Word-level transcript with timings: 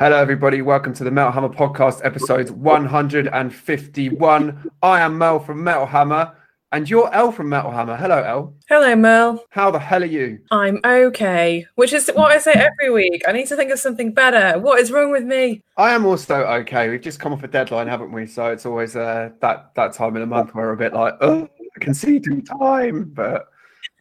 Hello, 0.00 0.16
everybody. 0.16 0.62
Welcome 0.62 0.94
to 0.94 1.04
the 1.04 1.10
Metal 1.10 1.30
Hammer 1.30 1.50
podcast, 1.50 2.00
episode 2.02 2.48
151. 2.48 4.70
I 4.82 5.00
am 5.02 5.18
Merl 5.18 5.44
from 5.44 5.62
Metal 5.62 5.84
Hammer, 5.84 6.34
and 6.72 6.88
you're 6.88 7.14
El 7.14 7.32
from 7.32 7.50
Metal 7.50 7.70
Hammer. 7.70 7.98
Hello, 7.98 8.22
El. 8.22 8.54
Hello, 8.66 8.96
Merl. 8.96 9.44
How 9.50 9.70
the 9.70 9.78
hell 9.78 10.02
are 10.02 10.06
you? 10.06 10.38
I'm 10.52 10.80
okay, 10.86 11.66
which 11.74 11.92
is 11.92 12.10
what 12.14 12.32
I 12.32 12.38
say 12.38 12.52
every 12.52 12.90
week. 12.90 13.24
I 13.28 13.32
need 13.32 13.46
to 13.48 13.56
think 13.56 13.70
of 13.70 13.78
something 13.78 14.14
better. 14.14 14.58
What 14.58 14.80
is 14.80 14.90
wrong 14.90 15.10
with 15.10 15.24
me? 15.24 15.62
I 15.76 15.92
am 15.92 16.06
also 16.06 16.44
okay. 16.44 16.88
We've 16.88 17.02
just 17.02 17.20
come 17.20 17.34
off 17.34 17.42
a 17.42 17.48
deadline, 17.48 17.86
haven't 17.86 18.10
we? 18.10 18.26
So 18.26 18.46
it's 18.46 18.64
always 18.64 18.96
uh, 18.96 19.28
that 19.42 19.74
that 19.74 19.92
time 19.92 20.16
in 20.16 20.22
the 20.22 20.26
month 20.26 20.54
where 20.54 20.68
we're 20.68 20.72
a 20.72 20.78
bit 20.78 20.94
like, 20.94 21.16
oh, 21.20 21.46
I 21.76 21.78
can 21.78 21.92
see 21.92 22.20
through 22.20 22.40
time, 22.40 23.10
but 23.12 23.48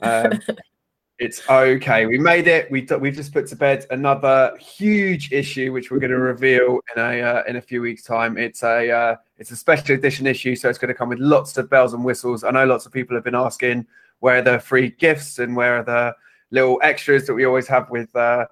um, 0.01 0.39
it's 1.19 1.47
okay. 1.49 2.05
We 2.05 2.17
made 2.17 2.47
it. 2.47 2.71
We 2.71 2.87
we've 2.99 3.13
just 3.13 3.33
put 3.33 3.45
to 3.47 3.55
bed 3.55 3.85
another 3.89 4.55
huge 4.57 5.33
issue, 5.33 5.73
which 5.73 5.91
we're 5.91 5.99
going 5.99 6.11
to 6.11 6.17
reveal 6.17 6.79
in 6.95 7.01
a 7.01 7.21
uh, 7.21 7.43
in 7.45 7.57
a 7.57 7.61
few 7.61 7.81
weeks' 7.81 8.03
time. 8.03 8.37
It's 8.37 8.63
a 8.63 8.89
uh, 8.89 9.15
it's 9.37 9.51
a 9.51 9.55
special 9.57 9.95
edition 9.95 10.25
issue, 10.25 10.55
so 10.55 10.69
it's 10.69 10.79
going 10.79 10.87
to 10.87 10.93
come 10.93 11.09
with 11.09 11.19
lots 11.19 11.57
of 11.57 11.69
bells 11.69 11.93
and 11.93 12.05
whistles. 12.05 12.45
I 12.45 12.51
know 12.51 12.65
lots 12.65 12.85
of 12.85 12.93
people 12.93 13.17
have 13.17 13.25
been 13.25 13.35
asking 13.35 13.85
where 14.19 14.37
are 14.37 14.41
the 14.41 14.59
free 14.59 14.91
gifts 14.91 15.39
and 15.39 15.55
where 15.57 15.77
are 15.77 15.83
the 15.83 16.15
little 16.51 16.79
extras 16.83 17.27
that 17.27 17.33
we 17.33 17.45
always 17.45 17.67
have 17.67 17.89
with 17.89 18.15
uh, 18.15 18.45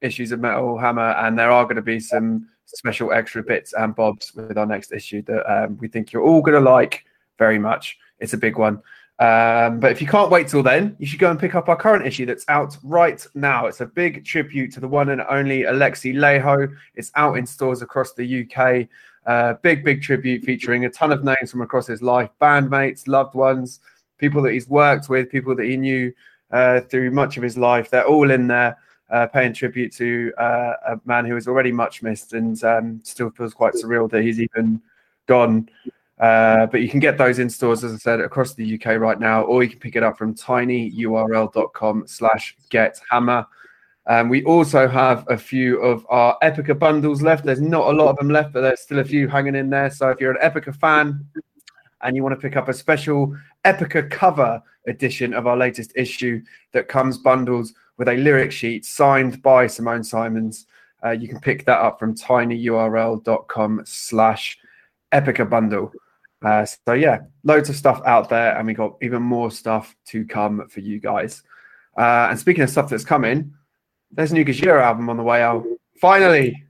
issues 0.00 0.32
of 0.32 0.40
Metal 0.40 0.78
Hammer, 0.78 1.10
and 1.18 1.38
there 1.38 1.50
are 1.50 1.64
going 1.64 1.76
to 1.76 1.82
be 1.82 2.00
some 2.00 2.48
special 2.64 3.12
extra 3.12 3.42
bits 3.42 3.74
and 3.74 3.94
bobs 3.94 4.34
with 4.34 4.56
our 4.56 4.66
next 4.66 4.90
issue 4.90 5.20
that 5.22 5.44
um, 5.52 5.76
we 5.78 5.88
think 5.88 6.12
you're 6.12 6.22
all 6.22 6.40
going 6.40 6.54
to 6.54 6.70
like 6.70 7.04
very 7.38 7.58
much. 7.58 7.98
It's 8.20 8.32
a 8.32 8.38
big 8.38 8.56
one. 8.56 8.82
Um, 9.18 9.80
but 9.80 9.92
if 9.92 10.02
you 10.02 10.06
can't 10.06 10.30
wait 10.30 10.48
till 10.48 10.62
then, 10.62 10.94
you 10.98 11.06
should 11.06 11.18
go 11.18 11.30
and 11.30 11.40
pick 11.40 11.54
up 11.54 11.68
our 11.68 11.76
current 11.76 12.06
issue 12.06 12.26
that's 12.26 12.44
out 12.48 12.76
right 12.82 13.26
now. 13.34 13.66
It's 13.66 13.80
a 13.80 13.86
big 13.86 14.24
tribute 14.24 14.72
to 14.72 14.80
the 14.80 14.88
one 14.88 15.08
and 15.08 15.22
only 15.28 15.62
Alexi 15.62 16.14
Laiho. 16.14 16.74
It's 16.94 17.10
out 17.14 17.38
in 17.38 17.46
stores 17.46 17.80
across 17.80 18.12
the 18.12 18.44
UK. 18.44 18.88
Uh, 19.26 19.54
big, 19.62 19.84
big 19.84 20.02
tribute 20.02 20.44
featuring 20.44 20.84
a 20.84 20.90
ton 20.90 21.12
of 21.12 21.24
names 21.24 21.50
from 21.50 21.62
across 21.62 21.86
his 21.86 22.02
life 22.02 22.30
bandmates, 22.40 23.08
loved 23.08 23.34
ones, 23.34 23.80
people 24.18 24.42
that 24.42 24.52
he's 24.52 24.68
worked 24.68 25.08
with, 25.08 25.30
people 25.30 25.56
that 25.56 25.66
he 25.66 25.76
knew 25.76 26.12
uh, 26.50 26.80
through 26.82 27.10
much 27.10 27.36
of 27.36 27.42
his 27.42 27.56
life. 27.56 27.90
They're 27.90 28.06
all 28.06 28.30
in 28.30 28.46
there 28.46 28.76
uh, 29.10 29.26
paying 29.26 29.52
tribute 29.52 29.92
to 29.94 30.32
uh, 30.38 30.74
a 30.88 31.00
man 31.06 31.24
who 31.24 31.36
is 31.36 31.48
already 31.48 31.72
much 31.72 32.02
missed 32.02 32.34
and 32.34 32.62
um, 32.64 33.00
still 33.02 33.30
feels 33.30 33.54
quite 33.54 33.74
surreal 33.74 34.10
that 34.10 34.22
he's 34.22 34.40
even 34.40 34.80
gone. 35.26 35.68
Uh, 36.18 36.66
but 36.66 36.80
you 36.80 36.88
can 36.88 37.00
get 37.00 37.18
those 37.18 37.38
in 37.38 37.50
stores, 37.50 37.84
as 37.84 37.92
I 37.92 37.96
said, 37.98 38.20
across 38.20 38.54
the 38.54 38.74
UK 38.74 38.98
right 38.98 39.20
now, 39.20 39.42
or 39.42 39.62
you 39.62 39.68
can 39.68 39.78
pick 39.78 39.96
it 39.96 40.02
up 40.02 40.16
from 40.16 40.34
tinyurl.com 40.34 42.06
slash 42.06 42.56
get 42.70 43.00
hammer. 43.10 43.46
Um, 44.06 44.28
we 44.28 44.44
also 44.44 44.86
have 44.86 45.26
a 45.28 45.36
few 45.36 45.78
of 45.80 46.06
our 46.08 46.38
Epica 46.42 46.78
bundles 46.78 47.22
left. 47.22 47.44
There's 47.44 47.60
not 47.60 47.88
a 47.88 47.96
lot 47.96 48.08
of 48.08 48.16
them 48.16 48.30
left, 48.30 48.52
but 48.52 48.60
there's 48.60 48.80
still 48.80 49.00
a 49.00 49.04
few 49.04 49.28
hanging 49.28 49.56
in 49.56 49.68
there. 49.68 49.90
So 49.90 50.10
if 50.10 50.20
you're 50.20 50.32
an 50.32 50.50
Epica 50.50 50.74
fan 50.74 51.26
and 52.02 52.16
you 52.16 52.22
want 52.22 52.34
to 52.34 52.40
pick 52.40 52.56
up 52.56 52.68
a 52.68 52.74
special 52.74 53.36
Epica 53.64 54.08
cover 54.08 54.62
edition 54.86 55.34
of 55.34 55.46
our 55.46 55.56
latest 55.56 55.92
issue 55.96 56.40
that 56.72 56.88
comes 56.88 57.18
bundled 57.18 57.68
with 57.98 58.08
a 58.08 58.14
lyric 58.14 58.52
sheet 58.52 58.84
signed 58.84 59.42
by 59.42 59.66
Simone 59.66 60.04
Simons, 60.04 60.66
uh, 61.04 61.10
you 61.10 61.28
can 61.28 61.40
pick 61.40 61.64
that 61.66 61.80
up 61.80 61.98
from 61.98 62.14
tinyurl.com 62.14 63.82
slash 63.84 64.56
Epica 65.12 65.48
bundle. 65.50 65.92
Uh, 66.46 66.64
so 66.64 66.94
yeah, 66.94 67.18
loads 67.42 67.68
of 67.68 67.74
stuff 67.74 68.00
out 68.06 68.28
there, 68.28 68.56
and 68.56 68.68
we 68.68 68.72
got 68.72 68.94
even 69.02 69.20
more 69.20 69.50
stuff 69.50 69.96
to 70.06 70.24
come 70.24 70.68
for 70.68 70.78
you 70.78 71.00
guys. 71.00 71.42
Uh, 71.98 72.28
and 72.30 72.38
speaking 72.38 72.62
of 72.62 72.70
stuff 72.70 72.88
that's 72.88 73.04
coming, 73.04 73.52
there's 74.12 74.30
a 74.30 74.34
new 74.34 74.44
Gojira 74.44 74.80
album 74.80 75.10
on 75.10 75.16
the 75.16 75.24
way 75.24 75.42
out. 75.42 75.64
Finally, 76.00 76.62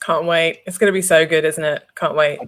can't 0.00 0.24
wait. 0.24 0.60
It's 0.66 0.78
going 0.78 0.90
to 0.90 0.96
be 0.96 1.02
so 1.02 1.26
good, 1.26 1.44
isn't 1.44 1.62
it? 1.62 1.86
Can't 1.96 2.16
wait. 2.16 2.38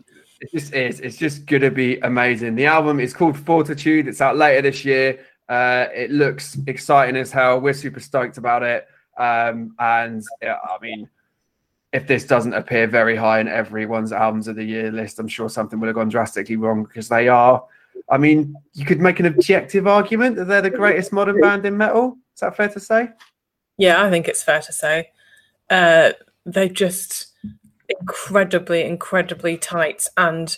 It 0.41 0.51
just 0.51 0.73
is. 0.73 1.01
It's 1.01 1.19
just 1.19 1.45
going 1.45 1.61
to 1.61 1.71
be 1.71 1.99
amazing. 1.99 2.55
The 2.55 2.65
album 2.65 3.01
is 3.01 3.13
called 3.13 3.37
Fortitude. 3.39 4.09
It's 4.09 4.23
out 4.23 4.39
later 4.39 4.63
this 4.63 4.83
year. 4.83 5.21
Uh, 5.51 5.89
it 5.95 6.11
looks 6.11 6.57
exciting 6.67 7.17
as 7.17 7.31
hell. 7.31 7.61
We're 7.61 7.75
super 7.75 8.01
stoked 8.01 8.39
about 8.39 8.63
it. 8.63 8.89
Um, 9.19 9.75
and 9.79 10.23
yeah, 10.41 10.57
I 10.65 10.79
mean, 10.81 11.07
if 11.93 12.07
this 12.07 12.25
doesn't 12.25 12.55
appear 12.55 12.87
very 12.87 13.17
high 13.17 13.41
in 13.41 13.49
everyone's 13.49 14.13
albums 14.13 14.49
of 14.49 14.57
the 14.57 14.65
year 14.65 14.91
list, 14.91 15.19
I'm 15.19 15.29
sure 15.29 15.49
something 15.49 15.79
would 15.79 15.89
have 15.89 15.97
gone 15.97 16.09
drastically 16.09 16.57
wrong 16.57 16.85
because 16.85 17.09
they 17.09 17.29
are. 17.29 17.65
I 18.11 18.19
mean, 18.19 18.55
you 18.73 18.87
could 18.87 19.01
make 19.01 19.21
an 19.21 19.27
objective 19.27 19.87
argument 19.87 20.37
that 20.37 20.47
they're 20.47 20.63
the 20.63 20.71
greatest 20.71 21.13
modern 21.13 21.41
band 21.41 21.67
in 21.67 21.77
metal. 21.77 22.17
Is 22.35 22.41
that 22.41 22.57
fair 22.57 22.69
to 22.71 22.81
say? 22.81 23.11
Yeah, 23.77 24.03
I 24.03 24.11
think 24.11 24.27
it's 24.27 24.43
fair 24.43 24.61
to 24.63 24.73
say. 24.73 25.11
Uh, 25.69 26.13
they're 26.47 26.69
just 26.69 27.33
incredibly, 27.89 28.83
incredibly 28.83 29.59
tight, 29.59 30.09
and 30.17 30.57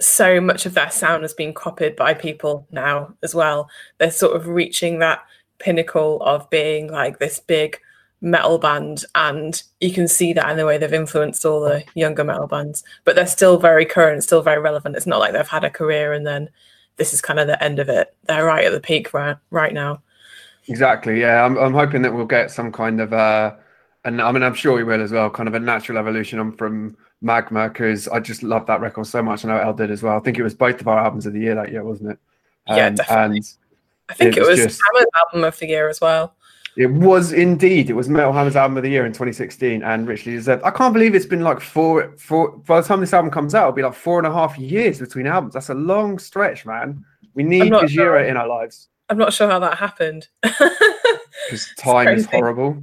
so 0.00 0.40
much 0.40 0.66
of 0.66 0.74
their 0.74 0.90
sound 0.90 1.22
has 1.22 1.34
been 1.34 1.52
copied 1.52 1.96
by 1.96 2.14
people 2.14 2.66
now 2.70 3.14
as 3.22 3.34
well. 3.34 3.68
They're 3.98 4.10
sort 4.10 4.36
of 4.36 4.46
reaching 4.46 5.00
that 5.00 5.20
pinnacle 5.58 6.22
of 6.22 6.48
being 6.48 6.90
like 6.90 7.18
this 7.18 7.38
big 7.38 7.78
metal 8.20 8.58
band 8.58 9.04
and 9.14 9.62
you 9.80 9.92
can 9.92 10.06
see 10.06 10.32
that 10.32 10.50
in 10.50 10.56
the 10.56 10.66
way 10.66 10.76
they've 10.76 10.92
influenced 10.92 11.44
all 11.44 11.60
the 11.60 11.82
younger 11.94 12.24
metal 12.24 12.46
bands. 12.46 12.84
But 13.04 13.16
they're 13.16 13.26
still 13.26 13.58
very 13.58 13.86
current 13.86 14.22
still 14.22 14.42
very 14.42 14.60
relevant. 14.60 14.96
It's 14.96 15.06
not 15.06 15.20
like 15.20 15.32
they've 15.32 15.48
had 15.48 15.64
a 15.64 15.70
career 15.70 16.12
and 16.12 16.26
then 16.26 16.50
this 16.96 17.14
is 17.14 17.22
kind 17.22 17.40
of 17.40 17.46
the 17.46 17.62
end 17.62 17.78
of 17.78 17.88
it. 17.88 18.14
They're 18.24 18.44
right 18.44 18.64
at 18.64 18.72
the 18.72 18.80
peak 18.80 19.14
right, 19.14 19.36
right 19.50 19.72
now. 19.72 20.02
Exactly 20.68 21.20
yeah. 21.20 21.44
I'm, 21.44 21.56
I'm 21.56 21.72
hoping 21.72 22.02
that 22.02 22.14
we'll 22.14 22.26
get 22.26 22.50
some 22.50 22.70
kind 22.70 23.00
of 23.00 23.12
uh 23.12 23.54
and 24.04 24.22
i 24.22 24.32
mean 24.32 24.42
i'm 24.42 24.54
sure 24.54 24.74
we 24.74 24.84
will 24.84 25.02
as 25.02 25.12
well 25.12 25.28
kind 25.28 25.48
of 25.48 25.54
a 25.54 25.60
natural 25.60 25.98
evolution 25.98 26.52
from 26.52 26.96
magma 27.20 27.68
because 27.68 28.08
i 28.08 28.18
just 28.18 28.42
love 28.42 28.66
that 28.66 28.80
record 28.80 29.06
so 29.06 29.22
much. 29.22 29.44
I 29.44 29.48
know 29.48 29.58
el 29.58 29.74
did 29.74 29.90
as 29.90 30.02
well. 30.02 30.16
I 30.16 30.20
think 30.20 30.38
it 30.38 30.42
was 30.42 30.54
both 30.54 30.80
of 30.80 30.88
our 30.88 30.98
albums 30.98 31.26
of 31.26 31.32
the 31.32 31.40
year 31.40 31.54
that 31.54 31.72
year 31.72 31.84
wasn't 31.84 32.12
it? 32.12 32.18
Um, 32.66 32.76
yeah 32.76 32.90
definitely. 32.90 33.36
and 33.38 33.54
i 34.10 34.14
think 34.14 34.36
it, 34.36 34.40
it 34.40 34.40
was, 34.40 34.58
was 34.58 34.58
just... 34.58 34.82
hammer's 34.92 35.10
album 35.18 35.44
of 35.44 35.58
the 35.58 35.66
year 35.66 35.88
as 35.88 36.00
well 36.00 36.34
it 36.76 36.86
was 36.86 37.32
indeed. 37.32 37.90
It 37.90 37.94
was 37.94 38.08
Metal 38.08 38.32
Hammer's 38.32 38.56
album 38.56 38.76
of 38.76 38.82
the 38.82 38.90
year 38.90 39.06
in 39.06 39.12
2016, 39.12 39.82
and 39.82 40.06
richly 40.06 40.32
deserved. 40.32 40.62
I 40.64 40.70
can't 40.70 40.92
believe 40.92 41.14
it's 41.14 41.26
been 41.26 41.42
like 41.42 41.60
four, 41.60 42.14
four. 42.16 42.56
By 42.58 42.80
the 42.80 42.86
time 42.86 43.00
this 43.00 43.12
album 43.12 43.30
comes 43.30 43.54
out, 43.54 43.62
it'll 43.62 43.72
be 43.72 43.82
like 43.82 43.94
four 43.94 44.18
and 44.18 44.26
a 44.26 44.32
half 44.32 44.58
years 44.58 44.98
between 44.98 45.26
albums. 45.26 45.54
That's 45.54 45.70
a 45.70 45.74
long 45.74 46.18
stretch, 46.18 46.66
man. 46.66 47.04
We 47.34 47.42
need 47.42 47.72
Gojira 47.72 47.88
sure. 47.88 48.24
in 48.24 48.36
our 48.36 48.48
lives. 48.48 48.88
I'm 49.08 49.18
not 49.18 49.32
sure 49.32 49.48
how 49.48 49.58
that 49.58 49.78
happened. 49.78 50.28
Because 51.46 51.72
time 51.78 52.08
is 52.08 52.26
horrible. 52.26 52.82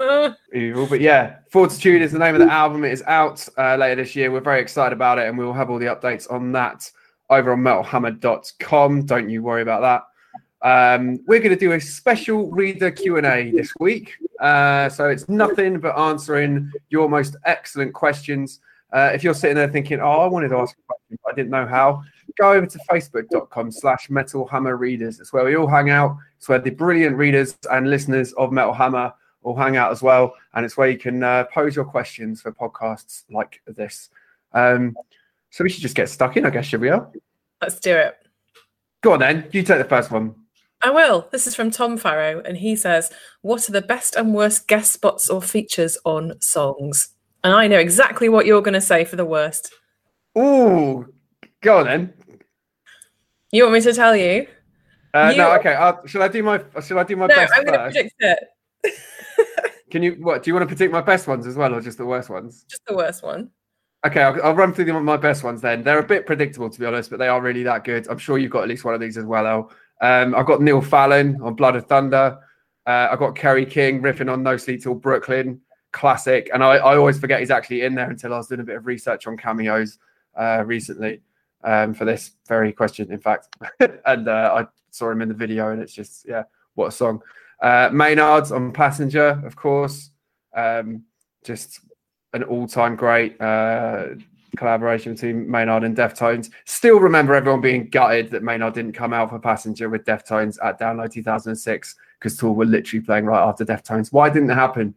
Uh. 0.00 0.32
Evil, 0.52 0.86
but 0.86 1.00
yeah, 1.00 1.36
Fortitude 1.50 2.02
is 2.02 2.12
the 2.12 2.18
name 2.18 2.34
of 2.34 2.40
the 2.40 2.50
album. 2.50 2.84
It 2.84 2.92
is 2.92 3.02
out 3.06 3.46
uh, 3.56 3.76
later 3.76 3.96
this 3.96 4.16
year. 4.16 4.30
We're 4.30 4.40
very 4.40 4.60
excited 4.60 4.92
about 4.92 5.18
it, 5.18 5.28
and 5.28 5.36
we 5.36 5.44
will 5.44 5.52
have 5.52 5.70
all 5.70 5.78
the 5.78 5.86
updates 5.86 6.30
on 6.30 6.52
that 6.52 6.90
over 7.30 7.52
on 7.52 7.60
metalhammer.com. 7.60 9.06
Don't 9.06 9.28
you 9.28 9.42
worry 9.42 9.62
about 9.62 9.80
that. 9.82 10.02
Um, 10.62 11.20
we're 11.26 11.38
going 11.38 11.50
to 11.50 11.56
do 11.56 11.72
a 11.72 11.80
special 11.80 12.50
reader 12.50 12.90
Q&A 12.90 13.50
this 13.50 13.72
week. 13.78 14.14
Uh, 14.40 14.88
so 14.88 15.08
it's 15.08 15.28
nothing 15.28 15.78
but 15.78 15.96
answering 15.98 16.70
your 16.90 17.08
most 17.08 17.36
excellent 17.44 17.94
questions. 17.94 18.60
Uh, 18.92 19.10
if 19.12 19.22
you're 19.22 19.34
sitting 19.34 19.56
there 19.56 19.68
thinking, 19.68 20.00
oh, 20.00 20.20
I 20.20 20.26
wanted 20.26 20.48
to 20.48 20.56
ask 20.56 20.76
a 20.76 20.82
question, 20.86 21.18
but 21.24 21.32
I 21.32 21.36
didn't 21.36 21.50
know 21.50 21.66
how, 21.66 22.02
go 22.38 22.52
over 22.52 22.66
to 22.66 22.78
facebook.com 22.90 23.70
slash 23.70 24.08
Metal 24.10 24.46
Hammer 24.46 24.76
Readers. 24.76 25.20
It's 25.20 25.32
where 25.32 25.44
we 25.44 25.56
all 25.56 25.66
hang 25.66 25.90
out. 25.90 26.16
It's 26.38 26.48
where 26.48 26.58
the 26.58 26.70
brilliant 26.70 27.16
readers 27.16 27.56
and 27.70 27.90
listeners 27.90 28.32
of 28.34 28.50
Metal 28.50 28.72
Hammer 28.72 29.12
all 29.42 29.56
hang 29.56 29.76
out 29.76 29.92
as 29.92 30.02
well. 30.02 30.34
And 30.54 30.64
it's 30.64 30.76
where 30.76 30.88
you 30.88 30.98
can 30.98 31.22
uh, 31.22 31.44
pose 31.52 31.76
your 31.76 31.84
questions 31.84 32.40
for 32.40 32.52
podcasts 32.52 33.24
like 33.30 33.60
this. 33.66 34.08
Um, 34.52 34.96
so 35.50 35.64
we 35.64 35.70
should 35.70 35.82
just 35.82 35.94
get 35.94 36.08
stuck 36.08 36.36
in, 36.36 36.46
I 36.46 36.50
guess, 36.50 36.66
should 36.66 36.80
we? 36.80 36.90
Let's 37.60 37.80
do 37.80 37.94
it. 37.94 38.16
Go 39.00 39.12
on 39.12 39.20
then. 39.20 39.48
You 39.52 39.62
take 39.62 39.78
the 39.78 39.84
first 39.84 40.10
one. 40.10 40.34
I 40.80 40.90
will. 40.90 41.28
This 41.32 41.46
is 41.46 41.54
from 41.54 41.70
Tom 41.70 41.96
Farrow, 41.96 42.40
and 42.44 42.56
he 42.56 42.76
says, 42.76 43.10
What 43.42 43.68
are 43.68 43.72
the 43.72 43.82
best 43.82 44.14
and 44.14 44.32
worst 44.32 44.68
guest 44.68 44.92
spots 44.92 45.28
or 45.28 45.42
features 45.42 45.98
on 46.04 46.40
songs? 46.40 47.14
And 47.42 47.52
I 47.52 47.66
know 47.66 47.78
exactly 47.78 48.28
what 48.28 48.46
you're 48.46 48.62
going 48.62 48.74
to 48.74 48.80
say 48.80 49.04
for 49.04 49.16
the 49.16 49.24
worst. 49.24 49.72
Ooh, 50.36 51.12
go 51.62 51.78
on 51.78 51.86
then. 51.86 52.14
You 53.50 53.64
want 53.64 53.74
me 53.74 53.80
to 53.80 53.92
tell 53.92 54.14
you? 54.14 54.46
Uh, 55.14 55.30
you... 55.32 55.38
No, 55.38 55.52
okay. 55.56 55.74
I'll, 55.74 56.06
should 56.06 56.22
I 56.22 56.28
do 56.28 56.42
my? 56.42 56.62
Should 56.82 56.98
I 56.98 57.04
do 57.04 57.16
my 57.16 57.26
no, 57.26 57.34
best 57.34 57.52
I'm 57.56 57.64
going 57.64 57.78
to 57.78 57.84
predict 57.84 58.14
it. 58.20 58.38
Can 59.90 60.02
you? 60.02 60.12
What 60.20 60.42
do 60.42 60.50
you 60.50 60.54
want 60.54 60.62
to 60.62 60.68
predict 60.68 60.92
my 60.92 61.00
best 61.00 61.26
ones 61.26 61.46
as 61.46 61.56
well, 61.56 61.74
or 61.74 61.80
just 61.80 61.98
the 61.98 62.06
worst 62.06 62.30
ones? 62.30 62.64
Just 62.68 62.84
the 62.86 62.94
worst 62.94 63.22
one. 63.22 63.50
Okay, 64.06 64.22
I'll, 64.22 64.40
I'll 64.44 64.54
run 64.54 64.72
through 64.72 64.84
them, 64.84 65.04
my 65.04 65.16
best 65.16 65.42
ones 65.42 65.60
then. 65.60 65.82
They're 65.82 65.98
a 65.98 66.06
bit 66.06 66.24
predictable, 66.24 66.70
to 66.70 66.78
be 66.78 66.86
honest, 66.86 67.10
but 67.10 67.18
they 67.18 67.26
are 67.26 67.40
really 67.40 67.64
that 67.64 67.82
good. 67.82 68.06
I'm 68.08 68.18
sure 68.18 68.38
you've 68.38 68.52
got 68.52 68.62
at 68.62 68.68
least 68.68 68.84
one 68.84 68.94
of 68.94 69.00
these 69.00 69.18
as 69.18 69.24
well, 69.24 69.44
El. 69.44 69.72
Um, 70.00 70.34
I've 70.34 70.46
got 70.46 70.62
Neil 70.62 70.80
Fallon 70.80 71.40
on 71.42 71.54
Blood 71.54 71.76
and 71.76 71.86
Thunder. 71.86 72.38
Uh, 72.86 73.08
I've 73.10 73.18
got 73.18 73.34
Kerry 73.34 73.66
King 73.66 74.00
riffing 74.00 74.32
on 74.32 74.42
No 74.42 74.56
Sleep 74.56 74.82
Till 74.82 74.94
Brooklyn, 74.94 75.60
classic. 75.92 76.50
And 76.54 76.62
I, 76.62 76.76
I, 76.76 76.96
always 76.96 77.18
forget 77.18 77.40
he's 77.40 77.50
actually 77.50 77.82
in 77.82 77.94
there 77.94 78.08
until 78.10 78.32
I 78.32 78.38
was 78.38 78.46
doing 78.46 78.60
a 78.60 78.64
bit 78.64 78.76
of 78.76 78.86
research 78.86 79.26
on 79.26 79.36
cameos 79.36 79.98
uh, 80.36 80.62
recently 80.64 81.20
um, 81.64 81.92
for 81.92 82.04
this 82.04 82.32
very 82.46 82.72
question, 82.72 83.12
in 83.12 83.18
fact. 83.18 83.48
and 84.06 84.28
uh, 84.28 84.54
I 84.54 84.66
saw 84.90 85.10
him 85.10 85.20
in 85.20 85.28
the 85.28 85.34
video, 85.34 85.70
and 85.70 85.82
it's 85.82 85.92
just, 85.92 86.26
yeah, 86.26 86.44
what 86.74 86.86
a 86.86 86.92
song. 86.92 87.20
Uh, 87.60 87.90
Maynard's 87.92 88.52
on 88.52 88.72
Passenger, 88.72 89.42
of 89.44 89.56
course. 89.56 90.10
Um, 90.54 91.04
just 91.44 91.80
an 92.32 92.42
all-time 92.44 92.96
great 92.96 93.40
uh, 93.40 94.08
collaboration 94.56 95.14
between 95.14 95.50
Maynard 95.50 95.84
and 95.84 95.96
Deftones. 95.96 96.50
Still 96.64 96.98
remember 96.98 97.34
everyone 97.34 97.60
being 97.60 97.88
gutted 97.88 98.30
that 98.30 98.42
Maynard 98.42 98.74
didn't 98.74 98.92
come 98.92 99.12
out 99.12 99.30
for 99.30 99.38
Passenger 99.38 99.88
with 99.88 100.04
Deftones 100.04 100.58
at 100.64 100.78
Download 100.80 101.12
2006 101.12 101.94
because 102.18 102.36
Tool 102.36 102.54
were 102.54 102.64
literally 102.64 103.04
playing 103.04 103.26
right 103.26 103.46
after 103.46 103.64
Deftones. 103.64 104.12
Why 104.12 104.28
didn't 104.30 104.50
it 104.50 104.54
happen? 104.54 104.94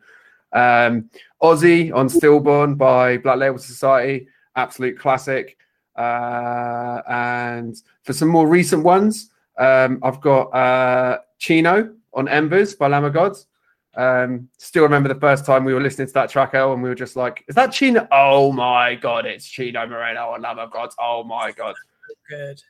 Um, 0.53 1.09
Ozzy 1.41 1.93
on 1.93 2.09
Stillborn 2.09 2.75
by 2.75 3.17
Black 3.17 3.37
Label 3.37 3.57
Society, 3.57 4.27
absolute 4.55 4.97
classic. 4.97 5.57
Uh, 5.95 7.01
and 7.07 7.81
for 8.03 8.13
some 8.13 8.29
more 8.29 8.47
recent 8.47 8.83
ones, 8.83 9.31
um, 9.57 9.99
I've 10.03 10.21
got 10.21 10.43
uh, 10.53 11.19
Chino 11.37 11.93
on 12.13 12.27
Embers 12.27 12.75
by 12.75 12.87
Lamb 12.87 13.05
of 13.05 13.13
Gods. 13.13 13.47
Um, 13.95 14.47
still 14.57 14.83
remember 14.83 15.09
the 15.09 15.19
first 15.19 15.45
time 15.45 15.65
we 15.65 15.73
were 15.73 15.81
listening 15.81 16.07
to 16.07 16.13
that 16.13 16.29
track, 16.29 16.53
El, 16.53 16.73
and 16.73 16.81
we 16.81 16.89
were 16.89 16.95
just 16.95 17.15
like, 17.15 17.43
"Is 17.47 17.55
that 17.55 17.73
Chino? 17.73 18.07
Oh 18.11 18.51
my 18.51 18.95
god, 18.95 19.25
it's 19.25 19.45
Chino 19.45 19.85
Moreno 19.85 20.29
on 20.29 20.41
Lamb 20.41 20.59
of 20.59 20.71
Gods! 20.71 20.95
Oh 20.99 21.23
my 21.23 21.51
god, 21.51 21.75
Good. 22.29 22.61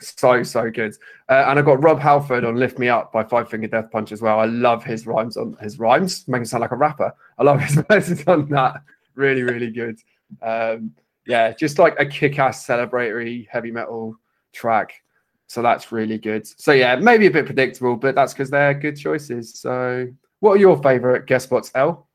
so 0.00 0.42
so 0.42 0.70
good." 0.70 0.96
Uh, 1.28 1.44
and 1.48 1.58
I 1.58 1.62
got 1.62 1.82
Rob 1.82 2.00
Halford 2.00 2.44
on 2.44 2.56
"Lift 2.56 2.78
Me 2.78 2.88
Up" 2.88 3.12
by 3.12 3.22
Five 3.22 3.48
Finger 3.48 3.68
Death 3.68 3.90
Punch 3.92 4.10
as 4.10 4.20
well. 4.20 4.40
I 4.40 4.46
love 4.46 4.82
his 4.82 5.06
rhymes 5.06 5.36
on 5.36 5.56
his 5.60 5.78
rhymes, 5.78 6.26
him 6.26 6.44
sound 6.44 6.62
like 6.62 6.72
a 6.72 6.76
rapper. 6.76 7.14
I 7.38 7.44
love 7.44 7.60
his 7.60 7.74
verses 7.88 8.24
on 8.26 8.48
that. 8.48 8.82
Really, 9.14 9.42
really 9.42 9.70
good. 9.70 10.00
Um, 10.42 10.92
yeah, 11.26 11.52
just 11.52 11.78
like 11.78 11.94
a 11.98 12.06
kick-ass 12.06 12.66
celebratory 12.66 13.46
heavy 13.48 13.70
metal 13.70 14.16
track. 14.52 14.92
So 15.46 15.62
that's 15.62 15.92
really 15.92 16.18
good. 16.18 16.46
So 16.46 16.72
yeah, 16.72 16.96
maybe 16.96 17.26
a 17.26 17.30
bit 17.30 17.46
predictable, 17.46 17.96
but 17.96 18.14
that's 18.14 18.32
because 18.32 18.50
they're 18.50 18.74
good 18.74 18.96
choices. 18.96 19.54
So 19.58 20.08
what 20.44 20.58
are 20.58 20.60
your 20.60 20.76
favorite 20.82 21.24
guest 21.24 21.46
spots, 21.46 21.70
El? 21.74 22.06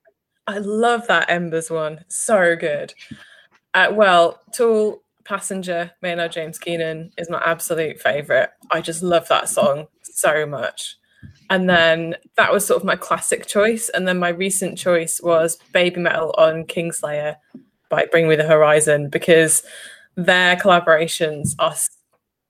I 0.46 0.60
love 0.60 1.08
that 1.08 1.32
Embers 1.32 1.72
one. 1.72 2.06
So 2.10 2.56
good. 2.56 2.94
Uh, 3.74 3.88
well, 3.92 4.40
Tool, 4.54 5.02
Passenger, 5.26 5.90
Maynard 6.04 6.32
James 6.32 6.60
Keenan 6.60 7.10
is 7.18 7.28
my 7.28 7.42
absolute 7.44 8.00
favorite. 8.00 8.52
I 8.70 8.82
just 8.82 9.02
love 9.02 9.28
that 9.30 9.50
song 9.50 9.88
so 10.04 10.46
much. 10.46 10.96
And 11.50 11.68
then 11.68 12.18
that 12.38 12.54
was 12.54 12.68
sort 12.68 12.80
of 12.80 12.86
my 12.86 12.96
classic 12.96 13.48
choice. 13.48 13.90
And 13.90 14.08
then 14.08 14.20
my 14.20 14.30
recent 14.30 14.78
choice 14.78 15.20
was 15.24 15.58
Baby 15.74 16.02
Metal 16.02 16.36
on 16.38 16.66
Kingslayer 16.66 17.38
by 17.90 18.06
Bring 18.12 18.30
Me 18.30 18.36
the 18.36 18.44
Horizon 18.44 19.10
because 19.10 19.64
their 20.16 20.56
collaborations 20.56 21.56
are 21.58 21.74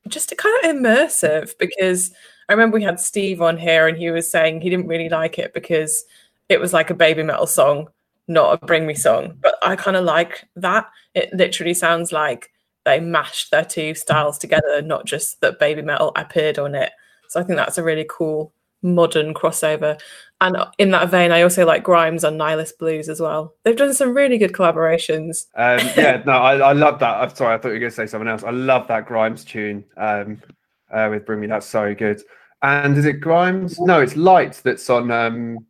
just 0.09 0.35
kind 0.35 0.65
of 0.65 0.75
immersive 0.75 1.53
because 1.57 2.11
I 2.49 2.53
remember 2.53 2.75
we 2.75 2.83
had 2.83 2.99
Steve 2.99 3.41
on 3.41 3.57
here 3.57 3.87
and 3.87 3.95
he 3.95 4.09
was 4.09 4.29
saying 4.29 4.61
he 4.61 4.69
didn't 4.71 4.87
really 4.87 5.07
like 5.07 5.37
it 5.37 5.53
because 5.53 6.03
it 6.49 6.59
was 6.59 6.73
like 6.73 6.89
a 6.89 6.95
baby 6.95 7.21
metal 7.21 7.45
song, 7.45 7.87
not 8.27 8.61
a 8.61 8.65
bring 8.65 8.87
me 8.87 8.95
song. 8.95 9.37
But 9.39 9.55
I 9.61 9.75
kind 9.75 9.95
of 9.95 10.03
like 10.03 10.47
that. 10.55 10.89
It 11.13 11.31
literally 11.31 11.75
sounds 11.75 12.11
like 12.11 12.51
they 12.85 12.99
mashed 12.99 13.51
their 13.51 13.63
two 13.63 13.93
styles 13.93 14.39
together, 14.39 14.81
not 14.81 15.05
just 15.05 15.39
that 15.41 15.59
baby 15.59 15.83
metal 15.83 16.11
appeared 16.15 16.57
on 16.57 16.73
it. 16.73 16.91
So 17.27 17.39
I 17.39 17.43
think 17.43 17.57
that's 17.57 17.77
a 17.77 17.83
really 17.83 18.07
cool 18.09 18.51
modern 18.81 19.35
crossover. 19.35 19.99
And 20.41 20.57
in 20.79 20.89
that 20.91 21.09
vein, 21.09 21.31
I 21.31 21.43
also 21.43 21.67
like 21.67 21.83
Grimes 21.83 22.23
on 22.23 22.37
Nihilist 22.37 22.79
Blues 22.79 23.09
as 23.09 23.19
well. 23.19 23.53
They've 23.63 23.75
done 23.75 23.93
some 23.93 24.15
really 24.15 24.39
good 24.39 24.53
collaborations. 24.53 25.45
Um, 25.55 25.79
yeah, 25.97 26.23
no, 26.25 26.31
I, 26.31 26.55
I 26.57 26.73
love 26.73 26.97
that. 26.99 27.21
I'm 27.21 27.35
sorry, 27.35 27.53
I 27.53 27.57
thought 27.59 27.67
you 27.67 27.73
were 27.75 27.79
going 27.79 27.91
to 27.91 27.95
say 27.95 28.07
something 28.07 28.27
else. 28.27 28.43
I 28.43 28.51
love 28.51 28.87
that 28.87 29.05
Grimes 29.05 29.43
tune 29.43 29.83
um, 29.97 30.41
uh, 30.89 31.09
with 31.11 31.25
Bring 31.27 31.41
Me. 31.41 31.47
That's 31.47 31.67
so 31.67 31.93
good. 31.93 32.23
And 32.61 32.97
is 32.97 33.05
it 33.05 33.21
Grimes? 33.21 33.79
No, 33.79 34.01
it's 34.01 34.15
Light 34.15 34.59
that's 34.63 34.89
on 34.89 35.11
um, 35.11 35.65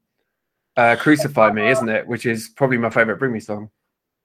uh, 0.76 0.96
Crucify 0.98 1.52
Me, 1.52 1.70
isn't 1.70 1.90
it? 1.90 2.08
Which 2.08 2.26
is 2.26 2.50
probably 2.50 2.78
my 2.78 2.90
favorite 2.90 3.20
Bring 3.20 3.34
Me 3.34 3.40
song. 3.40 3.70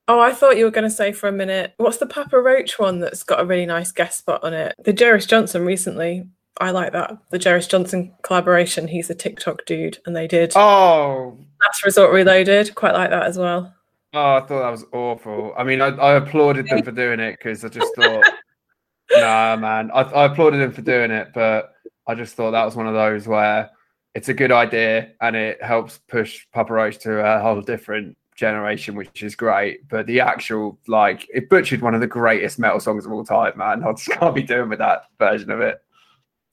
Oh, 0.07 0.21
I 0.21 0.33
thought 0.33 0.59
you 0.59 0.65
were 0.65 0.71
going 0.71 0.89
to 0.89 0.91
say 0.91 1.13
for 1.13 1.29
a 1.29 1.33
minute, 1.33 1.73
what's 1.79 1.97
the 1.97 2.07
Papa 2.07 2.39
Roach 2.39 2.79
one 2.79 3.01
that's 3.01 3.23
got 3.23 3.41
a 3.41 3.45
really 3.45 3.65
nice 3.65 3.91
guest 3.91 4.19
spot 4.19 4.45
on 4.45 4.53
it? 4.53 4.75
The 4.85 4.93
Jeris 4.93 5.27
Johnson 5.27 5.65
recently. 5.65 6.27
I 6.61 6.71
like 6.71 6.93
that. 6.93 7.17
The 7.31 7.39
Jeris 7.39 7.69
Johnson 7.69 8.15
collaboration. 8.23 8.87
He's 8.87 9.11
a 9.11 9.15
TikTok 9.15 9.65
dude, 9.67 9.99
and 10.07 10.15
they 10.15 10.27
did. 10.27 10.53
Oh, 10.55 11.39
Last 11.63 11.85
Resort 11.85 12.13
Reloaded. 12.13 12.75
Quite 12.75 12.95
like 12.95 13.11
that 13.11 13.25
as 13.25 13.39
well. 13.39 13.75
Oh, 14.13 14.37
I 14.37 14.41
thought 14.41 14.61
that 14.61 14.71
was 14.71 14.85
awful. 14.93 15.53
I 15.57 15.65
mean, 15.65 15.81
I, 15.81 15.89
I 15.89 16.15
applauded 16.15 16.69
them 16.69 16.85
for 16.85 16.93
doing 16.93 17.19
it 17.19 17.39
because 17.39 17.65
I 17.65 17.69
just 17.69 17.93
thought, 17.97 18.25
nah, 19.11 19.57
man. 19.57 19.91
I, 19.93 20.03
I 20.03 20.25
applauded 20.27 20.61
them 20.61 20.73
for 20.73 20.83
doing 20.83 21.11
it, 21.11 21.31
but 21.35 21.74
I 22.07 22.15
just 22.15 22.35
thought 22.35 22.53
that 22.53 22.65
was 22.65 22.77
one 22.77 22.87
of 22.87 22.95
those 22.95 23.27
where 23.27 23.71
it's 24.15 24.29
a 24.29 24.35
good 24.35 24.53
idea 24.53 25.13
and 25.21 25.35
it 25.35 25.63
helps 25.63 25.99
push 26.09 26.47
Papa 26.53 26.73
Roach 26.73 26.99
to 26.99 27.25
a 27.25 27.41
whole 27.41 27.61
different 27.61 28.17
generation, 28.37 28.95
which 28.95 29.23
is 29.23 29.35
great. 29.35 29.89
But 29.89 30.07
the 30.07 30.21
actual, 30.21 30.79
like, 30.87 31.27
it 31.33 31.49
butchered 31.49 31.83
one 31.83 31.95
of 31.95 32.01
the 32.01 32.07
greatest 32.07 32.59
metal 32.59 32.81
songs 32.81 33.07
of 33.07 33.13
all 33.13 33.25
time, 33.25 33.57
man. 33.57 33.83
I 33.85 33.93
just 33.93 34.09
can't 34.19 34.35
be 34.35 34.43
doing 34.43 34.69
with 34.69 34.79
that 34.79 35.05
version 35.19 35.51
of 35.51 35.61
it. 35.61 35.79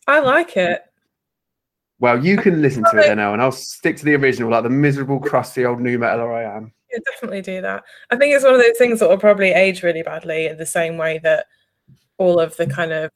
I 0.07 0.19
like 0.19 0.57
it. 0.57 0.81
Well, 1.99 2.23
you 2.23 2.37
can 2.37 2.63
listen 2.63 2.83
to 2.91 2.97
it 2.97 3.07
then, 3.07 3.17
now, 3.17 3.33
and 3.33 3.41
I'll 3.41 3.51
stick 3.51 3.95
to 3.97 4.05
the 4.05 4.15
original, 4.15 4.49
like 4.49 4.63
the 4.63 4.69
miserable, 4.69 5.19
crusty 5.19 5.65
old 5.65 5.79
new 5.79 5.99
metaler 5.99 6.33
I 6.35 6.57
am. 6.57 6.73
Yeah, 6.91 6.99
definitely 7.11 7.41
do 7.41 7.61
that. 7.61 7.83
I 8.09 8.15
think 8.15 8.33
it's 8.33 8.43
one 8.43 8.55
of 8.55 8.59
those 8.59 8.77
things 8.77 8.99
that 8.99 9.07
will 9.09 9.17
probably 9.17 9.51
age 9.51 9.83
really 9.83 10.01
badly 10.01 10.47
in 10.47 10.57
the 10.57 10.65
same 10.65 10.97
way 10.97 11.19
that 11.19 11.45
all 12.17 12.39
of 12.39 12.57
the 12.57 12.65
kind 12.65 12.91
of 12.91 13.11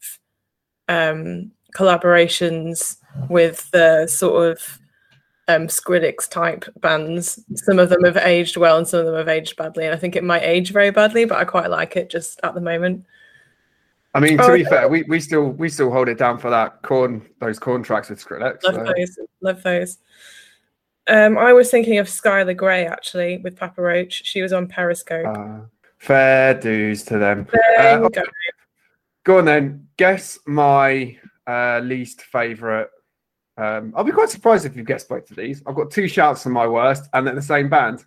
um, 0.88 1.52
collaborations 1.76 2.98
with 3.30 3.70
the 3.72 4.08
sort 4.08 4.52
of 4.52 4.80
um, 5.48 5.68
Skrillex 5.68 6.30
type 6.30 6.66
bands. 6.80 7.44
Some 7.56 7.80
of 7.80 7.90
them 7.90 8.04
have 8.04 8.18
aged 8.18 8.58
well 8.58 8.78
and 8.78 8.88
some 8.88 9.02
of 9.02 9.06
them 9.06 9.16
have 9.16 9.28
aged 9.28 9.56
badly. 9.58 9.86
And 9.86 9.94
I 9.94 9.98
think 9.98 10.16
it 10.16 10.24
might 10.24 10.44
age 10.44 10.72
very 10.72 10.90
badly, 10.90 11.26
but 11.26 11.38
I 11.38 11.46
quite 11.46 11.70
like 11.70 11.96
it 11.96 12.10
just 12.10 12.40
at 12.44 12.56
the 12.56 12.62
moment. 12.62 13.06
I 14.14 14.22
mean, 14.22 14.38
to 14.38 14.46
oh, 14.46 14.54
be 14.54 14.64
fair, 14.64 14.88
we, 14.88 15.04
we 15.04 15.20
still 15.20 15.50
we 15.50 15.68
still 15.68 15.92
hold 15.92 16.08
it 16.08 16.18
down 16.18 16.38
for 16.38 16.50
that 16.50 16.82
Korn 16.84 17.28
those 17.40 17.60
Korn 17.60 17.84
tracks 17.84 18.10
with 18.10 18.24
Skrillex. 18.24 18.64
Love 18.64 18.76
so. 18.76 18.84
those. 18.84 19.20
Love 19.42 19.64
those. 19.64 19.98
Um, 21.08 21.38
I 21.38 21.52
was 21.54 21.70
thinking 21.70 21.98
of 21.98 22.08
Skylar 22.08 22.56
Grey 22.56 22.88
actually 22.88 23.38
with 23.38 23.58
Papa 23.58 23.82
Roach. 23.82 24.26
She 24.26 24.42
was 24.42 24.54
on 24.54 24.68
Periscope. 24.68 25.28
Uh, 25.28 25.66
fair 25.98 26.54
dues 26.54 27.04
to 27.04 27.18
them. 27.18 27.46
Uh, 27.78 28.08
go. 28.08 28.24
go 29.26 29.38
on 29.40 29.46
then. 29.46 29.88
Guess 29.98 30.40
my 30.48 31.18
uh, 31.48 31.80
least 31.80 32.22
favorite. 32.22 32.90
Um, 33.58 33.94
I'll 33.96 34.04
be 34.04 34.12
quite 34.12 34.30
surprised 34.30 34.66
if 34.66 34.76
you 34.76 34.84
guessed 34.84 35.08
both 35.08 35.30
of 35.30 35.38
these. 35.38 35.64
I've 35.66 35.76
got 35.76 35.92
two 35.92 36.08
shouts 36.08 36.44
for 36.44 36.50
my 36.50 36.68
worst, 36.68 37.08
and 37.14 37.26
they're 37.26 37.36
the 37.36 37.42
same 37.42 37.70
band. 37.70 38.04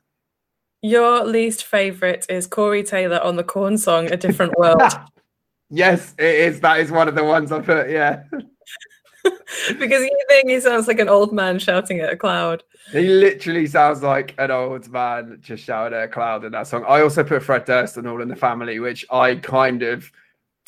Your 0.83 1.25
least 1.25 1.65
favorite 1.65 2.27
is 2.29 2.47
Corey 2.47 2.83
Taylor 2.83 3.21
on 3.21 3.37
the 3.37 3.45
Korn 3.45 3.79
song 3.79 4.13
"A 4.13 4.17
Different 4.17 4.57
World." 4.59 4.83
yes, 5.71 6.15
it 6.19 6.35
is. 6.35 6.61
That 6.61 6.81
is 6.81 6.91
one 6.91 7.09
of 7.09 7.15
the 7.15 7.25
ones 7.25 7.51
I 7.51 7.61
put. 7.61 7.91
Yeah. 7.91 8.25
because 9.79 10.03
you 10.03 10.25
think 10.29 10.49
he 10.49 10.61
sounds 10.61 10.87
like 10.87 11.01
an 11.01 11.09
old 11.09 11.33
man 11.33 11.59
shouting 11.59 12.01
at 12.01 12.13
a 12.13 12.17
cloud. 12.17 12.63
He 12.93 13.09
literally 13.09 13.67
sounds 13.67 14.03
like 14.03 14.35
an 14.39 14.51
old 14.51 14.89
man 14.89 15.39
just 15.41 15.65
shouting 15.65 15.99
at 15.99 16.05
a 16.05 16.09
cloud 16.09 16.45
in 16.45 16.53
that 16.53 16.67
song. 16.67 16.85
I 16.87 17.01
also 17.01 17.25
put 17.25 17.43
Fred 17.43 17.65
Durst 17.65 17.97
and 17.97 18.07
All 18.07 18.23
in 18.23 18.29
the 18.29 18.37
Family, 18.37 18.79
which 18.79 19.05
I 19.11 19.37
kind 19.37 19.83
of 19.83 20.11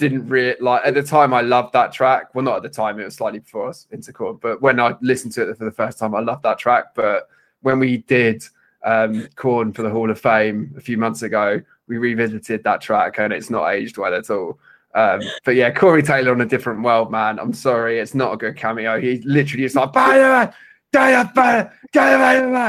didn't 0.00 0.28
really 0.28 0.56
like 0.60 0.82
at 0.84 0.94
the 0.94 1.02
time. 1.02 1.34
I 1.34 1.42
loved 1.42 1.74
that 1.74 1.92
track. 1.92 2.34
Well, 2.34 2.44
not 2.44 2.56
at 2.56 2.62
the 2.62 2.70
time; 2.70 2.98
it 2.98 3.04
was 3.04 3.14
slightly 3.14 3.38
before 3.38 3.68
us 3.68 3.86
into 3.92 4.12
Korn. 4.12 4.38
But 4.40 4.62
when 4.62 4.80
I 4.80 4.96
listened 5.02 5.34
to 5.34 5.48
it 5.48 5.58
for 5.58 5.66
the 5.66 5.70
first 5.70 5.98
time, 5.98 6.14
I 6.14 6.20
loved 6.20 6.42
that 6.42 6.58
track. 6.58 6.94
But 6.94 7.28
when 7.60 7.78
we 7.78 7.98
did 7.98 8.42
um, 8.82 9.28
Korn 9.36 9.72
for 9.72 9.82
the 9.82 9.90
Hall 9.90 10.10
of 10.10 10.18
Fame 10.18 10.74
a 10.76 10.80
few 10.80 10.96
months 10.96 11.22
ago, 11.22 11.60
we 11.86 11.98
revisited 11.98 12.64
that 12.64 12.80
track, 12.80 13.18
and 13.18 13.32
it's 13.32 13.50
not 13.50 13.68
aged 13.68 13.98
well 13.98 14.14
at 14.14 14.30
all. 14.30 14.58
Um, 14.94 15.20
but 15.44 15.54
yeah, 15.54 15.70
Corey 15.70 16.02
Taylor 16.02 16.32
on 16.32 16.40
a 16.40 16.46
different 16.46 16.82
world, 16.82 17.12
man. 17.12 17.38
I'm 17.38 17.52
sorry, 17.52 18.00
it's 18.00 18.14
not 18.14 18.32
a 18.32 18.36
good 18.36 18.56
cameo. 18.56 19.00
He 19.00 19.18
literally 19.18 19.64
is 19.64 19.76
like, 19.76 19.92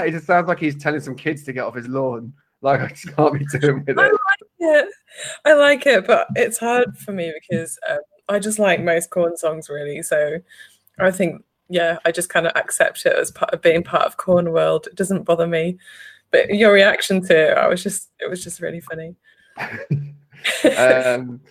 he 0.06 0.12
just 0.12 0.28
sounds 0.28 0.48
like 0.48 0.60
he's 0.60 0.76
telling 0.76 1.00
some 1.00 1.16
kids 1.16 1.44
to 1.46 1.54
get 1.54 1.64
off 1.64 1.76
his 1.76 1.88
lawn. 1.88 2.34
Like 2.62 2.82
I 2.82 2.88
just 2.90 3.16
can't 3.16 3.40
be 3.40 3.46
doing 3.60 3.84
with 3.88 3.98
it 3.98 4.12
it. 4.62 4.90
I 5.46 5.54
like 5.54 5.86
it, 5.86 6.08
but 6.08 6.28
it's 6.36 6.58
hard 6.58 6.98
for 6.98 7.12
me 7.12 7.34
because 7.40 7.78
um, 7.90 8.00
I 8.30 8.40
just 8.40 8.60
like 8.60 8.82
most 8.82 9.10
Korn 9.10 9.38
songs, 9.38 9.70
really. 9.70 10.02
So 10.02 10.40
I 11.00 11.12
think, 11.12 11.44
yeah, 11.70 11.98
I 12.06 12.12
just 12.12 12.30
kind 12.30 12.48
of 12.48 12.54
accept 12.56 13.06
it 13.06 13.16
as 13.16 13.32
part 13.32 13.54
of 13.54 13.62
being 13.62 13.84
part 13.84 14.06
of 14.06 14.18
Korn 14.18 14.52
world. 14.52 14.88
It 14.88 14.96
doesn't 14.96 15.24
bother 15.24 15.48
me. 15.48 15.78
But 16.32 16.56
your 16.56 16.72
reaction 16.72 17.22
to 17.28 17.52
it, 17.52 17.58
I 17.58 17.68
was 17.68 17.84
just, 17.84 18.10
it 18.20 18.30
was 18.30 18.44
just 18.44 18.62
really 18.62 18.80
funny. 18.80 19.16
um, 20.78 21.42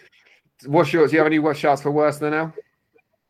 what's 0.65 0.93
yours? 0.93 1.11
Do 1.11 1.17
you 1.17 1.21
have 1.21 1.27
any 1.27 1.39
what 1.39 1.57
shouts 1.57 1.83
for 1.83 1.91
worse 1.91 2.19
than 2.19 2.31
now? 2.31 2.55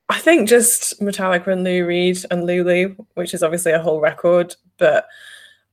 I 0.09 0.19
think 0.19 0.49
just 0.49 1.01
Metallica 1.01 1.49
and 1.49 1.65
Lou 1.65 1.87
Reed 1.87 2.19
and 2.31 2.45
Lulu, 2.45 2.97
which 3.15 3.33
is 3.33 3.43
obviously 3.43 3.73
a 3.73 3.81
whole 3.81 4.01
record, 4.01 4.55
but 4.77 5.07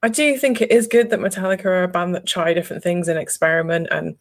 I 0.03 0.09
do 0.09 0.37
think 0.37 0.61
it 0.61 0.71
is 0.71 0.87
good 0.87 1.09
that 1.09 1.19
Metallica 1.19 1.65
are 1.65 1.83
a 1.83 1.87
band 1.87 2.13
that 2.15 2.27
try 2.27 2.53
different 2.53 2.83
things 2.83 3.07
and 3.07 3.17
experiment. 3.17 3.87
And 3.91 4.15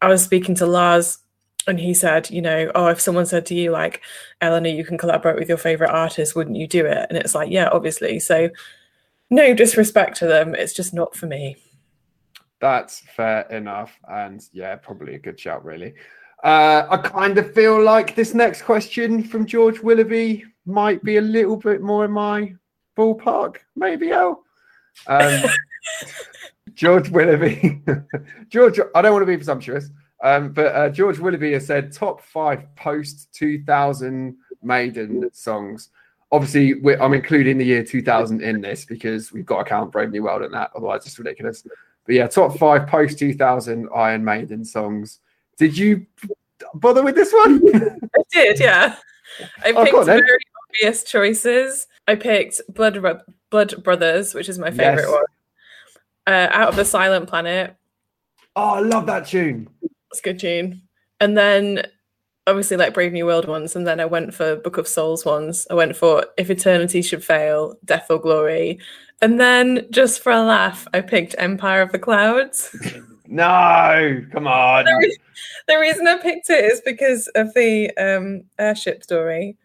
I 0.00 0.08
was 0.08 0.22
speaking 0.22 0.54
to 0.56 0.66
Lars 0.66 1.18
and 1.66 1.78
he 1.78 1.92
said, 1.92 2.30
you 2.30 2.40
know, 2.40 2.70
oh, 2.74 2.86
if 2.86 3.00
someone 3.00 3.26
said 3.26 3.44
to 3.46 3.54
you, 3.54 3.70
like, 3.70 4.00
Eleanor, 4.40 4.70
you 4.70 4.84
can 4.84 4.96
collaborate 4.96 5.36
with 5.36 5.48
your 5.48 5.58
favorite 5.58 5.90
artist, 5.90 6.36
wouldn't 6.36 6.56
you 6.56 6.66
do 6.66 6.86
it? 6.86 7.06
And 7.08 7.18
it's 7.18 7.34
like, 7.34 7.50
yeah, 7.50 7.68
obviously. 7.72 8.20
So, 8.20 8.48
no 9.30 9.54
disrespect 9.54 10.16
to 10.18 10.26
them. 10.26 10.54
It's 10.54 10.72
just 10.72 10.94
not 10.94 11.14
for 11.14 11.26
me. 11.26 11.56
That's 12.60 13.00
fair 13.00 13.42
enough. 13.50 13.98
And 14.08 14.42
yeah, 14.52 14.76
probably 14.76 15.14
a 15.14 15.18
good 15.18 15.38
shout, 15.38 15.64
really. 15.64 15.94
Uh, 16.42 16.86
I 16.88 16.96
kind 16.96 17.36
of 17.36 17.52
feel 17.52 17.82
like 17.82 18.14
this 18.14 18.32
next 18.32 18.62
question 18.62 19.22
from 19.22 19.44
George 19.44 19.80
Willoughby 19.80 20.44
might 20.66 21.02
be 21.02 21.16
a 21.16 21.22
little 21.22 21.56
bit 21.56 21.82
more 21.82 22.04
in 22.04 22.12
my 22.12 22.54
ballpark, 22.96 23.56
maybe, 23.76 24.10
El. 24.10 24.42
Um, 25.06 25.42
George 26.74 27.08
Willoughby. 27.10 27.82
George, 28.48 28.78
I 28.94 29.02
don't 29.02 29.12
want 29.12 29.22
to 29.22 29.26
be 29.26 29.36
presumptuous, 29.36 29.90
um, 30.22 30.52
but 30.52 30.74
uh, 30.74 30.88
George 30.90 31.18
Willoughby 31.18 31.52
has 31.52 31.66
said 31.66 31.92
top 31.92 32.20
five 32.20 32.74
post 32.76 33.32
2000 33.34 34.36
Maiden 34.62 35.28
songs. 35.32 35.90
Obviously, 36.30 36.74
I'm 37.00 37.14
including 37.14 37.58
the 37.58 37.64
year 37.64 37.82
2000 37.82 38.42
in 38.42 38.60
this 38.60 38.84
because 38.84 39.32
we've 39.32 39.46
got 39.46 39.58
to 39.58 39.64
count 39.64 39.90
Brave 39.90 40.10
New 40.10 40.22
World 40.22 40.42
in 40.42 40.52
that, 40.52 40.70
otherwise, 40.76 41.06
it's 41.06 41.18
ridiculous. 41.18 41.64
But 42.06 42.14
yeah, 42.14 42.26
top 42.26 42.56
five 42.58 42.86
post 42.86 43.18
2000 43.18 43.88
Iron 43.94 44.24
Maiden 44.24 44.64
songs. 44.64 45.20
Did 45.56 45.76
you 45.76 46.06
bother 46.74 47.02
with 47.02 47.14
this 47.14 47.32
one? 47.32 47.62
I 47.74 48.22
did, 48.30 48.60
yeah. 48.60 48.96
I 49.64 49.72
oh, 49.72 49.84
picked 49.84 49.96
on, 49.96 50.06
very 50.06 50.38
obvious 50.68 51.02
choices. 51.04 51.86
I 52.06 52.14
picked 52.14 52.60
Blood 52.68 52.96
Blood 53.50 53.82
Brothers, 53.82 54.34
which 54.34 54.48
is 54.48 54.58
my 54.58 54.70
favorite 54.70 55.02
yes. 55.02 55.10
one 55.10 55.24
uh, 56.28 56.48
Out 56.52 56.68
of 56.68 56.76
the 56.76 56.84
Silent 56.84 57.28
Planet. 57.28 57.74
Oh, 58.54 58.74
I 58.74 58.80
love 58.80 59.06
that 59.06 59.26
tune. 59.26 59.68
It's 60.10 60.20
a 60.20 60.22
good 60.22 60.38
tune. 60.38 60.82
And 61.20 61.36
then 61.36 61.86
obviously 62.46 62.76
like 62.76 62.94
Brave 62.94 63.12
New 63.12 63.26
World 63.26 63.46
ones, 63.46 63.76
and 63.76 63.86
then 63.86 64.00
I 64.00 64.04
went 64.04 64.34
for 64.34 64.56
Book 64.56 64.78
of 64.78 64.88
Souls 64.88 65.24
ones. 65.24 65.66
I 65.70 65.74
went 65.74 65.96
for 65.96 66.26
If 66.36 66.50
Eternity 66.50 67.02
Should 67.02 67.24
Fail, 67.24 67.76
Death 67.84 68.06
or 68.10 68.18
Glory. 68.18 68.78
And 69.20 69.40
then 69.40 69.86
just 69.90 70.20
for 70.20 70.32
a 70.32 70.42
laugh, 70.42 70.86
I 70.94 71.00
picked 71.00 71.34
Empire 71.38 71.82
of 71.82 71.92
the 71.92 71.98
Clouds. 71.98 72.74
no, 73.26 74.24
come 74.32 74.46
on. 74.46 74.84
The, 74.84 74.94
re- 74.94 75.16
the, 75.66 75.78
reason 75.78 76.06
I 76.06 76.18
picked 76.18 76.50
it 76.50 76.64
is 76.64 76.80
because 76.84 77.28
of 77.34 77.52
the 77.54 77.90
um, 77.96 78.44
airship 78.58 79.02
story. 79.02 79.56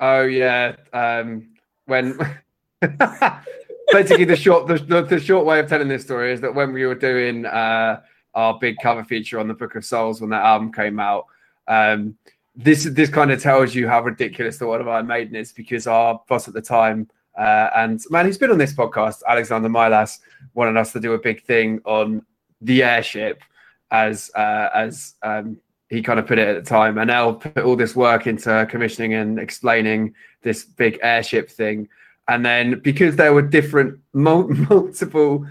Oh 0.00 0.22
yeah. 0.22 0.76
Um, 0.92 1.48
when 1.86 2.18
basically 3.92 4.24
the 4.24 4.36
short 4.36 4.66
the, 4.66 4.78
the, 4.78 5.02
the, 5.02 5.20
short 5.20 5.46
way 5.46 5.60
of 5.60 5.68
telling 5.68 5.88
this 5.88 6.02
story 6.02 6.32
is 6.32 6.40
that 6.40 6.54
when 6.54 6.72
we 6.72 6.84
were 6.84 6.94
doing 6.94 7.46
uh, 7.46 8.00
our 8.34 8.58
big 8.58 8.76
cover 8.82 9.04
feature 9.04 9.38
on 9.38 9.48
the 9.48 9.54
Book 9.54 9.74
of 9.74 9.84
Souls 9.84 10.20
when 10.20 10.30
that 10.30 10.44
album 10.44 10.72
came 10.72 11.00
out, 11.00 11.26
um, 11.68 12.16
this 12.54 12.84
this 12.84 13.08
kind 13.08 13.30
of 13.30 13.42
tells 13.42 13.74
you 13.74 13.88
how 13.88 14.02
ridiculous 14.02 14.58
the 14.58 14.66
What 14.66 14.80
of 14.80 14.88
Iron 14.88 15.06
Maiden 15.06 15.36
is 15.36 15.52
because 15.52 15.86
our 15.86 16.20
boss 16.28 16.48
at 16.48 16.54
the 16.54 16.62
time 16.62 17.08
uh, 17.36 17.68
and 17.76 18.02
man, 18.10 18.26
he's 18.26 18.38
been 18.38 18.50
on 18.50 18.58
this 18.58 18.72
podcast, 18.72 19.22
Alexander 19.28 19.68
Milas, 19.68 20.20
wanted 20.54 20.76
us 20.76 20.92
to 20.92 21.00
do 21.00 21.12
a 21.12 21.18
big 21.18 21.42
thing 21.42 21.80
on 21.84 22.24
the 22.62 22.82
airship 22.82 23.42
as 23.90 24.30
uh, 24.34 24.70
as 24.74 25.14
um, 25.22 25.58
he 25.90 26.02
kind 26.02 26.18
of 26.18 26.26
put 26.26 26.38
it 26.38 26.48
at 26.48 26.64
the 26.64 26.68
time, 26.68 26.98
and 26.98 27.10
El 27.10 27.34
put 27.34 27.58
all 27.58 27.76
this 27.76 27.94
work 27.94 28.26
into 28.26 28.66
commissioning 28.70 29.14
and 29.14 29.38
explaining 29.38 30.14
this 30.42 30.64
big 30.64 30.98
airship 31.02 31.50
thing 31.50 31.88
and 32.28 32.44
then 32.44 32.80
because 32.80 33.16
there 33.16 33.32
were 33.32 33.42
different 33.42 33.98
mul- 34.12 34.48
multiple 34.70 35.46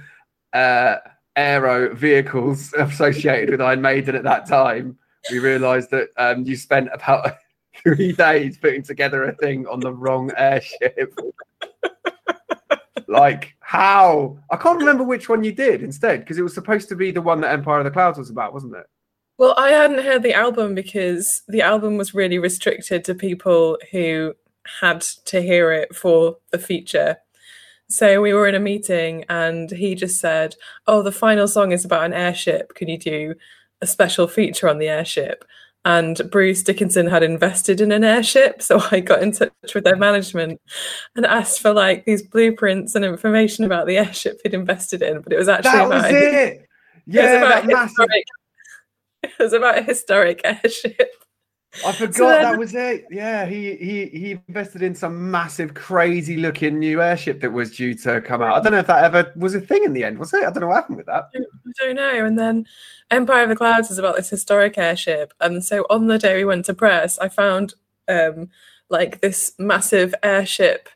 uh, 0.53 0.97
aero 1.35 1.93
vehicles 1.95 2.73
associated 2.77 3.51
with 3.51 3.61
Iron 3.61 3.81
Maiden 3.81 4.15
at 4.15 4.23
that 4.23 4.47
time, 4.47 4.97
we 5.31 5.39
realised 5.39 5.91
that 5.91 6.09
um, 6.17 6.43
you 6.43 6.55
spent 6.55 6.89
about 6.93 7.37
three 7.83 8.13
days 8.13 8.57
putting 8.57 8.83
together 8.83 9.23
a 9.23 9.35
thing 9.35 9.67
on 9.67 9.79
the 9.79 9.91
wrong 9.91 10.31
airship. 10.37 11.13
like 13.07 13.55
how? 13.59 14.37
I 14.51 14.57
can't 14.57 14.79
remember 14.79 15.03
which 15.03 15.29
one 15.29 15.43
you 15.43 15.51
did 15.51 15.83
instead 15.83 16.19
because 16.21 16.37
it 16.37 16.43
was 16.43 16.53
supposed 16.53 16.89
to 16.89 16.95
be 16.95 17.11
the 17.11 17.21
one 17.21 17.41
that 17.41 17.51
Empire 17.51 17.79
of 17.79 17.85
the 17.85 17.91
Clouds 17.91 18.17
was 18.17 18.29
about, 18.29 18.53
wasn't 18.53 18.75
it? 18.75 18.85
Well, 19.37 19.53
I 19.57 19.71
hadn't 19.71 20.03
heard 20.03 20.23
the 20.23 20.33
album 20.33 20.75
because 20.75 21.41
the 21.49 21.61
album 21.61 21.97
was 21.97 22.13
really 22.13 22.39
restricted 22.39 23.03
to 23.03 23.13
people 23.13 23.77
who 23.91 24.33
had 24.79 25.01
to 25.01 25.41
hear 25.41 25.71
it 25.71 25.95
for 25.95 26.37
the 26.51 26.59
feature. 26.59 27.17
So 27.87 28.21
we 28.21 28.33
were 28.33 28.47
in 28.47 28.55
a 28.55 28.59
meeting 28.59 29.25
and 29.29 29.69
he 29.69 29.95
just 29.95 30.19
said, 30.19 30.55
Oh, 30.87 31.01
the 31.01 31.11
final 31.11 31.47
song 31.47 31.71
is 31.71 31.85
about 31.85 32.05
an 32.05 32.13
airship. 32.13 32.73
Can 32.75 32.89
you 32.89 32.97
do 32.97 33.35
a 33.81 33.87
special 33.87 34.27
feature 34.27 34.67
on 34.67 34.79
the 34.79 34.87
airship? 34.87 35.45
And 35.83 36.19
Bruce 36.31 36.63
Dickinson 36.63 37.05
had 37.05 37.21
invested 37.21 37.79
in 37.79 37.91
an 37.91 38.03
airship. 38.03 38.63
So 38.63 38.81
I 38.89 39.01
got 39.01 39.21
in 39.21 39.31
touch 39.31 39.51
with 39.75 39.83
their 39.83 39.95
management 39.95 40.59
and 41.15 41.27
asked 41.27 41.61
for 41.61 41.73
like 41.73 42.05
these 42.05 42.23
blueprints 42.23 42.95
and 42.95 43.05
information 43.05 43.65
about 43.65 43.85
the 43.85 43.99
airship 43.99 44.39
he'd 44.41 44.55
invested 44.55 45.03
in. 45.03 45.21
But 45.21 45.33
it 45.33 45.37
was 45.37 45.47
actually 45.47 45.71
that 45.71 45.89
was 45.89 46.05
it. 46.05 46.67
Yeah, 47.05 47.21
it 47.23 47.33
was 47.33 47.67
about, 47.67 47.87
historic, 47.87 48.25
it 49.23 49.31
was 49.39 49.53
about 49.53 49.77
a 49.77 49.83
historic 49.83 50.41
airship. 50.43 51.11
I 51.85 51.91
forgot 51.93 52.15
so 52.15 52.29
then, 52.29 52.41
that 52.43 52.59
was 52.59 52.75
it. 52.75 53.05
Yeah, 53.09 53.45
he 53.45 53.75
he 53.75 54.05
he 54.07 54.39
invested 54.47 54.81
in 54.81 54.95
some 54.95 55.31
massive, 55.31 55.73
crazy 55.73 56.37
looking 56.37 56.79
new 56.79 57.01
airship 57.01 57.41
that 57.41 57.51
was 57.51 57.75
due 57.75 57.93
to 57.95 58.21
come 58.21 58.41
out. 58.41 58.57
I 58.57 58.61
don't 58.61 58.71
know 58.71 58.79
if 58.79 58.87
that 58.87 59.03
ever 59.03 59.33
was 59.35 59.55
a 59.55 59.61
thing 59.61 59.83
in 59.83 59.93
the 59.93 60.03
end, 60.03 60.17
was 60.17 60.33
it? 60.33 60.43
I 60.43 60.51
don't 60.51 60.61
know 60.61 60.67
what 60.67 60.75
happened 60.75 60.97
with 60.97 61.07
that. 61.07 61.29
I 61.35 61.39
don't 61.79 61.95
know. 61.95 62.25
And 62.25 62.37
then 62.37 62.65
Empire 63.11 63.43
of 63.43 63.49
the 63.49 63.55
Clouds 63.55 63.91
is 63.91 63.97
about 63.97 64.15
this 64.15 64.29
historic 64.29 64.77
airship. 64.77 65.33
And 65.39 65.63
so 65.63 65.85
on 65.89 66.07
the 66.07 66.19
day 66.19 66.37
we 66.37 66.45
went 66.45 66.65
to 66.65 66.73
press, 66.73 67.17
I 67.19 67.29
found 67.29 67.73
um 68.07 68.49
like 68.89 69.21
this 69.21 69.53
massive 69.57 70.13
airship 70.21 70.89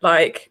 like 0.00 0.50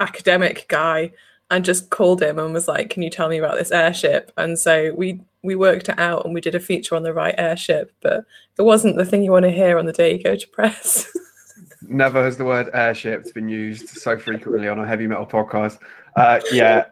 academic 0.00 0.66
guy 0.68 1.12
and 1.50 1.64
just 1.64 1.90
called 1.90 2.22
him 2.22 2.38
and 2.38 2.52
was 2.52 2.68
like, 2.68 2.90
"Can 2.90 3.02
you 3.02 3.10
tell 3.10 3.28
me 3.28 3.38
about 3.38 3.56
this 3.56 3.70
airship?" 3.70 4.32
And 4.36 4.58
so 4.58 4.92
we 4.94 5.20
we 5.46 5.54
worked 5.54 5.88
it 5.88 5.98
out 5.98 6.24
and 6.24 6.34
we 6.34 6.40
did 6.40 6.54
a 6.54 6.60
feature 6.60 6.94
on 6.94 7.02
the 7.02 7.14
right 7.14 7.34
airship, 7.38 7.92
but 8.00 8.24
it 8.58 8.62
wasn't 8.62 8.96
the 8.96 9.04
thing 9.04 9.22
you 9.22 9.32
want 9.32 9.44
to 9.44 9.50
hear 9.50 9.78
on 9.78 9.86
the 9.86 9.92
day 9.92 10.16
you 10.16 10.22
go 10.22 10.36
to 10.36 10.48
press. 10.48 11.10
Never 11.88 12.22
has 12.22 12.36
the 12.36 12.44
word 12.44 12.68
airship 12.74 13.32
been 13.32 13.48
used 13.48 13.88
so 13.88 14.18
frequently 14.18 14.68
on 14.68 14.78
a 14.78 14.86
heavy 14.86 15.06
metal 15.06 15.26
podcast. 15.26 15.78
Uh, 16.16 16.40
yeah, 16.50 16.86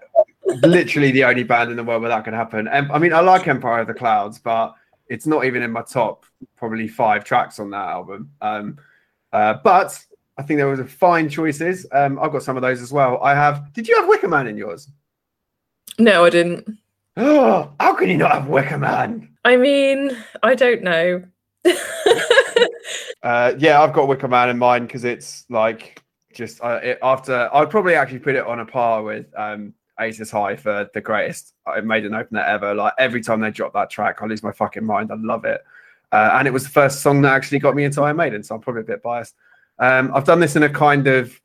literally 0.62 1.11
the 1.11 1.25
only 1.25 1.42
band 1.42 1.70
in 1.70 1.76
the 1.76 1.84
world 1.84 2.02
where 2.02 2.11
that 2.11 2.25
could 2.25 2.34
happen. 2.34 2.68
And 2.68 2.90
I 2.92 2.99
mean, 2.99 3.12
I 3.12 3.20
like 3.20 3.49
Empire 3.49 3.80
of 3.80 3.87
the 3.88 3.94
Clouds, 3.94 4.38
but 4.38 4.75
it's 5.08 5.26
not 5.26 5.44
even 5.44 5.62
in 5.62 5.73
my 5.73 5.82
top 5.82 6.25
probably 6.56 6.88
five 6.88 7.25
tracks 7.25 7.58
on 7.58 7.70
that 7.70 7.88
album. 7.88 8.30
Um, 8.40 8.78
uh, 9.32 9.54
but 9.64 9.99
I 10.38 10.42
think 10.42 10.58
there 10.58 10.68
was 10.68 10.80
a 10.80 10.84
fine 10.84 11.28
choices. 11.28 11.87
Um, 11.92 12.18
I've 12.20 12.32
got 12.32 12.42
some 12.42 12.56
of 12.56 12.62
those 12.62 12.80
as 12.80 12.92
well. 12.92 13.23
I 13.23 13.34
have. 13.34 13.73
Did 13.73 13.88
you 13.88 13.96
have 13.96 14.08
Wicker 14.08 14.28
Man 14.28 14.46
in 14.46 14.56
yours? 14.56 14.88
No, 15.99 16.25
I 16.25 16.30
didn't. 16.30 16.78
Oh, 17.16 17.73
how 17.80 17.94
can 17.94 18.09
you 18.09 18.16
not 18.16 18.33
have 18.33 18.49
Wicker 18.49 18.78
Man? 18.78 19.28
I 19.44 19.56
mean, 19.56 20.16
I 20.42 20.54
don't 20.54 20.83
know. 20.83 21.23
uh, 23.23 23.54
yeah, 23.59 23.80
I've 23.80 23.92
got 23.92 24.09
Wicker 24.09 24.28
Man 24.28 24.50
in 24.50 24.59
mind 24.59 24.88
because 24.88 25.04
it's 25.04 25.44
like 25.49 26.02
just 26.35 26.62
uh, 26.62 26.80
it, 26.83 26.99
after 27.02 27.49
I'd 27.52 27.71
probably 27.71 27.94
actually 27.94 28.18
put 28.18 28.35
it 28.35 28.44
on 28.44 28.61
a 28.61 28.66
par 28.66 29.02
with 29.02 29.26
um, 29.37 29.75
Aces 30.00 30.30
High 30.30 30.56
for 30.56 30.90
the 30.92 31.00
greatest 31.00 31.54
I 31.66 31.80
made 31.80 32.04
an 32.04 32.14
opener 32.14 32.40
ever. 32.40 32.75
Like 32.75 32.94
every 32.99 33.23
time 33.23 33.40
they 33.40 33.50
drop 33.50 33.73
that 33.75 33.90
track, 33.90 34.18
I 34.21 34.26
lose 34.26 34.42
my 34.42 34.52
fucking 34.52 34.85
mind. 34.85 35.12
I 35.12 35.16
love 35.16 35.44
it. 35.44 35.64
Uh, 36.12 36.30
and 36.35 36.47
it 36.47 36.52
was 36.52 36.64
the 36.64 36.71
first 36.71 37.02
song 37.02 37.23
that 37.23 37.33
actually 37.33 37.59
got 37.59 37.75
me 37.75 37.85
into 37.85 38.00
Iron 38.02 38.16
Maiden, 38.16 38.42
so 38.42 38.54
I'm 38.54 38.61
probably 38.61 38.83
a 38.83 38.85
bit 38.85 39.02
biased. 39.02 39.35
Um, 39.78 40.12
I've 40.14 40.25
done 40.25 40.38
this 40.38 40.54
in 40.54 40.62
a 40.62 40.68
kind 40.68 41.06
of 41.06 41.40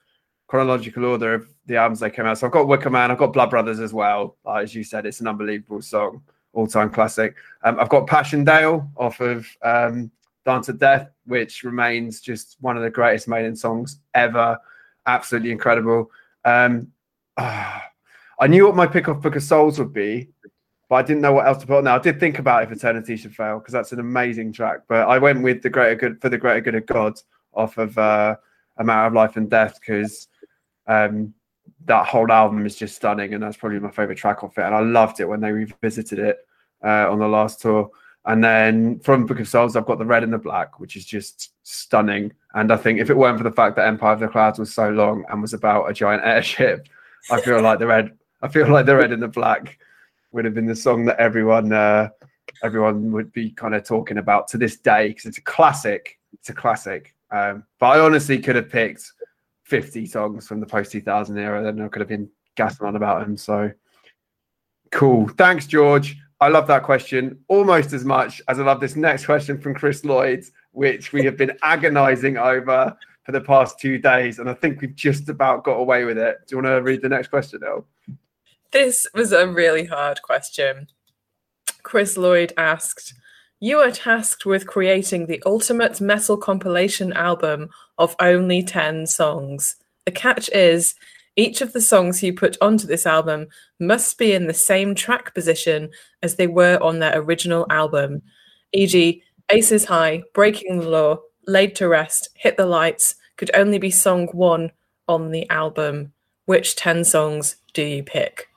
chronological 0.48 1.06
order 1.06 1.34
of 1.34 1.48
the 1.70 1.78
albums 1.78 2.00
they 2.00 2.10
came 2.10 2.26
out. 2.26 2.38
So 2.38 2.48
I've 2.48 2.52
got 2.54 2.68
Wicker 2.68 2.90
Man, 2.90 3.12
I've 3.12 3.18
got 3.18 3.32
Blood 3.32 3.52
Brothers 3.52 3.80
as 3.80 3.94
well. 3.94 4.36
Uh, 4.46 4.56
as 4.56 4.76
you 4.76 4.84
said, 4.84 5.06
it's 5.06 5.22
an 5.22 5.28
unbelievable 5.28 5.82
song, 5.82 6.22
all 6.54 6.68
time 6.68 6.90
classic. 6.90 7.36
Um, 7.64 7.80
I've 7.80 7.90
got 7.90 8.08
Passchendaele 8.08 8.90
off 8.98 9.22
of 9.22 9.48
um, 9.62 10.12
Dance 10.46 10.68
of 10.68 10.80
Death, 10.80 11.10
which 11.26 11.64
remains 11.64 12.20
just 12.20 12.58
one 12.60 12.76
of 12.76 12.84
the 12.84 12.90
greatest 12.90 13.28
Maiden 13.28 13.56
songs 13.56 14.00
ever. 14.16 14.58
Absolutely 15.06 15.52
incredible. 15.52 16.12
Um, 16.44 16.92
uh, 17.38 17.80
I 18.42 18.48
knew 18.48 18.66
what 18.66 18.76
my 18.76 18.88
pick 18.88 19.10
off 19.10 19.22
Book 19.22 19.36
of 19.36 19.44
Souls 19.44 19.80
would 19.80 19.92
be, 19.92 20.30
but 20.88 20.96
I 20.96 21.02
didn't 21.02 21.22
know 21.22 21.34
what 21.34 21.46
else 21.46 21.58
to 21.60 21.68
put 21.68 21.80
on. 21.80 21.88
I 21.88 22.00
did 22.00 22.22
think 22.22 22.40
about 22.40 22.64
if 22.64 22.72
Eternity 22.72 23.18
should 23.18 23.36
fail 23.36 23.60
because 23.60 23.74
that's 23.74 23.92
an 23.92 24.00
amazing 24.00 24.54
track, 24.54 24.80
but 24.88 25.10
I 25.10 25.18
went 25.18 25.44
with 25.44 25.62
the 25.62 25.70
greater 25.70 25.96
good 25.96 26.22
for 26.22 26.30
the 26.30 26.38
greater 26.38 26.62
good 26.62 26.76
of 26.76 26.86
God 26.86 27.20
off 27.54 27.78
of 27.78 27.98
uh, 27.98 28.38
A 28.78 28.84
Matter 28.84 29.08
of 29.08 29.14
Life 29.14 29.36
and 29.36 29.50
Death 29.50 29.78
because 29.82 30.30
um, 30.88 31.34
that 31.86 32.08
whole 32.08 32.32
album 32.32 32.66
is 32.66 32.76
just 32.76 32.96
stunning, 32.96 33.34
and 33.34 33.42
that's 33.42 33.58
probably 33.58 33.80
my 33.80 33.92
favorite 33.92 34.18
track 34.18 34.44
off 34.44 34.58
it. 34.58 34.64
And 34.64 34.76
I 34.76 34.82
loved 34.82 35.20
it 35.20 35.26
when 35.26 35.40
they 35.40 35.52
revisited 35.52 36.20
it 36.20 36.38
uh, 36.84 37.12
on 37.12 37.20
the 37.20 37.28
last 37.28 37.62
tour. 37.62 37.90
And 38.26 38.44
then 38.44 39.00
from 39.00 39.26
Book 39.26 39.40
of 39.40 39.48
Souls, 39.48 39.76
I've 39.76 39.86
got 39.86 39.98
the 39.98 40.06
red 40.06 40.24
and 40.24 40.34
the 40.34 40.38
black, 40.38 40.80
which 40.80 40.96
is 40.96 41.06
just 41.06 41.54
stunning. 41.64 42.34
And 42.54 42.72
I 42.72 42.78
think 42.78 43.00
if 43.00 43.10
it 43.10 43.18
weren't 43.18 43.38
for 43.38 43.44
the 43.44 43.52
fact 43.52 43.76
that 43.78 43.88
Empire 43.88 44.14
of 44.14 44.20
the 44.20 44.28
Clouds 44.28 44.60
was 44.60 44.74
so 44.74 44.90
long 44.90 45.26
and 45.30 45.42
was 45.42 45.54
about 45.54 45.90
a 45.90 45.94
giant 45.94 46.24
airship, 46.26 46.88
I 47.32 47.42
feel 47.42 47.62
like 47.62 47.80
the 47.80 47.88
red, 47.88 48.18
I 48.42 48.48
feel 48.48 48.68
like 48.68 48.86
the 48.86 48.96
red 48.96 49.12
and 49.12 49.22
the 49.22 49.28
black 49.28 49.80
would 50.32 50.46
have 50.46 50.54
been 50.54 50.66
the 50.66 50.76
song 50.76 51.06
that 51.06 51.20
everyone, 51.20 51.72
uh, 51.72 52.10
everyone 52.62 53.12
would 53.12 53.32
be 53.32 53.52
kind 53.52 53.74
of 53.74 53.84
talking 53.84 54.18
about 54.18 54.48
to 54.50 54.58
this 54.58 54.78
day 54.78 55.10
because 55.10 55.26
it's 55.26 55.38
a 55.38 55.44
classic. 55.44 56.20
It's 56.34 56.50
a 56.50 56.54
classic. 56.54 57.16
Um, 57.32 57.64
but 57.80 57.88
I 57.88 58.00
honestly 58.00 58.40
could 58.40 58.56
have 58.56 58.70
picked 58.70 59.12
50 59.70 60.06
songs 60.06 60.48
from 60.48 60.60
the 60.60 60.66
post 60.66 60.92
2000 60.92 61.38
era, 61.38 61.64
then 61.64 61.82
I 61.82 61.88
could 61.88 62.02
have 62.02 62.10
been 62.10 62.30
gassing 62.56 62.86
on 62.86 62.96
about 62.96 63.22
them. 63.22 63.38
So 63.38 63.72
Cool. 64.92 65.28
Thanks, 65.30 65.68
George. 65.68 66.18
I 66.42 66.48
love 66.48 66.68
that 66.68 66.84
question 66.84 67.40
almost 67.48 67.94
as 67.94 68.06
much 68.06 68.42
as 68.48 68.60
I 68.60 68.64
love 68.64 68.80
this 68.80 68.96
next 68.96 69.26
question 69.26 69.60
from 69.60 69.76
Chris 69.76 70.06
Lloyd, 70.06 70.46
which 70.72 71.12
we 71.12 71.24
have 71.26 71.38
been 71.38 71.58
agonizing 71.62 72.38
over 72.38 72.96
for 73.24 73.32
the 73.32 73.42
past 73.42 73.80
two 73.80 73.98
days. 73.98 74.40
And 74.40 74.50
I 74.50 74.54
think 74.54 74.82
we've 74.82 74.96
just 74.96 75.30
about 75.30 75.64
got 75.64 75.74
away 75.74 76.06
with 76.06 76.18
it. 76.18 76.38
Do 76.48 76.56
you 76.56 76.64
want 76.64 76.74
to 76.74 76.82
read 76.82 77.02
the 77.02 77.10
next 77.10 77.28
question, 77.28 77.62
El? 77.66 77.86
This 78.72 79.06
was 79.14 79.32
a 79.32 79.48
really 79.48 79.86
hard 79.86 80.22
question. 80.22 80.88
Chris 81.84 82.18
Lloyd 82.18 82.54
asked, 82.58 83.14
You 83.62 83.80
are 83.80 83.92
tasked 83.92 84.46
with 84.46 84.68
creating 84.68 85.26
the 85.26 85.44
ultimate 85.46 86.00
metal 86.00 86.38
compilation 86.38 87.12
album 87.12 87.70
of 87.98 88.16
only 88.22 88.64
10 88.64 89.06
songs. 89.06 89.76
The 90.06 90.14
catch 90.14 90.50
is 90.50 90.96
each 91.36 91.62
of 91.62 91.74
the 91.74 91.82
songs 91.82 92.24
you 92.24 92.34
put 92.34 92.58
onto 92.62 92.88
this 92.88 93.06
album 93.06 93.48
must 93.80 94.18
be 94.18 94.34
in 94.34 94.48
the 94.48 94.54
same 94.54 94.96
track 94.96 95.34
position 95.34 95.90
as 96.24 96.36
they 96.36 96.48
were 96.48 96.78
on 96.82 97.00
their 97.00 97.20
original 97.20 97.66
album, 97.70 98.22
e.g., 98.72 99.24
Aces 99.52 99.86
High, 99.86 100.24
Breaking 100.34 100.80
the 100.80 100.90
Law, 100.90 101.20
Laid 101.48 101.76
to 101.78 101.88
Rest, 101.88 102.30
Hit 102.36 102.56
the 102.56 102.66
Lights 102.66 103.16
could 103.36 103.52
only 103.54 103.78
be 103.78 103.90
song 103.90 104.28
one 104.28 104.72
on 105.08 105.32
the 105.32 105.50
album. 105.50 106.14
Which 106.46 106.76
10 106.76 107.04
songs 107.04 107.58
do 107.74 107.82
you 107.82 108.04
pick? 108.04 108.49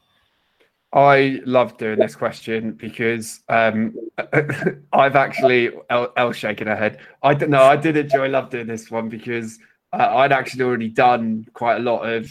I 0.93 1.41
love 1.47 1.79
doing 1.79 1.99
this 1.99 2.15
question 2.15 2.73
because 2.73 3.41
um, 3.49 3.95
I've 4.93 5.17
actually 5.17 5.71
El, 5.89 6.13
El 6.17 6.33
shaking 6.33 6.67
her 6.67 6.77
head. 6.77 6.99
I 7.23 7.33
don't 7.33 7.51
know. 7.51 7.63
I 7.63 7.77
did 7.77 7.97
enjoy 7.97 8.29
love 8.29 8.51
doing 8.51 8.67
this 8.67 8.91
one 8.91 9.09
because 9.09 9.59
uh, 9.93 10.17
I'd 10.17 10.33
actually 10.33 10.65
already 10.65 10.89
done 10.89 11.47
quite 11.55 11.77
a 11.77 11.81
lot 11.81 12.03
of 12.03 12.31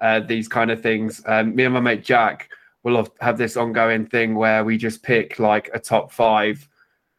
uh, 0.00 0.20
these 0.20 0.46
kind 0.46 0.70
of 0.70 0.80
things. 0.80 1.20
Um, 1.26 1.56
me 1.56 1.64
and 1.64 1.74
my 1.74 1.80
mate 1.80 2.04
Jack 2.04 2.48
will 2.84 3.08
have 3.20 3.38
this 3.38 3.56
ongoing 3.56 4.06
thing 4.06 4.36
where 4.36 4.64
we 4.64 4.76
just 4.76 5.02
pick 5.02 5.40
like 5.40 5.68
a 5.74 5.80
top 5.80 6.12
five 6.12 6.68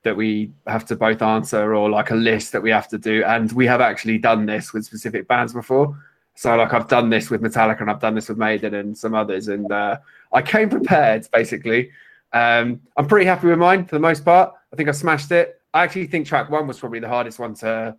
that 0.03 0.15
we 0.15 0.53
have 0.67 0.85
to 0.85 0.95
both 0.95 1.21
answer 1.21 1.75
or 1.75 1.89
like 1.89 2.11
a 2.11 2.15
list 2.15 2.53
that 2.53 2.61
we 2.61 2.69
have 2.69 2.87
to 2.87 2.97
do. 2.97 3.25
And 3.25 3.51
we 3.51 3.65
have 3.65 3.81
actually 3.81 4.19
done 4.19 4.45
this 4.45 4.71
with 4.71 4.85
specific 4.85 5.27
bands 5.27 5.51
before. 5.51 5.97
So 6.37 6.55
like 6.55 6.71
I've 6.71 6.87
done 6.87 7.09
this 7.09 7.31
with 7.31 7.41
Metallica 7.41 7.81
and 7.81 7.89
I've 7.89 7.99
done 7.99 8.13
this 8.13 8.29
with 8.29 8.37
Maiden 8.37 8.75
and 8.75 8.95
some 8.95 9.15
others. 9.15 9.47
And 9.47 9.71
uh, 9.71 9.97
I 10.31 10.43
came 10.43 10.69
prepared 10.69 11.27
basically. 11.33 11.89
Um, 12.31 12.79
I'm 12.95 13.07
pretty 13.07 13.25
happy 13.25 13.47
with 13.47 13.57
mine 13.57 13.85
for 13.85 13.95
the 13.95 13.99
most 13.99 14.23
part. 14.23 14.53
I 14.71 14.75
think 14.75 14.87
I 14.87 14.91
smashed 14.91 15.31
it. 15.31 15.59
I 15.73 15.83
actually 15.83 16.05
think 16.05 16.27
track 16.27 16.51
one 16.51 16.67
was 16.67 16.77
probably 16.77 16.99
the 16.99 17.07
hardest 17.07 17.39
one 17.39 17.55
to 17.55 17.95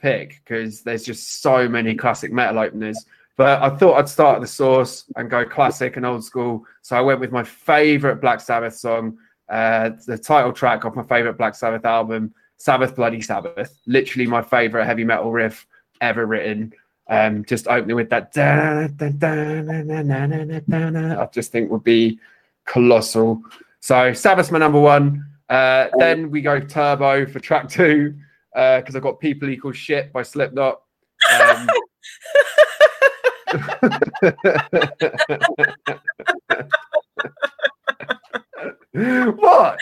pick 0.00 0.40
because 0.42 0.80
there's 0.80 1.04
just 1.04 1.42
so 1.42 1.68
many 1.68 1.94
classic 1.94 2.32
metal 2.32 2.60
openers. 2.60 3.04
But 3.36 3.62
I 3.62 3.68
thought 3.76 3.98
I'd 3.98 4.08
start 4.08 4.36
at 4.36 4.40
the 4.40 4.46
source 4.46 5.04
and 5.16 5.28
go 5.28 5.44
classic 5.44 5.98
and 5.98 6.06
old 6.06 6.24
school. 6.24 6.64
So 6.80 6.96
I 6.96 7.02
went 7.02 7.20
with 7.20 7.30
my 7.30 7.44
favorite 7.44 8.22
Black 8.22 8.40
Sabbath 8.40 8.74
song, 8.74 9.18
uh, 9.50 9.90
the 10.06 10.16
title 10.16 10.54
track 10.54 10.84
of 10.84 10.96
my 10.96 11.02
favorite 11.02 11.36
Black 11.36 11.54
Sabbath 11.54 11.84
album, 11.84 12.32
Sabbath 12.56 12.96
Bloody 12.96 13.20
Sabbath. 13.20 13.78
Literally 13.86 14.26
my 14.26 14.40
favorite 14.40 14.86
heavy 14.86 15.04
metal 15.04 15.30
riff 15.30 15.66
ever 16.00 16.24
written. 16.24 16.72
Um, 17.12 17.44
just 17.44 17.68
opening 17.68 17.94
with 17.94 18.08
that, 18.08 18.32
I 21.18 21.26
just 21.26 21.52
think 21.52 21.70
would 21.70 21.84
be 21.84 22.18
colossal. 22.64 23.42
So 23.80 24.14
Sabbath's 24.14 24.50
my 24.50 24.58
number 24.58 24.80
one. 24.80 25.26
Uh, 25.46 25.88
then 25.98 26.30
we 26.30 26.40
go 26.40 26.58
Turbo 26.58 27.26
for 27.26 27.38
track 27.38 27.68
two 27.68 28.14
because 28.54 28.94
uh, 28.94 28.96
I've 28.96 29.02
got 29.02 29.20
People 29.20 29.50
Equal 29.50 29.72
Shit 29.72 30.10
by 30.10 30.22
Slipknot. 30.22 30.80
Um, 31.38 31.68
what? 39.36 39.78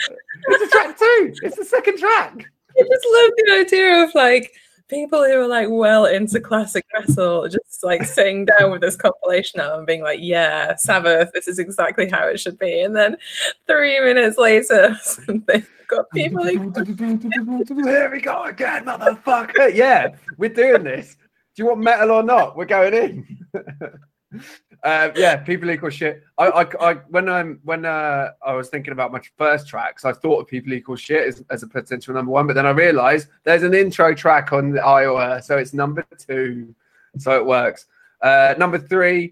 It's 0.47 0.63
a 0.63 0.67
track 0.69 0.99
two. 0.99 1.33
It's 1.43 1.55
the 1.55 1.63
second 1.63 1.97
track. 1.97 2.45
I 2.77 2.83
just 2.83 3.07
love 3.09 3.31
the 3.37 3.53
idea 3.61 4.03
of 4.03 4.13
like 4.15 4.51
people 4.91 5.23
who 5.23 5.41
are 5.41 5.47
like 5.47 5.69
well 5.71 6.05
into 6.05 6.39
classic 6.39 6.85
metal 6.93 7.47
just 7.47 7.83
like 7.83 8.03
sitting 8.03 8.45
down 8.45 8.69
with 8.69 8.81
this 8.81 8.95
compilation 8.95 9.59
album 9.59 9.85
being 9.85 10.03
like, 10.03 10.19
yeah, 10.21 10.75
Sabbath, 10.75 11.31
this 11.33 11.47
is 11.47 11.57
exactly 11.57 12.07
how 12.07 12.27
it 12.27 12.39
should 12.39 12.59
be. 12.59 12.81
And 12.81 12.95
then 12.95 13.17
three 13.65 13.99
minutes 13.99 14.37
later, 14.37 14.95
they've 15.47 15.69
got 15.87 16.09
people. 16.11 16.43
Like, 16.43 16.87
Here 16.87 18.11
we 18.11 18.21
go 18.21 18.43
again, 18.43 18.85
motherfucker. 18.85 19.73
Yeah, 19.73 20.09
we're 20.37 20.49
doing 20.49 20.83
this 20.83 21.17
do 21.55 21.63
you 21.63 21.69
want 21.69 21.81
metal 21.81 22.11
or 22.11 22.23
not? 22.23 22.55
We're 22.55 22.65
going 22.65 22.93
in. 22.93 23.45
uh, 24.83 25.09
yeah, 25.15 25.37
people 25.37 25.69
equal 25.69 25.91
shit. 25.91 26.23
I, 26.37 26.47
I, 26.47 26.89
I 26.91 26.93
when 27.09 27.29
I'm 27.29 27.59
when 27.63 27.85
uh, 27.85 28.31
I 28.43 28.53
was 28.53 28.69
thinking 28.69 28.93
about 28.93 29.11
my 29.11 29.21
first 29.37 29.67
tracks, 29.67 30.05
I 30.05 30.11
thought 30.11 30.39
of 30.41 30.47
people 30.47 30.73
equal 30.73 30.95
shit 30.95 31.27
as, 31.27 31.43
as 31.51 31.61
a 31.61 31.67
potential 31.67 32.15
number 32.15 32.31
one, 32.31 32.47
but 32.47 32.53
then 32.53 32.65
I 32.65 32.71
realised 32.71 33.27
there's 33.43 33.61
an 33.61 33.75
intro 33.75 34.15
track 34.15 34.53
on 34.53 34.71
the 34.71 34.83
Iowa, 34.83 35.41
so 35.43 35.57
it's 35.57 35.73
number 35.73 36.03
two, 36.17 36.73
so 37.17 37.37
it 37.37 37.45
works. 37.45 37.85
Uh, 38.23 38.55
number 38.57 38.79
three, 38.79 39.31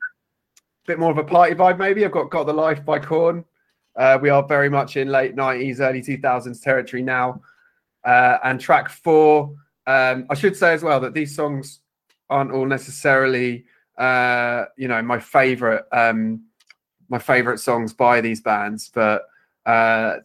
bit 0.86 1.00
more 1.00 1.12
of 1.12 1.18
a 1.18 1.24
party 1.24 1.56
vibe, 1.56 1.80
maybe. 1.80 2.06
I've 2.06 2.12
got 2.12 2.30
"Got 2.30 2.46
the 2.46 2.54
Life" 2.54 2.86
by 2.86 3.00
Korn. 3.00 3.44
Uh, 3.96 4.20
we 4.22 4.30
are 4.30 4.46
very 4.48 4.70
much 4.70 4.98
in 4.98 5.10
late 5.10 5.36
'90s, 5.36 5.80
early 5.80 6.02
2000s 6.02 6.62
territory 6.62 7.02
now. 7.02 7.42
Uh, 8.06 8.38
and 8.44 8.62
track 8.62 8.90
four, 8.90 9.56
um, 9.88 10.26
I 10.30 10.36
should 10.36 10.56
say 10.56 10.74
as 10.74 10.84
well 10.84 11.00
that 11.02 11.14
these 11.14 11.36
songs 11.36 11.80
aren't 12.30 12.52
all 12.52 12.66
necessarily 12.66 13.66
uh, 14.00 14.66
you 14.78 14.88
know 14.88 15.02
my 15.02 15.20
favorite 15.20 15.86
um, 15.92 16.42
my 17.10 17.20
favorite 17.20 17.60
songs 17.60 17.94
by 17.94 18.22
these 18.22 18.42
bands, 18.42 18.90
but 18.94 19.24
uh, 19.66 20.18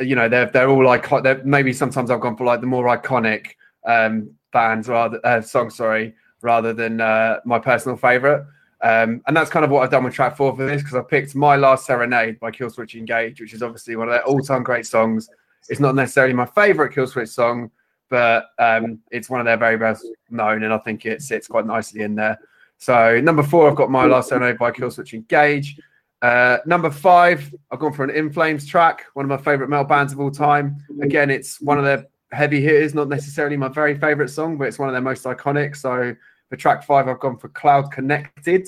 you 0.00 0.14
know 0.14 0.28
they're 0.28 0.46
they're 0.46 0.70
all 0.70 0.84
iconic. 0.84 1.22
They're, 1.24 1.44
maybe 1.44 1.72
sometimes 1.72 2.10
I've 2.10 2.20
gone 2.20 2.36
for 2.36 2.44
like 2.44 2.60
the 2.60 2.66
more 2.66 2.86
iconic 2.86 3.48
um, 3.84 4.30
bands 4.52 4.88
rather 4.88 5.20
uh, 5.24 5.42
sorry, 5.42 6.14
rather 6.40 6.72
than 6.72 7.00
uh, 7.00 7.40
my 7.44 7.58
personal 7.58 7.96
favorite. 7.96 8.46
Um, 8.82 9.20
and 9.26 9.36
that's 9.36 9.50
kind 9.50 9.64
of 9.64 9.70
what 9.70 9.82
I've 9.82 9.90
done 9.90 10.04
with 10.04 10.14
track 10.14 10.38
four 10.38 10.56
for 10.56 10.64
this 10.64 10.80
because 10.82 10.96
I 10.96 11.02
picked 11.02 11.34
My 11.34 11.54
Last 11.54 11.84
Serenade 11.84 12.40
by 12.40 12.50
Killswitch 12.50 12.94
Engage, 12.94 13.38
which 13.38 13.52
is 13.52 13.62
obviously 13.62 13.94
one 13.94 14.08
of 14.08 14.12
their 14.12 14.24
all-time 14.24 14.62
great 14.62 14.86
songs. 14.86 15.28
It's 15.68 15.80
not 15.80 15.94
necessarily 15.94 16.32
my 16.32 16.46
favorite 16.46 16.94
Killswitch 16.94 17.28
song, 17.28 17.70
but 18.08 18.46
um, 18.58 19.00
it's 19.10 19.28
one 19.28 19.40
of 19.40 19.44
their 19.44 19.58
very 19.58 19.76
best 19.76 20.06
known, 20.30 20.62
and 20.62 20.72
I 20.72 20.78
think 20.78 21.04
it 21.04 21.20
sits 21.20 21.46
quite 21.46 21.66
nicely 21.66 22.00
in 22.00 22.14
there. 22.14 22.38
So 22.80 23.20
number 23.20 23.42
four, 23.42 23.70
I've 23.70 23.76
got 23.76 23.90
My 23.90 24.06
Last 24.06 24.30
Serenade 24.30 24.56
by 24.56 24.70
Killswitch 24.72 25.12
Engage. 25.12 25.78
Uh, 26.22 26.58
number 26.64 26.90
five, 26.90 27.54
I've 27.70 27.78
gone 27.78 27.92
for 27.92 28.04
an 28.04 28.10
In 28.10 28.32
Flames 28.32 28.66
track, 28.66 29.04
one 29.12 29.24
of 29.24 29.28
my 29.28 29.36
favorite 29.36 29.68
metal 29.68 29.84
bands 29.84 30.14
of 30.14 30.20
all 30.20 30.30
time. 30.30 30.78
Again, 31.02 31.30
it's 31.30 31.60
one 31.60 31.78
of 31.78 31.84
their 31.84 32.06
heavy 32.32 32.62
hitters, 32.62 32.94
not 32.94 33.08
necessarily 33.08 33.58
my 33.58 33.68
very 33.68 33.98
favorite 33.98 34.28
song, 34.28 34.56
but 34.56 34.66
it's 34.66 34.78
one 34.78 34.88
of 34.88 34.94
their 34.94 35.02
most 35.02 35.24
iconic. 35.24 35.76
So 35.76 36.16
for 36.48 36.56
track 36.56 36.82
five, 36.82 37.06
I've 37.06 37.20
gone 37.20 37.36
for 37.36 37.48
Cloud 37.50 37.92
Connected. 37.92 38.66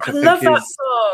I, 0.00 0.10
I 0.10 0.14
love 0.14 0.40
that 0.40 0.62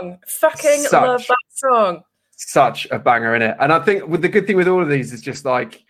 song. 0.01 0.18
Fucking 0.27 0.83
such, 0.83 0.92
love 0.92 1.27
that 1.27 1.37
song. 1.51 2.03
Such 2.37 2.87
a 2.92 3.01
banger 3.01 3.35
in 3.35 3.42
it. 3.42 3.57
And 3.59 3.72
I 3.72 3.81
think 3.81 4.07
with 4.07 4.22
the 4.22 4.29
good 4.29 4.46
thing 4.46 4.57
with 4.57 4.68
all 4.68 4.81
of 4.81 4.88
these 4.88 5.12
is 5.12 5.20
just 5.20 5.44
like 5.44 5.85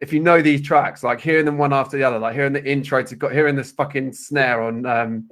if 0.00 0.12
you 0.12 0.20
know 0.20 0.40
these 0.40 0.62
tracks, 0.62 1.02
like 1.02 1.20
hearing 1.20 1.46
them 1.46 1.58
one 1.58 1.72
after 1.72 1.96
the 1.96 2.04
other, 2.04 2.18
like 2.18 2.34
hearing 2.34 2.52
the 2.52 2.64
intro 2.64 3.02
to 3.02 3.16
got 3.16 3.32
hearing 3.32 3.56
this 3.56 3.72
fucking 3.72 4.12
snare 4.12 4.62
on 4.62 4.86
um, 4.86 5.28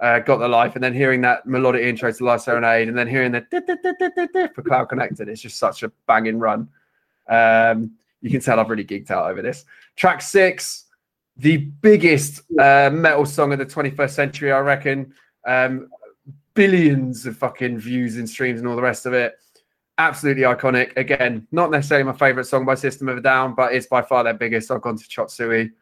uh, 0.00 0.18
Got 0.20 0.38
the 0.38 0.48
Life, 0.48 0.74
and 0.74 0.82
then 0.82 0.94
hearing 0.94 1.20
that 1.22 1.46
melodic 1.46 1.82
intro 1.82 2.10
to 2.10 2.24
Last 2.24 2.46
Serenade, 2.46 2.88
and 2.88 2.96
then 2.96 3.08
hearing 3.08 3.32
the 3.32 4.50
for 4.54 4.62
Cloud 4.62 4.88
Connected, 4.88 5.28
it's 5.28 5.40
just 5.40 5.58
such 5.58 5.82
a 5.82 5.92
banging 6.06 6.38
run. 6.38 6.68
Um, 7.28 7.92
you 8.20 8.30
can 8.30 8.40
tell 8.40 8.58
I've 8.58 8.70
really 8.70 8.84
geeked 8.84 9.10
out 9.10 9.30
over 9.30 9.42
this. 9.42 9.64
Track 9.96 10.22
six, 10.22 10.86
the 11.36 11.58
biggest 11.58 12.42
uh, 12.58 12.90
metal 12.92 13.26
song 13.26 13.52
of 13.52 13.58
the 13.58 13.66
21st 13.66 14.10
century, 14.10 14.52
I 14.52 14.60
reckon. 14.60 15.14
Um, 15.46 15.90
billions 16.54 17.26
of 17.26 17.36
fucking 17.36 17.78
views 17.78 18.16
and 18.16 18.28
streams 18.28 18.60
and 18.60 18.68
all 18.68 18.76
the 18.76 18.82
rest 18.82 19.06
of 19.06 19.12
it 19.12 19.38
absolutely 19.98 20.42
iconic. 20.42 20.96
Again, 20.96 21.46
not 21.52 21.70
necessarily 21.70 22.04
my 22.04 22.12
favorite 22.12 22.44
song 22.44 22.64
by 22.64 22.74
System 22.74 23.08
of 23.08 23.18
a 23.18 23.20
Down, 23.20 23.54
but 23.54 23.72
it's 23.72 23.86
by 23.86 24.02
far 24.02 24.24
their 24.24 24.34
biggest. 24.34 24.70
I've 24.70 24.82
gone 24.82 24.96
to 24.96 25.08
Chop 25.08 25.30
Suey. 25.30 25.72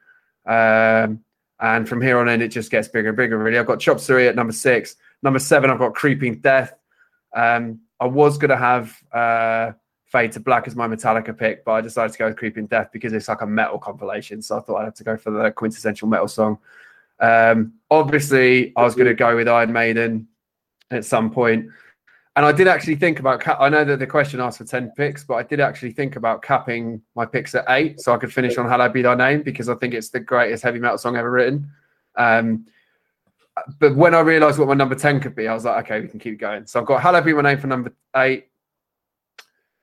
Um, 0.46 1.20
and 1.62 1.88
from 1.88 2.02
here 2.02 2.18
on 2.18 2.28
in, 2.28 2.42
it 2.42 2.48
just 2.48 2.72
gets 2.72 2.88
bigger 2.88 3.08
and 3.10 3.16
bigger, 3.16 3.38
really. 3.38 3.56
I've 3.56 3.66
got 3.66 3.78
Chop 3.78 4.00
Suey 4.00 4.26
at 4.26 4.34
number 4.34 4.52
six. 4.52 4.96
Number 5.22 5.38
seven, 5.38 5.70
I've 5.70 5.78
got 5.78 5.94
Creeping 5.94 6.40
Death. 6.40 6.74
Um, 7.34 7.78
I 8.00 8.06
was 8.06 8.36
going 8.36 8.50
to 8.50 8.56
have 8.56 9.00
uh, 9.12 9.72
Fade 10.06 10.32
to 10.32 10.40
Black 10.40 10.66
as 10.66 10.74
my 10.74 10.88
Metallica 10.88 11.36
pick, 11.38 11.64
but 11.64 11.72
I 11.72 11.80
decided 11.80 12.12
to 12.12 12.18
go 12.18 12.26
with 12.26 12.36
Creeping 12.36 12.66
Death 12.66 12.90
because 12.92 13.12
it's 13.12 13.28
like 13.28 13.42
a 13.42 13.46
metal 13.46 13.78
compilation. 13.78 14.42
So 14.42 14.58
I 14.58 14.60
thought 14.60 14.78
I'd 14.78 14.86
have 14.86 14.94
to 14.94 15.04
go 15.04 15.16
for 15.16 15.30
the 15.30 15.52
quintessential 15.52 16.08
metal 16.08 16.26
song. 16.26 16.58
Um, 17.20 17.74
obviously, 17.88 18.72
I 18.76 18.82
was 18.82 18.96
going 18.96 19.06
to 19.06 19.14
go 19.14 19.36
with 19.36 19.46
Iron 19.46 19.72
Maiden 19.72 20.26
at 20.90 21.04
some 21.04 21.30
point. 21.30 21.68
And 22.34 22.46
I 22.46 22.52
did 22.52 22.66
actually 22.66 22.96
think 22.96 23.18
about. 23.18 23.46
I 23.60 23.68
know 23.68 23.84
that 23.84 23.98
the 23.98 24.06
question 24.06 24.40
asked 24.40 24.58
for 24.58 24.64
ten 24.64 24.90
picks, 24.96 25.22
but 25.22 25.34
I 25.34 25.42
did 25.42 25.60
actually 25.60 25.92
think 25.92 26.16
about 26.16 26.42
capping 26.42 27.02
my 27.14 27.26
picks 27.26 27.54
at 27.54 27.66
eight, 27.68 28.00
so 28.00 28.14
I 28.14 28.16
could 28.16 28.32
finish 28.32 28.56
on 28.56 28.66
"Hallowed 28.66 28.94
Be 28.94 29.02
Thy 29.02 29.14
Name" 29.14 29.42
because 29.42 29.68
I 29.68 29.74
think 29.74 29.92
it's 29.92 30.08
the 30.08 30.20
greatest 30.20 30.62
heavy 30.62 30.78
metal 30.78 30.96
song 30.96 31.16
ever 31.16 31.30
written. 31.30 31.70
Um, 32.16 32.66
but 33.78 33.94
when 33.94 34.14
I 34.14 34.20
realised 34.20 34.58
what 34.58 34.68
my 34.68 34.74
number 34.74 34.94
ten 34.94 35.20
could 35.20 35.34
be, 35.34 35.46
I 35.46 35.52
was 35.52 35.66
like, 35.66 35.84
okay, 35.84 36.00
we 36.00 36.08
can 36.08 36.18
keep 36.18 36.38
going. 36.38 36.66
So 36.66 36.80
I've 36.80 36.86
got 36.86 37.02
"Hallowed 37.02 37.26
Be 37.26 37.34
My 37.34 37.42
Name" 37.42 37.58
for 37.58 37.66
number 37.66 37.92
eight, 38.16 38.48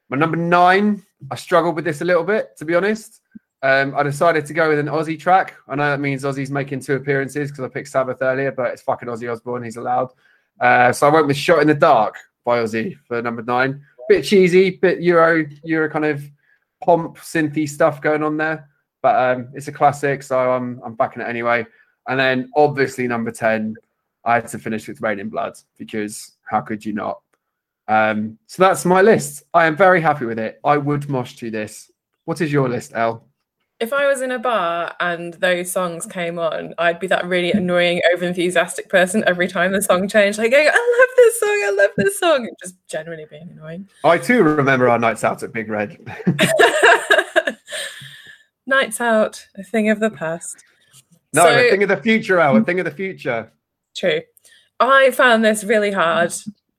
My 0.09 0.17
number 0.17 0.37
nine, 0.37 1.03
I 1.29 1.35
struggled 1.35 1.75
with 1.75 1.85
this 1.85 2.01
a 2.01 2.05
little 2.05 2.23
bit, 2.23 2.57
to 2.57 2.65
be 2.65 2.73
honest. 2.73 3.21
Um, 3.61 3.93
I 3.95 4.03
decided 4.03 4.45
to 4.47 4.53
go 4.53 4.69
with 4.69 4.79
an 4.79 4.87
Ozzy 4.87 5.19
track. 5.19 5.55
I 5.67 5.75
know 5.75 5.89
that 5.89 5.99
means 5.99 6.23
Ozzy's 6.23 6.49
making 6.49 6.79
two 6.79 6.95
appearances 6.95 7.51
because 7.51 7.63
I 7.63 7.67
picked 7.67 7.89
Sabbath 7.89 8.17
earlier, 8.21 8.51
but 8.51 8.71
it's 8.71 8.81
fucking 8.81 9.07
Ozzy 9.07 9.31
Osbourne. 9.31 9.63
He's 9.63 9.77
allowed. 9.77 10.09
Uh, 10.59 10.91
so 10.91 11.07
I 11.07 11.11
went 11.11 11.27
with 11.27 11.37
"Shot 11.37 11.61
in 11.61 11.67
the 11.67 11.75
Dark" 11.75 12.15
by 12.45 12.65
for 13.07 13.21
number 13.21 13.43
nine. 13.43 13.81
Bit 14.07 14.23
cheesy, 14.23 14.71
bit 14.71 15.01
Euro, 15.01 15.45
Euro 15.63 15.89
kind 15.89 16.05
of 16.05 16.23
pomp, 16.83 17.17
synthy 17.17 17.69
stuff 17.69 18.01
going 18.01 18.23
on 18.23 18.37
there, 18.37 18.69
but 19.01 19.15
um, 19.15 19.49
it's 19.53 19.67
a 19.67 19.71
classic, 19.71 20.23
so 20.23 20.51
I'm 20.51 20.81
I'm 20.83 20.95
backing 20.95 21.21
it 21.21 21.27
anyway. 21.27 21.65
And 22.07 22.19
then 22.19 22.49
obviously 22.55 23.07
number 23.07 23.31
ten, 23.31 23.75
I 24.25 24.35
had 24.35 24.47
to 24.47 24.59
finish 24.59 24.87
with 24.87 25.01
"Raining 25.01 25.29
Blood" 25.29 25.53
because 25.77 26.37
how 26.49 26.61
could 26.61 26.83
you 26.83 26.93
not? 26.93 27.21
Um, 27.87 28.37
so 28.47 28.63
that's 28.63 28.85
my 28.85 29.01
list. 29.01 29.43
I 29.53 29.65
am 29.65 29.75
very 29.75 30.01
happy 30.01 30.25
with 30.25 30.39
it. 30.39 30.59
I 30.63 30.77
would 30.77 31.09
mosh 31.09 31.35
to 31.37 31.51
this. 31.51 31.91
What 32.25 32.41
is 32.41 32.51
your 32.51 32.69
list, 32.69 32.93
El? 32.95 33.28
If 33.79 33.93
I 33.93 34.07
was 34.07 34.21
in 34.21 34.31
a 34.31 34.39
bar 34.39 34.93
and 34.99 35.35
those 35.35 35.71
songs 35.71 36.05
came 36.05 36.37
on, 36.37 36.73
I'd 36.77 36.99
be 36.99 37.07
that 37.07 37.25
really 37.25 37.53
annoying, 37.53 38.01
over 38.13 38.25
enthusiastic 38.25 38.89
person 38.89 39.23
every 39.25 39.47
time 39.47 39.71
the 39.71 39.81
song 39.81 40.09
changed, 40.09 40.37
like 40.37 40.51
going, 40.51 40.67
I 40.67 40.97
love 40.99 41.15
this 41.15 41.39
song, 41.39 41.49
I 41.49 41.75
love 41.77 41.91
this 41.95 42.19
song, 42.19 42.49
just 42.61 42.75
generally 42.89 43.25
being 43.29 43.49
annoying. 43.51 43.87
I 44.03 44.17
too 44.17 44.43
remember 44.43 44.89
our 44.89 44.99
nights 44.99 45.23
out 45.23 45.43
at 45.43 45.53
Big 45.53 45.69
Red. 45.69 45.97
nights 48.65 48.99
out, 48.99 49.47
a 49.55 49.63
thing 49.63 49.89
of 49.89 50.01
the 50.01 50.09
past. 50.09 50.65
No, 51.31 51.43
so, 51.43 51.57
a 51.57 51.69
thing 51.69 51.83
of 51.83 51.89
the 51.89 51.97
future, 51.97 52.39
El, 52.41 52.57
a 52.57 52.63
thing 52.63 52.79
of 52.79 52.85
the 52.85 52.91
future. 52.91 53.49
True. 53.95 54.21
I 54.81 55.11
found 55.11 55.45
this 55.45 55.63
really 55.63 55.91
hard. 55.91 56.33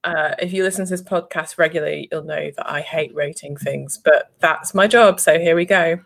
Uh, 0.05 0.35
if 0.39 0.53
you 0.53 0.63
listen 0.65 0.85
to 0.85 0.91
this 0.91 1.03
podcast 1.03 1.57
regularly, 1.57 2.09
you'll 2.13 2.25
know 2.25 2.51
that 2.57 2.71
I 2.71 2.83
hate 2.83 3.15
rating 3.15 3.57
things, 3.57 3.99
but 4.05 4.33
that's 4.41 4.75
my 4.75 4.87
job. 4.87 5.19
So 5.19 5.39
here 5.39 5.57
we 5.57 5.65
go. 5.65 6.01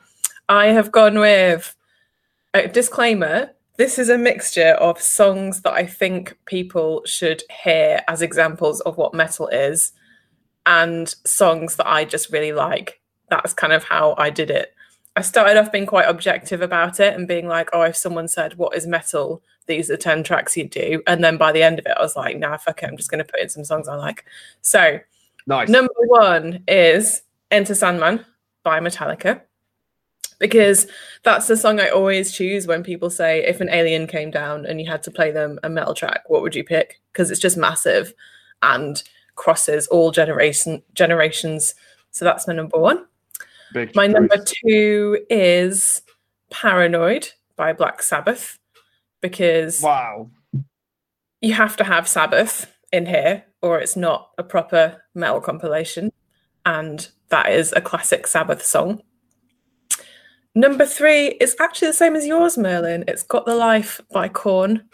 I 0.48 0.66
have 0.66 0.92
gone 0.92 1.18
with 1.18 1.74
a 2.52 2.68
disclaimer. 2.68 3.50
This 3.76 3.98
is 3.98 4.08
a 4.08 4.18
mixture 4.18 4.72
of 4.72 5.00
songs 5.00 5.62
that 5.62 5.72
I 5.72 5.86
think 5.86 6.36
people 6.44 7.02
should 7.06 7.42
hear 7.62 8.02
as 8.08 8.22
examples 8.22 8.80
of 8.82 8.96
what 8.96 9.14
metal 9.14 9.48
is 9.48 9.92
and 10.66 11.08
songs 11.24 11.76
that 11.76 11.88
I 11.88 12.04
just 12.04 12.30
really 12.30 12.52
like. 12.52 13.00
That's 13.30 13.52
kind 13.52 13.72
of 13.72 13.84
how 13.84 14.14
I 14.18 14.30
did 14.30 14.50
it. 14.50 14.74
I 15.16 15.22
started 15.22 15.56
off 15.56 15.72
being 15.72 15.86
quite 15.86 16.08
objective 16.08 16.60
about 16.60 17.00
it 17.00 17.14
and 17.14 17.28
being 17.28 17.48
like, 17.48 17.70
oh, 17.72 17.82
if 17.82 17.96
someone 17.96 18.28
said, 18.28 18.54
What 18.54 18.76
is 18.76 18.86
metal? 18.86 19.42
These 19.66 19.90
are 19.90 19.96
10 19.96 20.24
tracks 20.24 20.56
you 20.56 20.68
do. 20.68 21.02
And 21.06 21.24
then 21.24 21.36
by 21.38 21.52
the 21.52 21.62
end 21.62 21.78
of 21.78 21.86
it, 21.86 21.96
I 21.96 22.02
was 22.02 22.16
like, 22.16 22.36
Nah, 22.36 22.56
fuck 22.58 22.82
it. 22.82 22.86
I'm 22.86 22.96
just 22.96 23.10
going 23.10 23.24
to 23.24 23.30
put 23.30 23.40
in 23.40 23.48
some 23.48 23.64
songs 23.64 23.88
I 23.88 23.94
like. 23.94 24.24
So, 24.60 24.98
nice. 25.46 25.68
number 25.68 25.94
one 26.06 26.64
is 26.68 27.22
Enter 27.50 27.74
Sandman 27.74 28.24
by 28.62 28.80
Metallica 28.80 29.40
because 30.38 30.86
that's 31.22 31.46
the 31.46 31.56
song 31.56 31.80
I 31.80 31.88
always 31.88 32.32
choose 32.32 32.66
when 32.66 32.82
people 32.82 33.10
say 33.10 33.44
if 33.44 33.60
an 33.60 33.68
alien 33.68 34.06
came 34.06 34.30
down 34.30 34.66
and 34.66 34.80
you 34.80 34.86
had 34.90 35.02
to 35.04 35.10
play 35.10 35.30
them 35.30 35.58
a 35.62 35.68
metal 35.68 35.94
track, 35.94 36.22
what 36.28 36.42
would 36.42 36.54
you 36.54 36.64
pick? 36.64 37.00
Because 37.12 37.30
it's 37.30 37.40
just 37.40 37.56
massive 37.56 38.14
and 38.62 39.02
crosses 39.34 39.86
all 39.88 40.10
generation 40.10 40.82
generations. 40.94 41.74
So 42.10 42.24
that's 42.24 42.46
my 42.46 42.54
number 42.54 42.78
one. 42.78 43.04
Big 43.72 43.94
my 43.94 44.06
choice. 44.06 44.14
number 44.14 44.36
two 44.44 45.18
is 45.30 46.02
Paranoid 46.50 47.30
by 47.56 47.72
Black 47.72 48.02
Sabbath 48.02 48.58
because 49.20 49.82
wow, 49.82 50.30
you 51.40 51.54
have 51.54 51.76
to 51.76 51.84
have 51.84 52.08
Sabbath 52.08 52.72
in 52.92 53.06
here 53.06 53.44
or 53.62 53.78
it's 53.78 53.96
not 53.96 54.30
a 54.38 54.42
proper 54.42 55.02
metal 55.14 55.40
compilation. 55.40 56.12
And 56.66 57.08
that 57.28 57.50
is 57.50 57.72
a 57.72 57.80
classic 57.80 58.26
Sabbath 58.26 58.64
song. 58.64 59.02
Number 60.54 60.86
three 60.86 61.28
is 61.40 61.56
actually 61.58 61.88
the 61.88 61.94
same 61.94 62.14
as 62.14 62.26
yours, 62.26 62.56
Merlin. 62.56 63.04
It's 63.08 63.24
Got 63.24 63.44
the 63.44 63.56
Life 63.56 64.00
by 64.12 64.28
Korn, 64.28 64.88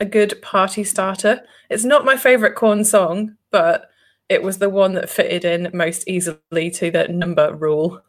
a 0.00 0.06
good 0.06 0.40
party 0.40 0.82
starter. 0.82 1.42
It's 1.68 1.84
not 1.84 2.06
my 2.06 2.16
favourite 2.16 2.54
Korn 2.54 2.84
song, 2.84 3.36
but 3.50 3.90
it 4.30 4.42
was 4.42 4.58
the 4.58 4.70
one 4.70 4.94
that 4.94 5.10
fitted 5.10 5.44
in 5.44 5.70
most 5.74 6.08
easily 6.08 6.70
to 6.70 6.90
the 6.90 7.08
number 7.08 7.54
rule. 7.54 8.00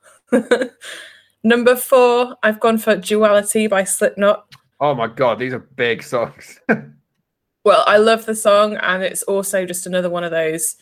number 1.43 1.75
four, 1.75 2.38
I've 2.43 2.62
gone 2.62 2.77
for 2.77 2.95
Duality 2.95 3.67
by 3.67 3.84
Slipknot. 3.84 4.47
Oh 4.79 4.95
my 4.95 5.08
god, 5.08 5.39
these 5.39 5.53
are 5.53 5.60
big 5.60 6.01
songs. 6.01 6.62
well, 7.65 7.84
I 7.88 7.97
love 7.97 8.25
the 8.25 8.36
song, 8.36 8.77
and 8.77 9.03
it's 9.03 9.23
also 9.23 9.65
just 9.65 9.86
another 9.86 10.10
one 10.10 10.23
of 10.23 10.31
those. 10.31 10.77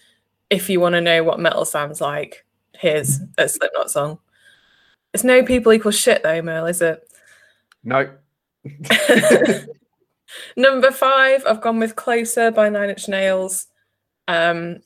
If 0.51 0.69
you 0.69 0.79
want 0.79 0.93
to 0.93 1.01
know 1.01 1.23
what 1.23 1.39
metal 1.39 1.65
sounds 1.65 2.01
like, 2.01 2.45
here's 2.75 3.19
a 3.39 3.49
Slipknot 3.49 3.89
song. 3.89 4.19
It's 5.13 5.23
no 5.23 5.43
people 5.43 5.73
equal 5.73 5.91
shit 5.91 6.23
though, 6.23 6.41
Merl, 6.41 6.69
is 6.69 6.81
it? 6.81 7.07
No. 7.83 8.09
Number 10.57 10.91
five, 10.91 11.45
I've 11.45 11.61
gone 11.61 11.79
with 11.79 11.95
Closer 11.95 12.51
by 12.51 12.69
Nine 12.69 12.89
Inch 12.89 13.07
Nails. 13.07 13.67
Um, 14.27 14.79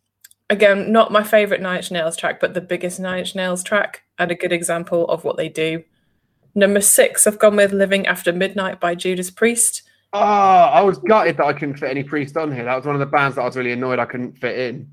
again, 0.50 0.92
not 0.92 1.12
my 1.12 1.24
favorite 1.24 1.62
Nine 1.62 1.78
Inch 1.78 1.92
Nails 1.92 2.18
track, 2.18 2.40
but 2.40 2.54
the 2.54 2.62
biggest 2.62 3.00
Nine 3.00 3.20
Inch 3.20 3.36
Nails 3.36 3.64
track 3.64 4.04
and 4.18 4.32
a 4.32 4.36
good 4.36 4.52
example 4.52 5.06
of 5.08 5.24
what 5.24 5.38
they 5.38 5.50
do. 5.50 5.84
Number 6.56 6.82
six, 6.82 7.28
I've 7.28 7.40
gone 7.40 7.56
with 7.56 7.72
Living 7.72 8.08
After 8.08 8.34
Midnight 8.34 8.80
by 8.80 8.96
Judas 8.96 9.30
Priest. 9.30 9.84
Oh, 10.14 10.20
I 10.20 10.82
was 10.82 10.98
gutted 10.98 11.38
that 11.38 11.46
I 11.46 11.54
couldn't 11.54 11.76
fit 11.78 11.92
any 11.92 12.04
Priest 12.04 12.36
on 12.36 12.52
here. 12.52 12.64
That 12.64 12.76
was 12.76 12.86
one 12.86 12.96
of 12.96 13.00
the 13.00 13.06
bands 13.06 13.36
that 13.36 13.44
I 13.44 13.46
was 13.46 13.56
really 13.56 13.74
annoyed 13.74 14.00
I 14.00 14.06
couldn't 14.06 14.40
fit 14.40 14.58
in. 14.58 14.92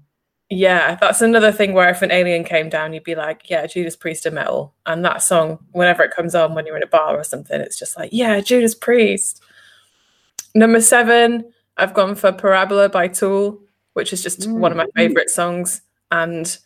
Yeah, 0.55 0.97
that's 1.01 1.21
another 1.21 1.51
thing 1.51 1.73
where 1.73 1.88
if 1.88 2.01
an 2.03 2.12
alien 2.12 2.45
came 2.45 2.69
down, 2.69 2.93
you'd 2.93 3.03
be 3.03 3.17
like, 3.17 3.51
yeah, 3.51 3.67
Judas 3.67 3.97
Priest 3.97 4.25
of 4.25 4.35
metal. 4.35 4.73
And 4.87 5.05
that 5.05 5.21
song, 5.21 5.59
whenever 5.73 6.05
it 6.05 6.12
comes 6.12 6.35
on 6.35 6.55
when 6.55 6.64
you're 6.64 6.77
in 6.77 6.83
a 6.85 6.87
bar 6.87 7.19
or 7.19 7.25
something, 7.25 7.61
it's 7.61 7.79
just 7.79 7.97
like, 7.97 8.11
yeah, 8.12 8.38
Judas 8.40 8.75
Priest. 8.75 9.43
Number 10.55 10.81
seven, 10.81 11.53
I've 11.77 11.93
gone 11.93 12.14
for 12.14 12.31
Parabola 12.31 12.88
by 12.88 13.09
Tool, 13.09 13.61
which 13.95 14.12
is 14.12 14.23
just 14.23 14.43
mm. 14.43 14.53
one 14.59 14.71
of 14.71 14.77
my 14.77 14.87
favorite 14.95 15.29
songs. 15.29 15.81
And 16.12 16.57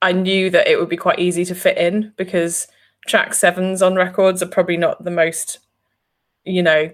I 0.00 0.12
knew 0.12 0.48
that 0.50 0.68
it 0.68 0.78
would 0.78 0.88
be 0.88 0.96
quite 0.96 1.18
easy 1.18 1.44
to 1.46 1.56
fit 1.56 1.76
in 1.76 2.12
because 2.16 2.68
track 3.08 3.34
sevens 3.34 3.82
on 3.82 3.96
records 3.96 4.44
are 4.44 4.48
probably 4.48 4.76
not 4.76 5.02
the 5.02 5.10
most, 5.10 5.58
you 6.44 6.62
know, 6.62 6.92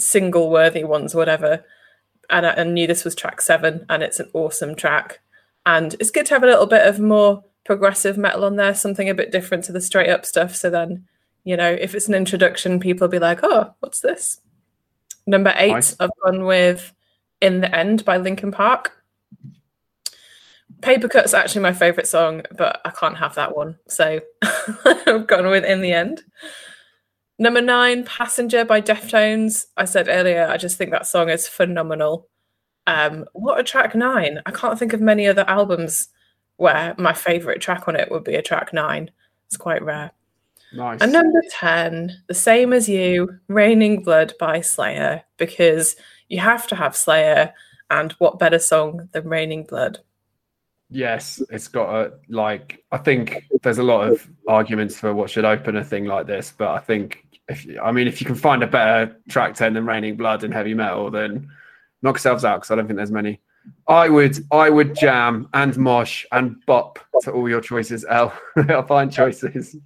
single 0.00 0.50
worthy 0.50 0.82
ones, 0.82 1.14
whatever. 1.14 1.64
And 2.30 2.46
I, 2.46 2.54
I 2.54 2.64
knew 2.64 2.88
this 2.88 3.04
was 3.04 3.14
track 3.14 3.40
seven, 3.40 3.86
and 3.88 4.02
it's 4.02 4.18
an 4.18 4.28
awesome 4.32 4.74
track. 4.74 5.20
And 5.64 5.94
it's 5.94 6.10
good 6.10 6.26
to 6.26 6.34
have 6.34 6.42
a 6.42 6.46
little 6.46 6.66
bit 6.66 6.86
of 6.86 6.98
more 6.98 7.44
progressive 7.64 8.18
metal 8.18 8.44
on 8.44 8.56
there, 8.56 8.74
something 8.74 9.08
a 9.08 9.14
bit 9.14 9.30
different 9.30 9.64
to 9.64 9.72
the 9.72 9.80
straight 9.80 10.10
up 10.10 10.26
stuff. 10.26 10.56
So 10.56 10.70
then, 10.70 11.06
you 11.44 11.56
know, 11.56 11.70
if 11.70 11.94
it's 11.94 12.08
an 12.08 12.14
introduction, 12.14 12.80
people 12.80 13.06
will 13.06 13.12
be 13.12 13.18
like, 13.18 13.40
oh, 13.42 13.74
what's 13.80 14.00
this? 14.00 14.40
Number 15.26 15.52
eight, 15.56 15.72
nice. 15.72 15.96
I've 16.00 16.10
gone 16.24 16.44
with 16.44 16.92
In 17.40 17.60
the 17.60 17.74
End 17.74 18.04
by 18.04 18.16
Linkin 18.16 18.50
Park. 18.50 18.92
Paper 20.80 21.06
Cut's 21.06 21.32
actually 21.32 21.62
my 21.62 21.72
favourite 21.72 22.08
song, 22.08 22.42
but 22.56 22.80
I 22.84 22.90
can't 22.90 23.16
have 23.18 23.36
that 23.36 23.56
one. 23.56 23.78
So 23.86 24.20
I've 24.84 25.28
gone 25.28 25.48
with 25.48 25.64
In 25.64 25.80
the 25.80 25.92
End. 25.92 26.22
Number 27.38 27.60
nine, 27.60 28.04
Passenger 28.04 28.64
by 28.64 28.80
Deftones. 28.80 29.66
I 29.76 29.84
said 29.84 30.08
earlier, 30.08 30.46
I 30.48 30.56
just 30.56 30.76
think 30.76 30.90
that 30.90 31.06
song 31.06 31.28
is 31.28 31.48
phenomenal. 31.48 32.28
Um, 32.86 33.26
what 33.32 33.60
a 33.60 33.64
track 33.64 33.94
nine! 33.94 34.40
I 34.46 34.50
can't 34.50 34.78
think 34.78 34.92
of 34.92 35.00
many 35.00 35.26
other 35.26 35.44
albums 35.48 36.08
where 36.56 36.94
my 36.98 37.12
favorite 37.12 37.60
track 37.60 37.88
on 37.88 37.96
it 37.96 38.10
would 38.10 38.24
be 38.24 38.34
a 38.34 38.42
track 38.42 38.72
nine. 38.72 39.10
It's 39.46 39.56
quite 39.56 39.82
rare. 39.82 40.12
Nice. 40.72 41.00
And 41.00 41.12
number 41.12 41.42
10, 41.50 42.22
the 42.28 42.34
same 42.34 42.72
as 42.72 42.88
you, 42.88 43.38
Raining 43.48 44.02
Blood 44.02 44.32
by 44.40 44.62
Slayer, 44.62 45.22
because 45.36 45.96
you 46.28 46.38
have 46.40 46.66
to 46.68 46.76
have 46.76 46.96
Slayer, 46.96 47.52
and 47.90 48.12
what 48.12 48.38
better 48.38 48.58
song 48.58 49.08
than 49.12 49.28
Raining 49.28 49.64
Blood? 49.64 49.98
Yes, 50.88 51.42
it's 51.50 51.68
got 51.68 51.94
a 51.94 52.12
like. 52.28 52.84
I 52.92 52.98
think 52.98 53.44
there's 53.62 53.78
a 53.78 53.82
lot 53.82 54.08
of 54.08 54.28
arguments 54.46 54.98
for 54.98 55.14
what 55.14 55.30
should 55.30 55.44
open 55.44 55.76
a 55.76 55.84
thing 55.84 56.04
like 56.04 56.26
this, 56.26 56.52
but 56.56 56.68
I 56.68 56.78
think 56.78 57.26
if 57.48 57.66
I 57.82 57.92
mean 57.92 58.06
if 58.06 58.20
you 58.20 58.26
can 58.26 58.34
find 58.34 58.62
a 58.62 58.66
better 58.66 59.16
track 59.28 59.54
ten 59.54 59.72
than 59.72 59.86
Raining 59.86 60.16
Blood 60.16 60.44
in 60.44 60.52
heavy 60.52 60.74
metal, 60.74 61.10
then 61.10 61.50
knock 62.02 62.16
yourselves 62.16 62.44
out 62.44 62.58
because 62.58 62.70
I 62.70 62.74
don't 62.74 62.86
think 62.86 62.96
there's 62.96 63.10
many. 63.10 63.40
I 63.88 64.08
would 64.08 64.44
I 64.50 64.70
would 64.70 64.94
jam 64.94 65.48
and 65.54 65.76
mosh 65.76 66.24
and 66.32 66.56
bop 66.66 66.98
to 67.22 67.30
all 67.32 67.48
your 67.48 67.60
choices, 67.60 68.04
El. 68.08 68.32
I'll 68.68 68.86
find 68.86 69.12
choices. 69.12 69.76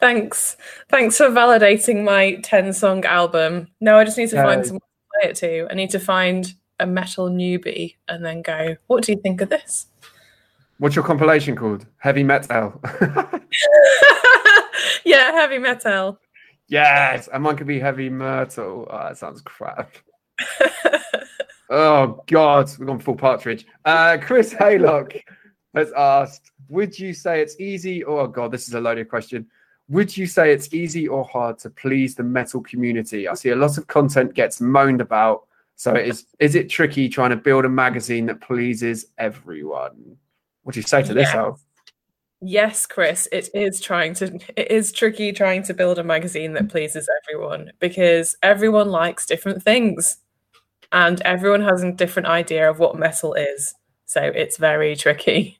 Thanks. 0.00 0.56
Thanks 0.90 1.16
for 1.16 1.28
validating 1.28 2.04
my 2.04 2.34
10 2.42 2.72
song 2.74 3.04
album. 3.04 3.68
No, 3.80 3.98
I 3.98 4.04
just 4.04 4.18
need 4.18 4.28
to 4.30 4.42
find 4.42 4.64
someone 4.64 4.80
to 4.80 5.20
play 5.20 5.30
it 5.30 5.36
to. 5.36 5.66
I 5.70 5.74
need 5.74 5.90
to 5.90 6.00
find 6.00 6.52
a 6.78 6.86
metal 6.86 7.30
newbie 7.30 7.94
and 8.08 8.24
then 8.24 8.42
go, 8.42 8.76
what 8.86 9.04
do 9.04 9.12
you 9.12 9.20
think 9.20 9.40
of 9.40 9.48
this? 9.48 9.86
What's 10.78 10.96
your 10.96 11.04
compilation 11.04 11.56
called? 11.56 11.86
Heavy 11.98 12.24
metal. 12.24 12.82
yeah, 15.04 15.32
heavy 15.32 15.58
metal. 15.58 16.18
Yes, 16.66 17.28
and 17.32 17.44
mine 17.44 17.56
could 17.56 17.68
be 17.68 17.78
heavy 17.78 18.10
metal. 18.10 18.88
Oh, 18.90 18.98
that 19.04 19.16
sounds 19.16 19.40
crap 19.40 19.94
oh 21.70 22.22
God, 22.26 22.70
we've 22.78 22.86
gone 22.86 22.98
full 22.98 23.16
partridge. 23.16 23.66
Uh, 23.84 24.18
Chris 24.20 24.52
Haylock, 24.54 25.20
has 25.74 25.92
asked, 25.92 26.52
would 26.68 26.98
you 26.98 27.12
say 27.12 27.40
it's 27.40 27.58
easy 27.60 28.02
or 28.02 28.20
oh 28.20 28.26
god, 28.26 28.50
this 28.50 28.68
is 28.68 28.74
a 28.74 28.80
loaded 28.80 29.08
question. 29.08 29.46
Would 29.88 30.16
you 30.16 30.26
say 30.26 30.52
it's 30.52 30.72
easy 30.72 31.06
or 31.06 31.24
hard 31.24 31.58
to 31.58 31.70
please 31.70 32.14
the 32.14 32.22
metal 32.22 32.62
community? 32.62 33.28
I 33.28 33.34
see 33.34 33.50
a 33.50 33.56
lot 33.56 33.76
of 33.76 33.86
content 33.86 34.32
gets 34.34 34.60
moaned 34.60 35.02
about. 35.02 35.46
So 35.76 35.94
is 35.94 36.26
is 36.38 36.54
it 36.54 36.70
tricky 36.70 37.08
trying 37.08 37.30
to 37.30 37.36
build 37.36 37.64
a 37.64 37.68
magazine 37.68 38.26
that 38.26 38.40
pleases 38.40 39.06
everyone? 39.18 40.16
What 40.62 40.74
do 40.74 40.80
you 40.80 40.86
say 40.86 41.02
to 41.02 41.12
this, 41.12 41.34
El? 41.34 41.58
Yes, 42.40 42.86
Chris, 42.86 43.28
it 43.32 43.50
is 43.52 43.80
trying 43.80 44.14
to 44.14 44.38
it 44.56 44.70
is 44.70 44.92
tricky 44.92 45.32
trying 45.32 45.64
to 45.64 45.74
build 45.74 45.98
a 45.98 46.04
magazine 46.04 46.54
that 46.54 46.70
pleases 46.70 47.08
everyone 47.22 47.72
because 47.80 48.36
everyone 48.42 48.88
likes 48.88 49.26
different 49.26 49.62
things 49.62 50.18
and 50.94 51.20
everyone 51.22 51.60
has 51.60 51.82
a 51.82 51.92
different 51.92 52.28
idea 52.28 52.70
of 52.70 52.78
what 52.78 52.96
metal 52.96 53.34
is. 53.34 53.74
So 54.06 54.22
it's 54.22 54.56
very 54.56 54.94
tricky. 54.96 55.58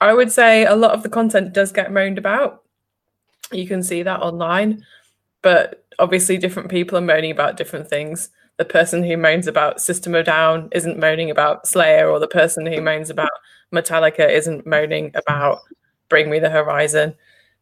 I 0.00 0.14
would 0.14 0.30
say 0.30 0.64
a 0.64 0.76
lot 0.76 0.92
of 0.92 1.02
the 1.02 1.08
content 1.08 1.52
does 1.52 1.72
get 1.72 1.92
moaned 1.92 2.16
about. 2.16 2.62
You 3.52 3.66
can 3.66 3.82
see 3.82 4.02
that 4.04 4.22
online, 4.22 4.84
but 5.42 5.84
obviously 5.98 6.38
different 6.38 6.70
people 6.70 6.96
are 6.96 7.02
moaning 7.02 7.32
about 7.32 7.56
different 7.56 7.88
things. 7.88 8.30
The 8.56 8.64
person 8.64 9.02
who 9.02 9.16
moans 9.16 9.48
about 9.48 9.80
System 9.80 10.14
of 10.14 10.26
Down 10.26 10.68
isn't 10.72 10.98
moaning 10.98 11.30
about 11.30 11.66
Slayer, 11.66 12.08
or 12.08 12.18
the 12.18 12.28
person 12.28 12.66
who 12.66 12.80
moans 12.80 13.10
about 13.10 13.30
Metallica 13.74 14.30
isn't 14.30 14.66
moaning 14.66 15.10
about 15.14 15.60
Bring 16.08 16.30
Me 16.30 16.38
the 16.38 16.50
Horizon. 16.50 17.14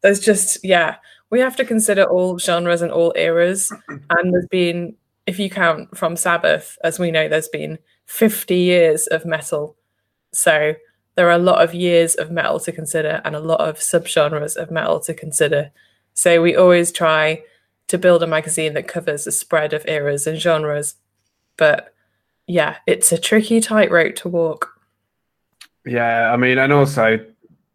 There's 0.03 0.21
just, 0.21 0.63
yeah, 0.63 0.97
we 1.31 1.41
have 1.41 1.57
to 1.57 1.65
consider 1.65 2.05
all 2.05 2.39
genres 2.39 2.83
and 2.83 2.93
all 2.93 3.15
eras. 3.17 3.73
And 3.89 4.33
there's 4.33 4.47
been, 4.51 4.97
if 5.27 5.39
you 5.39 5.51
count 5.51 5.97
from 5.97 6.17
Sabbath, 6.17 6.79
as 6.85 6.99
we 6.99 7.11
know, 7.11 7.29
there's 7.29 7.49
been 7.49 7.79
50 8.07 8.55
years 8.55 9.07
of 9.07 9.25
metal. 9.25 9.77
So 10.33 10.75
there 11.15 11.29
are 11.29 11.33
a 11.33 11.39
lot 11.39 11.63
of 11.63 11.75
years 11.75 12.15
of 12.15 12.31
metal 12.31 12.61
to 12.61 12.73
consider 12.73 13.21
and 13.25 13.35
a 13.35 13.41
lot 13.41 13.61
of 13.61 13.79
subgenres 13.79 14.57
of 14.57 14.71
metal 14.71 15.01
to 15.01 15.15
consider. 15.15 15.71
So 16.15 16.43
we 16.43 16.57
always 16.57 16.93
try 16.93 17.43
to 17.89 17.99
build 17.99 18.23
a 18.23 18.27
magazine 18.27 18.75
that 18.75 18.89
covers 18.89 19.27
a 19.27 19.33
spread 19.33 19.73
of 19.73 19.87
eras 19.87 20.27
and 20.27 20.39
genres. 20.39 20.97
But 21.57 21.95
yeah, 22.47 22.77
it's 22.87 23.13
a 23.13 23.19
tricky 23.19 23.61
tightrope 23.61 24.17
to 24.17 24.29
walk. 24.29 24.71
Yeah, 25.87 26.33
I 26.33 26.37
mean, 26.37 26.59
and 26.59 26.73
also 26.73 27.25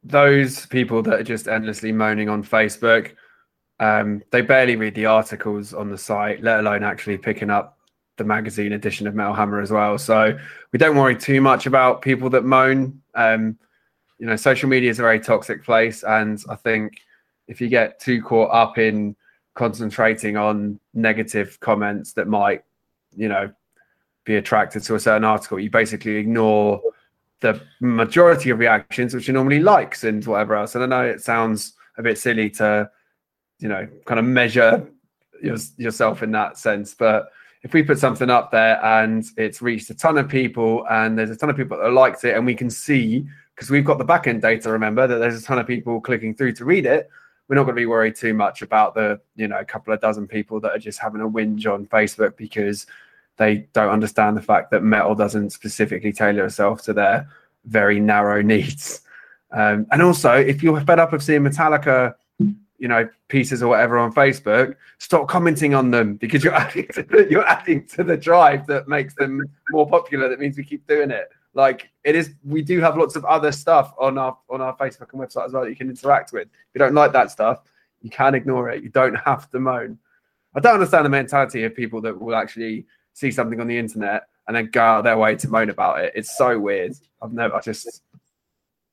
those 0.04 0.66
people 0.68 1.02
that 1.04 1.20
are 1.20 1.24
just 1.24 1.48
endlessly 1.48 1.92
moaning 1.92 2.30
on 2.30 2.44
Facebook, 2.44 3.14
um, 3.80 4.22
they 4.32 4.42
barely 4.42 4.76
read 4.76 4.96
the 4.96 5.06
articles 5.06 5.74
on 5.74 5.90
the 5.90 5.98
site, 5.98 6.44
let 6.44 6.60
alone 6.60 6.84
actually 6.84 7.18
picking 7.18 7.50
up 7.50 7.78
the 8.18 8.24
magazine 8.24 8.74
edition 8.74 9.08
of 9.08 9.16
Metal 9.16 9.34
Hammer 9.34 9.62
as 9.62 9.72
well. 9.72 9.98
So 9.98 10.38
we 10.74 10.80
don't 10.80 10.98
worry 10.98 11.16
too 11.16 11.40
much 11.40 11.66
about 11.66 12.02
people 12.02 12.30
that 12.32 12.44
moan. 12.44 13.02
Um, 13.16 13.58
you 14.18 14.26
know, 14.28 14.36
social 14.36 14.68
media 14.68 14.90
is 14.90 15.00
a 15.00 15.04
very 15.04 15.20
toxic 15.20 15.64
place, 15.64 16.04
and 16.04 16.44
I 16.50 16.56
think 16.56 17.00
if 17.48 17.62
you 17.62 17.70
get 17.70 18.00
too 18.00 18.22
caught 18.22 18.52
up 18.52 18.78
in 18.78 19.16
concentrating 19.56 20.38
on 20.38 20.80
negative 20.94 21.60
comments 21.62 22.14
that 22.14 22.28
might, 22.28 22.64
you 23.16 23.30
know, 23.30 23.52
be 24.26 24.36
attracted 24.36 24.84
to 24.84 24.96
a 24.96 25.00
certain 25.00 25.24
article, 25.24 25.60
you 25.60 25.70
basically 25.70 26.18
ignore 26.18 26.82
the 27.40 27.62
majority 27.80 28.50
of 28.50 28.60
reactions, 28.60 29.14
which 29.14 29.30
are 29.30 29.34
normally 29.34 29.60
likes 29.60 30.04
and 30.04 30.26
whatever 30.26 30.56
else. 30.56 30.76
And 30.76 30.84
I 30.84 30.88
know 30.88 31.06
it 31.06 31.22
sounds 31.22 31.74
a 31.98 32.04
bit 32.04 32.18
silly 32.18 32.50
to, 32.52 32.92
you 33.60 33.70
know, 33.70 33.88
kind 34.06 34.20
of 34.20 34.26
measure 34.26 34.88
your, 35.42 35.58
yourself 35.78 36.24
in 36.24 36.32
that 36.32 36.58
sense, 36.58 36.94
but 36.94 37.30
if 37.62 37.74
we 37.74 37.84
put 37.84 38.00
something 38.00 38.30
up 38.30 38.52
there 38.52 38.84
and 38.84 39.26
it's 39.36 39.62
reached 39.62 39.90
a 39.90 39.94
ton 39.94 40.18
of 40.18 40.30
people 40.30 40.86
and 40.90 41.18
there's 41.18 41.30
a 41.30 41.36
ton 41.36 41.50
of 41.50 41.58
people 41.58 41.78
that 41.78 41.92
liked 41.92 42.24
it 42.24 42.36
and 42.36 42.46
we 42.46 42.56
can 42.56 42.70
see 42.70 43.28
because 43.54 43.70
we've 43.70 43.84
got 43.84 43.98
the 43.98 44.06
back 44.06 44.28
end 44.28 44.42
data 44.42 44.72
remember 44.72 45.06
that 45.06 45.18
there's 45.18 45.42
a 45.42 45.46
ton 45.46 45.60
of 45.60 45.68
people 45.68 46.00
clicking 46.00 46.34
through 46.34 46.54
to 46.54 46.64
read 46.64 46.86
it 46.86 47.10
we're 47.50 47.58
not 47.58 47.64
going 47.64 47.76
to 47.76 47.82
be 47.82 47.86
worried 47.86 48.16
too 48.16 48.34
much 48.34 48.62
about 48.62 48.96
the 48.96 49.20
you 49.36 49.46
know 49.46 49.60
a 49.60 49.66
couple 49.66 49.94
of 49.94 50.00
dozen 50.00 50.26
people 50.26 50.62
that 50.62 50.72
are 50.72 50.80
just 50.80 51.00
having 51.00 51.20
a 51.20 51.28
whinge 51.28 51.66
on 51.68 51.86
facebook 51.86 52.38
because 52.38 52.88
they 53.40 53.68
don't 53.74 53.90
understand 53.90 54.38
the 54.38 54.42
fact 54.42 54.70
that 54.70 54.84
metal 54.84 55.16
doesn't 55.16 55.50
specifically 55.50 56.14
tailor 56.14 56.46
itself 56.46 56.84
to 56.84 56.94
their 56.94 57.28
very 57.66 58.00
narrow 58.00 58.42
needs. 58.54 59.02
Um, 59.52 59.88
and 59.92 60.04
also, 60.04 60.34
if 60.34 60.62
you're 60.62 60.80
fed 60.82 61.00
up 61.00 61.14
of 61.14 61.24
seeing 61.24 61.42
Metallica, 61.42 62.14
you 62.80 62.88
know, 62.88 63.08
pieces 63.28 63.62
or 63.62 63.68
whatever 63.68 63.98
on 63.98 64.14
Facebook, 64.14 64.76
stop 64.98 65.28
commenting 65.28 65.74
on 65.74 65.92
them 65.92 66.16
because 66.16 66.44
you're 66.44 66.54
adding 66.66 66.88
to 66.94 67.04
the, 67.04 67.28
you're 67.30 67.48
adding 67.48 67.86
to 67.88 68.04
the 68.04 68.18
drive 68.18 68.66
that 68.68 68.88
makes 68.88 69.14
them 69.16 69.42
more 69.72 69.88
popular. 69.88 70.30
That 70.30 70.40
means 70.40 70.58
we 70.58 70.64
keep 70.64 70.88
doing 70.88 71.12
it. 71.12 71.30
Like 71.54 71.90
it 72.04 72.16
is, 72.16 72.34
we 72.44 72.62
do 72.62 72.80
have 72.80 72.98
lots 72.98 73.16
of 73.16 73.26
other 73.26 73.52
stuff 73.52 73.94
on 74.00 74.18
our 74.18 74.38
on 74.50 74.62
our 74.62 74.76
Facebook 74.78 75.12
and 75.14 75.22
website 75.22 75.46
as 75.46 75.54
well 75.54 75.64
that 75.64 75.70
you 75.70 75.76
can 75.76 75.90
interact 75.90 76.32
with. 76.32 76.44
If 76.44 76.76
you 76.76 76.80
don't 76.80 76.94
like 76.94 77.12
that 77.14 77.32
stuff, 77.32 77.64
you 78.02 78.10
can 78.10 78.36
ignore 78.36 78.70
it. 78.70 78.84
You 78.84 78.90
don't 78.90 79.16
have 79.16 79.50
to 79.52 79.60
moan. 79.60 79.98
I 80.56 80.60
don't 80.60 80.76
understand 80.76 81.06
the 81.06 81.10
mentality 81.10 81.64
of 81.64 81.76
people 81.76 82.02
that 82.02 82.20
will 82.20 82.36
actually 82.36 82.86
see 83.14 83.32
something 83.32 83.60
on 83.60 83.68
the 83.68 83.78
internet 83.78 84.28
and 84.48 84.56
then 84.56 84.70
go 84.72 84.82
out 84.82 85.04
their 85.04 85.18
way 85.18 85.36
to 85.36 85.48
moan 85.50 85.70
about 85.70 86.04
it. 86.04 86.14
It's 86.16 86.38
so 86.38 86.60
weird. 86.60 86.94
I've 87.22 87.34
never, 87.34 87.56
I 87.56 87.62
just 87.62 88.02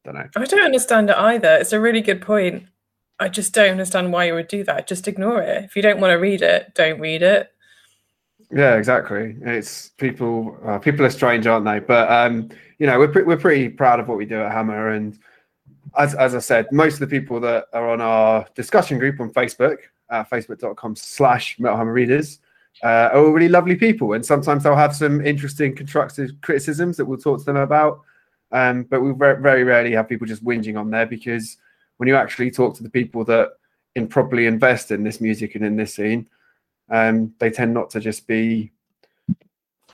don't 0.04 0.14
know. 0.14 0.28
I 0.36 0.44
don't 0.44 0.64
understand 0.64 1.10
it 1.10 1.16
either. 1.16 1.56
It's 1.56 1.72
a 1.72 1.80
really 1.80 2.02
good 2.02 2.20
point. 2.20 2.64
I 3.18 3.28
just 3.28 3.54
don't 3.54 3.70
understand 3.70 4.12
why 4.12 4.26
you 4.26 4.34
would 4.34 4.48
do 4.48 4.64
that. 4.64 4.86
Just 4.86 5.08
ignore 5.08 5.40
it. 5.40 5.64
If 5.64 5.76
you 5.76 5.82
don't 5.82 6.00
want 6.00 6.12
to 6.12 6.16
read 6.16 6.42
it, 6.42 6.74
don't 6.74 7.00
read 7.00 7.22
it. 7.22 7.50
Yeah, 8.52 8.76
exactly. 8.76 9.36
It's 9.42 9.90
people. 9.96 10.56
Uh, 10.64 10.78
people 10.78 11.04
are 11.04 11.10
strange, 11.10 11.46
aren't 11.46 11.64
they? 11.64 11.80
But 11.80 12.10
um, 12.10 12.50
you 12.78 12.86
know, 12.86 12.98
we're 12.98 13.08
pre- 13.08 13.24
we're 13.24 13.36
pretty 13.36 13.68
proud 13.68 13.98
of 13.98 14.08
what 14.08 14.18
we 14.18 14.26
do 14.26 14.40
at 14.40 14.52
Hammer, 14.52 14.90
and 14.90 15.18
as 15.96 16.14
as 16.14 16.34
I 16.34 16.38
said, 16.38 16.70
most 16.70 16.94
of 16.94 17.00
the 17.00 17.06
people 17.06 17.40
that 17.40 17.66
are 17.72 17.90
on 17.90 18.00
our 18.00 18.46
discussion 18.54 18.98
group 18.98 19.18
on 19.20 19.30
Facebook, 19.30 19.78
uh, 20.10 20.22
facebook.com/slash 20.24 21.58
Metal 21.58 21.76
Hammer 21.76 21.92
Readers, 21.92 22.38
uh, 22.84 23.10
are 23.12 23.16
all 23.16 23.30
really 23.30 23.48
lovely 23.48 23.76
people. 23.76 24.12
And 24.12 24.24
sometimes 24.24 24.62
they'll 24.62 24.76
have 24.76 24.94
some 24.94 25.24
interesting 25.24 25.74
constructive 25.74 26.30
criticisms 26.42 26.96
that 26.96 27.04
we'll 27.04 27.18
talk 27.18 27.38
to 27.40 27.44
them 27.44 27.56
about. 27.56 28.02
Um, 28.52 28.84
but 28.84 29.00
we 29.00 29.12
very, 29.12 29.42
very 29.42 29.64
rarely 29.64 29.92
have 29.92 30.08
people 30.08 30.26
just 30.26 30.44
whinging 30.44 30.78
on 30.78 30.90
there 30.90 31.06
because 31.06 31.56
when 31.96 32.08
you 32.08 32.16
actually 32.16 32.50
talk 32.50 32.74
to 32.76 32.82
the 32.82 32.90
people 32.90 33.24
that 33.24 33.50
improperly 33.94 34.46
invest 34.46 34.90
in 34.90 35.02
this 35.02 35.20
music 35.20 35.54
and 35.54 35.64
in 35.64 35.76
this 35.76 35.94
scene, 35.94 36.28
um, 36.90 37.34
they 37.38 37.50
tend 37.50 37.74
not 37.74 37.90
to 37.90 38.00
just 38.00 38.26
be 38.26 38.70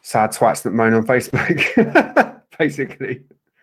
sad 0.02 0.30
twats 0.30 0.62
that 0.62 0.72
moan 0.72 0.94
on 0.94 1.06
Facebook, 1.06 2.42
basically. 2.58 3.22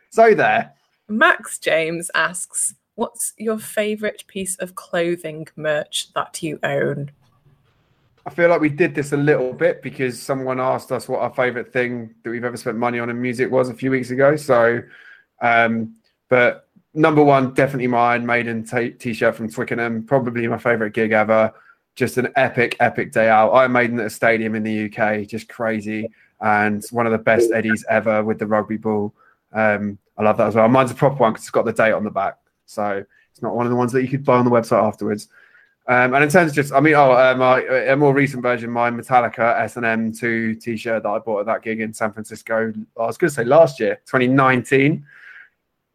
So 0.10 0.34
there. 0.34 0.74
Max 1.08 1.60
James 1.60 2.10
asks, 2.16 2.76
"What's 2.96 3.34
your 3.38 3.60
favorite 3.60 4.24
piece 4.28 4.56
of 4.58 4.76
clothing 4.76 5.48
merch 5.56 6.14
that 6.14 6.42
you 6.42 6.60
own?" 6.64 7.12
I 8.26 8.32
feel 8.32 8.50
like 8.50 8.62
we 8.62 8.70
did 8.70 8.94
this 8.94 9.12
a 9.12 9.18
little 9.18 9.54
bit 9.54 9.82
because 9.82 10.22
someone 10.22 10.60
asked 10.60 10.92
us 10.92 11.08
what 11.08 11.22
our 11.22 11.34
favorite 11.34 11.74
thing 11.74 12.14
that 12.24 12.30
we've 12.30 12.44
ever 12.44 12.58
spent 12.58 12.78
money 12.78 13.00
on 13.00 13.10
in 13.10 13.20
music 13.20 13.50
was 13.50 13.70
a 13.70 13.74
few 13.74 13.90
weeks 13.90 14.12
ago. 14.12 14.36
So, 14.36 14.84
um, 15.42 15.96
but 16.30 16.69
number 16.94 17.24
one, 17.24 17.54
definitely 17.54 17.88
mine. 17.88 18.26
Maiden 18.26 18.64
t- 18.64 19.14
shirt 19.14 19.36
from 19.36 19.50
Twickenham, 19.50 20.04
probably 20.04 20.48
my 20.48 20.58
favorite 20.58 20.94
gig 20.94 21.12
ever. 21.12 21.54
Just 21.96 22.18
an 22.18 22.30
epic, 22.36 22.78
epic 22.80 23.12
day 23.12 23.30
out. 23.30 23.52
Iron 23.52 23.72
Maiden 23.72 24.00
at 24.00 24.06
a 24.06 24.10
stadium 24.10 24.56
in 24.56 24.64
the 24.64 24.86
UK, 24.86 25.28
just 25.28 25.50
crazy, 25.50 26.10
and 26.40 26.84
one 26.92 27.06
of 27.06 27.12
the 27.12 27.18
best 27.18 27.52
eddies 27.52 27.86
ever 27.90 28.24
with 28.24 28.40
the 28.40 28.48
rugby 28.48 28.78
ball. 28.78 29.14
Um, 29.52 29.98
I 30.18 30.24
love 30.24 30.38
that 30.38 30.48
as 30.48 30.56
well. 30.56 30.68
Mine's 30.70 30.92
a 30.92 30.96
proper 30.96 31.16
one 31.16 31.34
because 31.34 31.44
it's 31.44 31.52
got 31.52 31.66
the 31.66 31.74
date 31.74 31.92
on 31.92 32.04
the 32.04 32.10
back, 32.10 32.38
so 32.66 33.04
it's 33.32 33.42
not 33.42 33.56
one 33.56 33.66
of 33.66 33.70
the 33.70 33.76
ones 33.76 33.92
that 33.92 34.02
you 34.02 34.08
could 34.08 34.24
buy 34.24 34.38
on 34.38 34.46
the 34.46 34.52
website 34.52 34.84
afterwards. 34.84 35.28
Um, 35.88 36.14
and 36.14 36.24
in 36.24 36.30
terms 36.30 36.52
of 36.52 36.56
just, 36.56 36.72
I 36.72 36.80
mean, 36.80 36.94
oh, 36.94 37.14
um, 37.14 37.42
a 37.42 37.96
more 37.96 38.14
recent 38.14 38.44
version, 38.44 38.70
my 38.70 38.92
Metallica 38.92 39.60
S 39.60 39.76
and 39.76 39.86
M 39.86 40.14
two 40.14 40.54
T-shirt 40.54 41.02
that 41.02 41.10
I 41.10 41.18
bought 41.18 41.40
at 41.40 41.46
that 41.48 41.64
gig 41.64 41.82
in 41.82 41.94
San 41.94 42.14
Francisco. 42.14 42.72
I 42.98 43.06
was 43.08 43.18
going 43.18 43.30
to 43.30 43.34
say 43.34 43.44
last 43.44 43.80
year, 43.80 43.96
2019. 44.06 45.04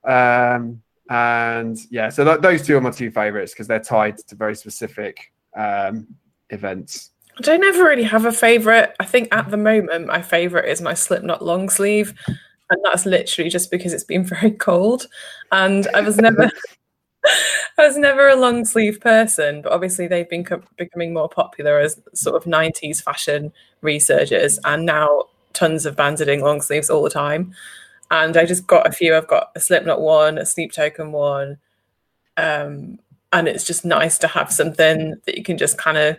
Um, 0.02 0.82
and 1.10 1.78
yeah, 1.90 2.08
so 2.08 2.24
th- 2.24 2.40
those 2.40 2.66
two 2.66 2.76
are 2.76 2.80
my 2.80 2.90
two 2.90 3.10
favorites 3.10 3.52
because 3.52 3.66
they're 3.66 3.80
tied 3.80 4.18
to 4.18 4.34
very 4.34 4.54
specific 4.54 5.32
um, 5.56 6.06
events. 6.50 7.10
I 7.36 7.42
don't 7.42 7.64
ever 7.64 7.84
really 7.84 8.04
have 8.04 8.26
a 8.26 8.32
favorite. 8.32 8.94
I 9.00 9.04
think 9.04 9.28
at 9.32 9.50
the 9.50 9.56
moment, 9.56 10.06
my 10.06 10.22
favorite 10.22 10.68
is 10.68 10.80
my 10.80 10.94
Slipknot 10.94 11.44
long 11.44 11.68
sleeve, 11.68 12.14
and 12.26 12.80
that's 12.84 13.06
literally 13.06 13.50
just 13.50 13.70
because 13.70 13.92
it's 13.92 14.04
been 14.04 14.24
very 14.24 14.52
cold, 14.52 15.06
and 15.52 15.86
I 15.94 16.00
was 16.00 16.16
never. 16.16 16.50
I 17.78 17.86
was 17.86 17.96
never 17.96 18.28
a 18.28 18.36
long 18.36 18.66
sleeve 18.66 19.00
person, 19.00 19.62
but 19.62 19.72
obviously 19.72 20.06
they've 20.06 20.28
been 20.28 20.44
co- 20.44 20.62
becoming 20.76 21.14
more 21.14 21.28
popular 21.28 21.80
as 21.80 21.98
sort 22.12 22.36
of 22.36 22.44
90s 22.44 23.02
fashion 23.02 23.50
researchers, 23.80 24.58
and 24.64 24.84
now 24.84 25.24
tons 25.54 25.86
of 25.86 25.96
bands 25.96 26.20
are 26.20 26.26
doing 26.26 26.42
long 26.42 26.60
sleeves 26.60 26.90
all 26.90 27.02
the 27.02 27.10
time. 27.10 27.54
And 28.10 28.36
I 28.36 28.44
just 28.44 28.66
got 28.66 28.86
a 28.86 28.92
few. 28.92 29.16
I've 29.16 29.28
got 29.28 29.50
a 29.54 29.60
Slipknot 29.60 30.00
one, 30.00 30.38
a 30.38 30.46
Sleep 30.46 30.72
Token 30.72 31.12
one, 31.12 31.58
um, 32.36 32.98
and 33.32 33.48
it's 33.48 33.64
just 33.64 33.84
nice 33.84 34.18
to 34.18 34.28
have 34.28 34.52
something 34.52 35.14
that 35.26 35.36
you 35.36 35.42
can 35.42 35.58
just 35.58 35.78
kind 35.78 35.96
of 35.96 36.16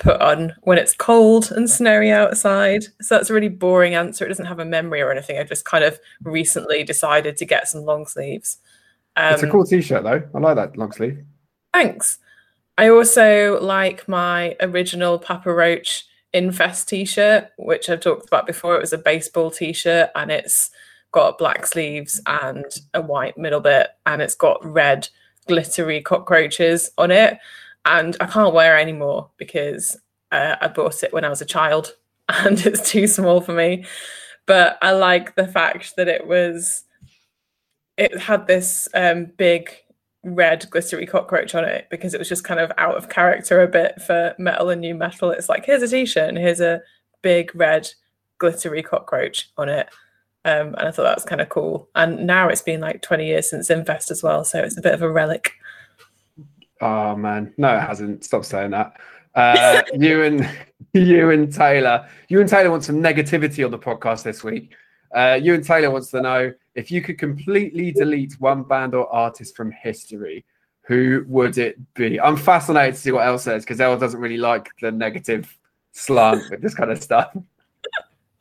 put 0.00 0.20
on 0.20 0.54
when 0.62 0.78
it's 0.78 0.94
cold 0.94 1.52
and 1.52 1.68
snowy 1.68 2.10
outside. 2.10 2.84
So 3.00 3.14
that's 3.14 3.30
a 3.30 3.34
really 3.34 3.48
boring 3.48 3.94
answer. 3.94 4.24
It 4.24 4.28
doesn't 4.28 4.46
have 4.46 4.58
a 4.58 4.64
memory 4.64 5.02
or 5.02 5.12
anything. 5.12 5.38
I 5.38 5.44
just 5.44 5.64
kind 5.64 5.84
of 5.84 6.00
recently 6.22 6.82
decided 6.82 7.36
to 7.36 7.44
get 7.44 7.68
some 7.68 7.82
long 7.82 8.06
sleeves. 8.06 8.58
Um, 9.16 9.34
it's 9.34 9.42
a 9.42 9.46
um, 9.46 9.52
cool 9.52 9.64
t-shirt 9.64 10.02
though. 10.02 10.28
I 10.34 10.38
like 10.38 10.56
that 10.56 10.76
long 10.76 10.92
sleeve. 10.92 11.22
Thanks. 11.72 12.18
I 12.78 12.88
also 12.88 13.60
like 13.60 14.08
my 14.08 14.56
original 14.60 15.18
Papa 15.18 15.52
Roach 15.52 16.06
Infest 16.32 16.88
t-shirt, 16.88 17.48
which 17.58 17.90
I've 17.90 18.00
talked 18.00 18.26
about 18.26 18.46
before. 18.46 18.74
It 18.76 18.80
was 18.80 18.94
a 18.94 18.98
baseball 18.98 19.50
t-shirt 19.50 20.10
and 20.14 20.30
it's 20.30 20.70
got 21.12 21.38
black 21.38 21.66
sleeves 21.66 22.20
and 22.26 22.64
a 22.94 23.00
white 23.00 23.36
middle 23.36 23.60
bit 23.60 23.88
and 24.06 24.22
it's 24.22 24.34
got 24.34 24.64
red 24.64 25.08
glittery 25.46 26.00
cockroaches 26.00 26.90
on 26.98 27.10
it 27.10 27.38
and 27.84 28.16
I 28.20 28.26
can't 28.26 28.54
wear 28.54 28.78
it 28.78 28.82
anymore 28.82 29.30
because 29.36 29.96
uh, 30.32 30.56
I 30.60 30.68
bought 30.68 31.02
it 31.02 31.12
when 31.12 31.24
I 31.24 31.28
was 31.28 31.40
a 31.40 31.46
child 31.46 31.94
and 32.28 32.64
it's 32.64 32.90
too 32.90 33.06
small 33.06 33.40
for 33.40 33.52
me. 33.52 33.84
But 34.46 34.78
I 34.82 34.92
like 34.92 35.34
the 35.34 35.46
fact 35.46 35.94
that 35.96 36.08
it 36.08 36.26
was, 36.26 36.84
it 37.96 38.18
had 38.18 38.46
this 38.46 38.88
um, 38.94 39.26
big 39.36 39.70
red 40.22 40.68
glittery 40.70 41.06
cockroach 41.06 41.54
on 41.54 41.64
it 41.64 41.86
because 41.90 42.14
it 42.14 42.18
was 42.18 42.28
just 42.28 42.44
kind 42.44 42.60
of 42.60 42.72
out 42.76 42.96
of 42.96 43.08
character 43.08 43.62
a 43.62 43.68
bit 43.68 44.00
for 44.02 44.34
metal 44.38 44.70
and 44.70 44.80
nu 44.80 44.94
metal. 44.94 45.30
It's 45.30 45.48
like, 45.48 45.64
here's 45.64 45.82
a 45.82 45.88
t 45.88 46.04
shirt 46.04 46.28
and 46.28 46.38
here's 46.38 46.60
a 46.60 46.80
big 47.22 47.54
red 47.54 47.90
glittery 48.38 48.82
cockroach 48.82 49.50
on 49.56 49.68
it. 49.68 49.88
Um, 50.44 50.74
and 50.74 50.88
I 50.88 50.90
thought 50.90 51.02
that 51.02 51.16
was 51.16 51.24
kind 51.24 51.40
of 51.40 51.48
cool. 51.48 51.88
And 51.94 52.26
now 52.26 52.48
it's 52.48 52.62
been 52.62 52.80
like 52.80 53.02
20 53.02 53.26
years 53.26 53.50
since 53.50 53.68
Infest 53.68 54.10
as 54.10 54.22
well. 54.22 54.44
So 54.44 54.60
it's 54.60 54.78
a 54.78 54.82
bit 54.82 54.94
of 54.94 55.02
a 55.02 55.10
relic. 55.10 55.52
Oh 56.80 57.14
man, 57.14 57.52
no, 57.58 57.76
it 57.76 57.80
hasn't. 57.80 58.24
Stop 58.24 58.44
saying 58.44 58.70
that. 58.70 58.98
Uh, 59.34 59.82
you 59.94 60.22
and 60.22 60.48
you 60.94 61.30
and 61.30 61.52
Taylor, 61.52 62.08
you 62.28 62.40
and 62.40 62.48
Taylor 62.48 62.70
want 62.70 62.84
some 62.84 63.02
negativity 63.02 63.64
on 63.64 63.70
the 63.70 63.78
podcast 63.78 64.22
this 64.22 64.42
week. 64.42 64.74
Uh, 65.14 65.38
you 65.40 65.54
and 65.54 65.64
Taylor 65.64 65.90
wants 65.90 66.10
to 66.10 66.22
know 66.22 66.52
if 66.74 66.90
you 66.90 67.02
could 67.02 67.18
completely 67.18 67.92
delete 67.92 68.40
one 68.40 68.62
band 68.62 68.94
or 68.94 69.12
artist 69.12 69.56
from 69.56 69.72
history, 69.72 70.44
who 70.82 71.24
would 71.28 71.58
it 71.58 71.78
be? 71.94 72.18
I'm 72.20 72.36
fascinated 72.36 72.94
to 72.94 73.00
see 73.00 73.12
what 73.12 73.26
El 73.26 73.38
says 73.38 73.64
because 73.64 73.80
El 73.80 73.98
doesn't 73.98 74.20
really 74.20 74.38
like 74.38 74.70
the 74.80 74.90
negative 74.90 75.54
slant 75.92 76.50
with 76.50 76.62
this 76.62 76.74
kind 76.74 76.90
of 76.90 77.02
stuff. 77.02 77.36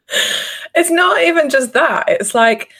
It's 0.75 0.91
not 0.91 1.21
even 1.21 1.49
just 1.49 1.73
that. 1.73 2.05
It's 2.07 2.35
like 2.35 2.71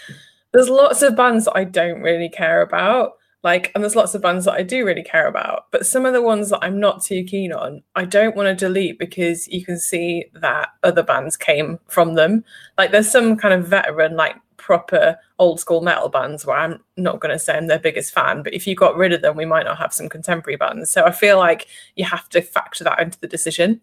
there's 0.54 0.70
lots 0.70 1.02
of 1.02 1.16
bands 1.16 1.46
that 1.46 1.56
I 1.56 1.64
don't 1.64 2.02
really 2.02 2.30
care 2.30 2.62
about 2.62 3.14
like, 3.42 3.72
and 3.74 3.84
there's 3.84 3.96
lots 3.96 4.16
of 4.16 4.22
bands 4.22 4.46
that 4.46 4.56
I 4.56 4.64
do 4.64 4.86
really 4.86 5.04
care 5.04 5.28
about, 5.28 5.72
but 5.72 5.86
some 5.86 6.06
of 6.06 6.12
the 6.12 6.22
ones 6.22 6.50
that 6.50 6.60
I'm 6.62 6.80
not 6.80 7.02
too 7.02 7.24
keen 7.24 7.54
on, 7.54 7.82
I 7.96 8.04
don't 8.04 8.36
want 8.36 8.48
to 8.48 8.66
delete 8.66 9.00
because 9.00 9.48
you 9.48 9.64
can 9.64 9.80
see 9.80 10.26
that 10.34 10.70
other 10.84 11.04
bands 11.04 11.38
came 11.38 11.80
from 11.88 12.16
them. 12.16 12.44
Like, 12.78 12.92
there's 12.92 13.10
some 13.10 13.38
kind 13.38 13.54
of 13.54 13.66
veteran, 13.66 14.18
like 14.18 14.36
proper 14.58 15.18
old 15.38 15.62
school 15.62 15.80
metal 15.80 16.10
bands 16.10 16.46
where 16.46 16.58
I'm 16.58 16.84
not 16.98 17.22
going 17.22 17.32
to 17.32 17.40
say 17.40 17.56
I'm 17.56 17.68
their 17.68 17.80
biggest 17.80 18.14
fan, 18.14 18.44
but 18.44 18.54
if 18.54 18.68
you 18.68 18.76
got 18.76 18.98
rid 18.98 19.14
of 19.14 19.22
them, 19.22 19.38
we 19.38 19.46
might 19.46 19.66
not 19.66 19.78
have 19.78 19.94
some 19.94 20.10
contemporary 20.10 20.58
bands. 20.58 20.92
So 20.92 21.06
I 21.06 21.12
feel 21.12 21.38
like 21.38 21.68
you 21.96 22.04
have 22.04 22.28
to 22.30 22.42
factor 22.42 22.84
that 22.84 23.00
into 23.00 23.20
the 23.22 23.28
decision. 23.28 23.80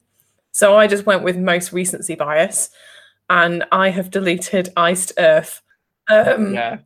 So 0.52 0.76
I 0.76 0.86
just 0.86 1.06
went 1.06 1.22
with 1.22 1.38
most 1.38 1.72
recency 1.72 2.14
bias 2.14 2.68
and 3.30 3.64
I 3.72 3.90
have 3.90 4.10
deleted 4.10 4.70
Iced 4.76 5.12
Earth. 5.18 5.62
Um, 6.08 6.54
yeah. 6.54 6.78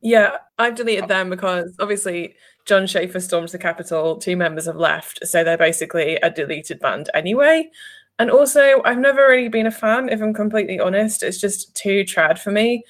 Yeah, 0.00 0.36
I've 0.58 0.74
deleted 0.74 1.08
them 1.08 1.30
because 1.30 1.74
obviously 1.80 2.34
Jon 2.66 2.86
Schaffer 2.86 3.20
storms 3.20 3.52
the 3.52 3.58
Capitol, 3.58 4.16
two 4.16 4.36
members 4.36 4.66
have 4.66 4.76
left, 4.76 5.26
so 5.26 5.42
they're 5.42 5.56
basically 5.56 6.16
a 6.16 6.30
deleted 6.30 6.78
band 6.80 7.08
anyway. 7.14 7.70
And 8.18 8.30
also, 8.30 8.80
I've 8.84 8.98
never 8.98 9.26
really 9.26 9.48
been 9.48 9.66
a 9.66 9.72
fan, 9.72 10.08
if 10.08 10.20
I'm 10.20 10.34
completely 10.34 10.78
honest. 10.78 11.22
It's 11.22 11.40
just 11.40 11.74
too 11.74 12.04
trad 12.04 12.38
for 12.38 12.52
me. 12.52 12.84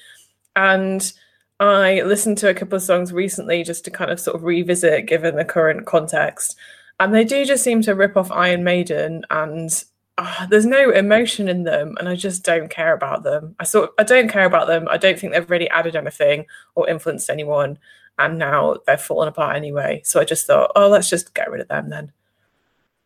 And 0.55 1.11
I 1.59 2.01
listened 2.01 2.37
to 2.39 2.49
a 2.49 2.53
couple 2.53 2.75
of 2.75 2.83
songs 2.83 3.11
recently 3.11 3.63
just 3.63 3.85
to 3.85 3.91
kind 3.91 4.11
of 4.11 4.19
sort 4.19 4.35
of 4.35 4.43
revisit 4.43 5.07
given 5.07 5.35
the 5.35 5.45
current 5.45 5.85
context. 5.85 6.57
And 6.99 7.13
they 7.13 7.23
do 7.23 7.43
just 7.43 7.63
seem 7.63 7.81
to 7.83 7.95
rip 7.95 8.15
off 8.15 8.31
Iron 8.31 8.63
Maiden 8.63 9.23
and 9.29 9.83
oh, 10.17 10.47
there's 10.49 10.65
no 10.65 10.91
emotion 10.91 11.47
in 11.47 11.63
them 11.63 11.95
and 11.99 12.07
I 12.07 12.15
just 12.15 12.43
don't 12.43 12.69
care 12.69 12.93
about 12.93 13.23
them. 13.23 13.55
I 13.59 13.63
sort 13.63 13.91
I 13.97 14.03
don't 14.03 14.29
care 14.29 14.45
about 14.45 14.67
them. 14.67 14.87
I 14.89 14.97
don't 14.97 15.19
think 15.19 15.33
they've 15.33 15.49
really 15.49 15.69
added 15.69 15.95
anything 15.95 16.45
or 16.75 16.89
influenced 16.89 17.29
anyone. 17.29 17.77
And 18.17 18.39
now 18.39 18.77
they're 18.85 18.97
falling 18.97 19.27
apart 19.27 19.57
anyway. 19.57 20.01
So 20.05 20.21
I 20.21 20.23
just 20.23 20.47
thought, 20.47 20.71
oh, 20.75 20.87
let's 20.87 21.09
just 21.09 21.33
get 21.33 21.51
rid 21.51 21.61
of 21.61 21.67
them 21.67 21.89
then. 21.89 22.13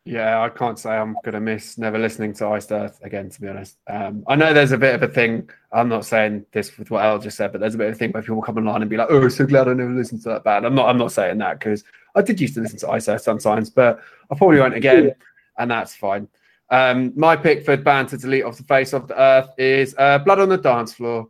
Yeah, 0.05 0.41
I 0.41 0.49
can't 0.49 0.79
say 0.79 0.91
I'm 0.91 1.15
gonna 1.23 1.41
miss 1.41 1.77
never 1.77 1.99
listening 1.99 2.33
to 2.35 2.47
Iced 2.47 2.71
Earth 2.71 2.99
again, 3.03 3.29
to 3.29 3.41
be 3.41 3.47
honest. 3.47 3.77
Um, 3.87 4.23
I 4.27 4.35
know 4.35 4.53
there's 4.53 4.71
a 4.71 4.77
bit 4.77 4.95
of 4.95 5.03
a 5.03 5.07
thing. 5.07 5.49
I'm 5.71 5.89
not 5.89 6.05
saying 6.05 6.45
this 6.51 6.75
with 6.77 6.89
what 6.89 7.03
El 7.03 7.19
just 7.19 7.37
said, 7.37 7.51
but 7.51 7.61
there's 7.61 7.75
a 7.75 7.77
bit 7.77 7.89
of 7.89 7.93
a 7.93 7.97
thing 7.97 8.11
where 8.11 8.23
people 8.23 8.41
come 8.41 8.57
online 8.57 8.81
and 8.81 8.89
be 8.89 8.97
like, 8.97 9.09
"Oh, 9.11 9.27
so 9.27 9.45
glad 9.45 9.67
I 9.67 9.73
never 9.73 9.91
listened 9.91 10.23
to 10.23 10.29
that 10.29 10.43
band." 10.43 10.65
I'm 10.65 10.73
not. 10.73 10.89
I'm 10.89 10.97
not 10.97 11.11
saying 11.11 11.37
that 11.39 11.59
because 11.59 11.83
I 12.15 12.21
did 12.23 12.41
used 12.41 12.55
to 12.55 12.61
listen 12.61 12.79
to 12.79 12.89
Iced 12.89 13.09
Earth 13.09 13.21
sometimes, 13.21 13.69
but 13.69 13.99
I 14.31 14.35
probably 14.35 14.59
won't 14.59 14.73
again, 14.73 15.13
and 15.57 15.69
that's 15.69 15.95
fine. 15.95 16.27
Um, 16.71 17.13
my 17.15 17.35
pick 17.35 17.65
for 17.65 17.75
band 17.77 18.09
to 18.09 18.17
delete 18.17 18.43
off 18.43 18.57
the 18.57 18.63
face 18.63 18.93
of 18.93 19.07
the 19.07 19.19
earth 19.19 19.49
is 19.57 19.95
uh, 19.97 20.19
Blood 20.19 20.39
on 20.39 20.49
the 20.49 20.57
Dance 20.57 20.93
Floor. 20.93 21.27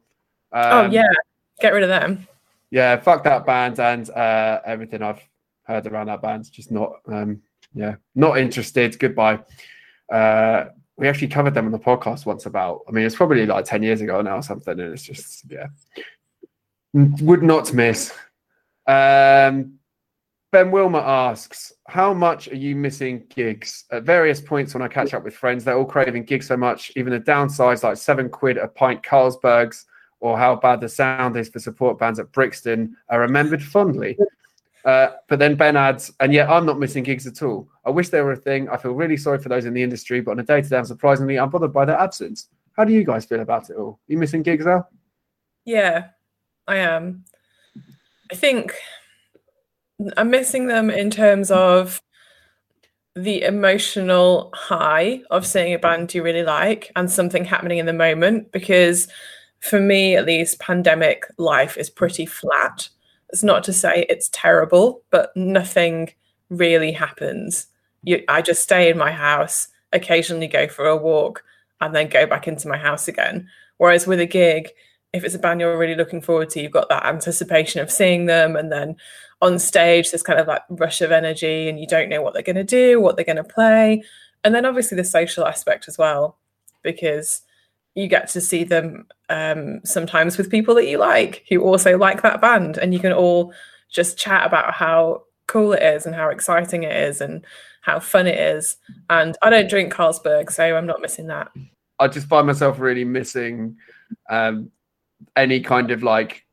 Oh, 0.52 0.80
um, 0.80 0.88
oh 0.88 0.92
yeah, 0.92 1.12
get 1.62 1.74
rid 1.74 1.84
of 1.84 1.90
them. 1.90 2.28
Yeah, 2.72 2.98
fuck 2.98 3.24
that 3.24 3.46
band 3.46 3.80
and 3.80 4.10
uh, 4.10 4.62
everything 4.66 5.02
I've 5.02 5.22
heard 5.64 5.88
around 5.88 6.08
that 6.08 6.22
band. 6.22 6.52
Just 6.52 6.72
not, 6.72 6.94
um, 7.08 7.42
yeah, 7.74 7.96
not 8.16 8.38
interested. 8.38 9.00
Goodbye. 9.00 9.40
Uh, 10.12 10.66
we 10.98 11.08
actually 11.08 11.30
covered 11.30 11.54
them 11.54 11.66
on 11.66 11.72
the 11.72 11.80
podcast 11.80 12.26
once 12.26 12.46
about. 12.46 12.82
I 12.88 12.92
mean, 12.92 13.06
it's 13.06 13.16
probably 13.16 13.46
like 13.46 13.66
ten 13.66 13.82
years 13.82 14.02
ago 14.02 14.22
now 14.22 14.38
or 14.38 14.44
something, 14.44 14.78
and 14.80 14.94
it's 14.94 15.04
just 15.04 15.46
yeah, 15.50 15.68
would 16.94 17.44
not 17.44 17.74
miss. 17.74 18.12
Um, 18.86 19.79
Ben 20.52 20.72
Wilmer 20.72 21.00
asks, 21.00 21.72
How 21.88 22.14
much 22.14 22.48
are 22.48 22.56
you 22.56 22.76
missing 22.76 23.24
gigs? 23.30 23.86
At 23.92 24.04
various 24.04 24.42
points 24.42 24.74
when 24.74 24.82
I 24.82 24.88
catch 24.88 25.14
up 25.14 25.24
with 25.24 25.36
friends, 25.36 25.64
they're 25.64 25.78
all 25.78 25.86
craving 25.86 26.24
gigs 26.24 26.48
so 26.48 26.58
much, 26.58 26.92
even 26.96 27.14
the 27.14 27.20
downsides 27.20 27.84
like 27.84 27.98
seven 27.98 28.30
quid 28.30 28.58
a 28.58 28.68
pint 28.68 29.04
Carlsbergs 29.04 29.86
or 30.22 30.38
how 30.38 30.56
bad 30.56 30.82
the 30.82 30.90
sound 30.90 31.38
is 31.38 31.50
for 31.50 31.60
support 31.60 32.00
bands 32.00 32.20
at 32.20 32.32
Brixton 32.32 32.96
are 33.10 33.20
remembered 33.20 33.64
fondly. 33.64 34.18
Uh, 34.86 35.10
but 35.28 35.40
then 35.40 35.56
Ben 35.56 35.76
adds, 35.76 36.12
and 36.20 36.34
yet 36.34 36.50
I'm 36.50 36.66
not 36.66 36.80
missing 36.80 37.04
gigs 37.04 37.28
at 37.28 37.44
all. 37.44 37.70
I 37.86 37.90
wish 37.90 38.10
they 38.10 38.22
were 38.22 38.32
a 38.32 38.38
thing. 38.38 38.70
I 38.70 38.78
feel 38.78 38.94
really 38.94 39.18
sorry 39.18 39.38
for 39.38 39.50
those 39.50 39.66
in 39.66 39.74
the 39.74 39.84
industry, 39.84 40.20
but 40.22 40.32
on 40.32 40.40
a 40.40 40.44
day 40.44 40.62
to 40.62 40.70
day, 40.70 40.78
I'm 40.78 40.86
surprisingly 40.86 41.36
unbothered 41.36 41.74
by 41.74 41.86
their 41.86 42.00
absence. 42.00 42.48
How 42.74 42.86
do 42.86 42.94
you 42.94 43.04
guys 43.04 43.26
feel 43.26 43.42
about 43.42 43.70
it 43.70 43.76
all? 43.76 43.92
Are 43.92 44.12
you 44.12 44.18
missing 44.18 44.42
gigs, 44.42 44.66
El? 44.66 44.90
Yeah, 45.66 46.08
I 46.68 46.78
am. 46.78 47.26
I 48.32 48.36
think 48.36 48.74
I'm 50.16 50.30
missing 50.30 50.68
them 50.68 50.90
in 50.90 51.10
terms 51.10 51.52
of 51.52 52.02
the 53.16 53.42
emotional 53.42 54.50
high 54.54 55.22
of 55.30 55.46
seeing 55.46 55.74
a 55.74 55.80
band 55.80 56.14
you 56.14 56.24
really 56.24 56.44
like 56.44 56.92
and 56.96 57.12
something 57.12 57.44
happening 57.44 57.80
in 57.80 57.86
the 57.86 57.94
moment 57.94 58.52
because 58.52 59.08
for 59.60 59.80
me 59.80 60.16
at 60.16 60.26
least 60.26 60.60
pandemic 60.60 61.26
life 61.38 61.78
is 61.78 61.90
pretty 61.90 62.26
flat. 62.26 62.88
It's 63.30 63.44
not 63.44 63.64
to 63.66 63.74
say 63.74 64.06
it's 64.08 64.30
terrible 64.32 65.02
but 65.10 65.36
nothing 65.36 66.14
really 66.50 66.92
happens. 66.92 67.68
You, 68.04 68.24
i 68.30 68.42
just 68.42 68.64
stay 68.64 68.90
in 68.90 68.98
my 68.98 69.12
house 69.12 69.68
occasionally 69.92 70.48
go 70.48 70.68
for 70.68 70.86
a 70.86 70.96
walk 70.96 71.44
and 71.82 71.94
then 71.94 72.08
go 72.08 72.26
back 72.26 72.48
into 72.48 72.70
my 72.70 72.78
house 72.78 73.08
again. 73.08 73.50
Whereas 73.78 74.08
with 74.08 74.22
a 74.22 74.26
gig 74.26 74.70
if 75.12 75.24
it's 75.24 75.36
a 75.36 75.40
band 75.40 75.60
you're 75.60 75.78
really 75.78 75.96
looking 75.96 76.22
forward 76.22 76.50
to 76.52 76.62
you've 76.62 76.72
got 76.72 76.88
that 76.90 77.06
anticipation 77.06 77.82
of 77.82 77.92
seeing 77.92 78.28
them 78.28 78.56
and 78.56 78.72
then 78.72 78.96
on 79.42 79.58
stage 79.58 80.12
there's 80.12 80.24
kind 80.24 80.40
of 80.40 80.48
like 80.48 80.62
rush 80.70 81.02
of 81.02 81.12
energy 81.12 81.70
and 81.70 81.80
you 81.80 81.88
don't 81.88 82.10
know 82.10 82.22
what 82.22 82.34
they're 82.34 82.44
going 82.44 82.56
to 82.56 82.64
do 82.64 83.00
what 83.00 83.16
they're 83.16 83.26
going 83.26 83.36
to 83.38 83.44
play. 83.44 84.04
And 84.44 84.54
then 84.56 84.66
obviously 84.66 84.96
the 84.96 85.04
social 85.04 85.46
aspect 85.46 85.88
as 85.88 85.98
well 85.98 86.38
because 86.84 87.42
you 87.96 88.08
get 88.08 88.30
to 88.30 88.42
see 88.42 88.64
them 88.64 89.08
um, 89.30 89.82
sometimes 89.84 90.38
with 90.38 90.52
people 90.52 90.76
that 90.76 90.88
you 90.88 90.98
like 90.98 91.46
who 91.50 91.62
also 91.62 91.98
like 91.98 92.22
that 92.22 92.42
band. 92.42 92.78
And 92.78 92.94
you 92.94 93.00
can 93.00 93.14
all 93.14 93.54
just 93.90 94.18
chat 94.18 94.46
about 94.46 94.74
how 94.74 95.24
cool 95.48 95.74
it 95.74 95.82
is 95.82 96.06
and 96.06 96.16
how 96.16 96.30
exciting 96.30 96.84
it 96.84 96.96
is 96.96 97.22
and 97.22 97.44
how 97.82 98.00
fun 98.00 98.28
it 98.28 98.38
is. 98.38 98.78
And 99.10 99.38
i 99.42 99.50
don't 99.50 99.70
drink 99.70 99.94
carlsberg 99.94 100.52
so 100.52 100.64
i'm 100.76 100.86
not 100.86 101.02
missing 101.02 101.28
that. 101.28 101.52
I 102.00 102.08
just 102.08 102.28
find 102.28 102.48
myself 102.48 102.80
really 102.80 103.04
missing 103.04 103.76
um, 104.30 104.72
any 105.36 105.60
kind 105.60 105.92
of 105.92 106.02
like 106.04 106.46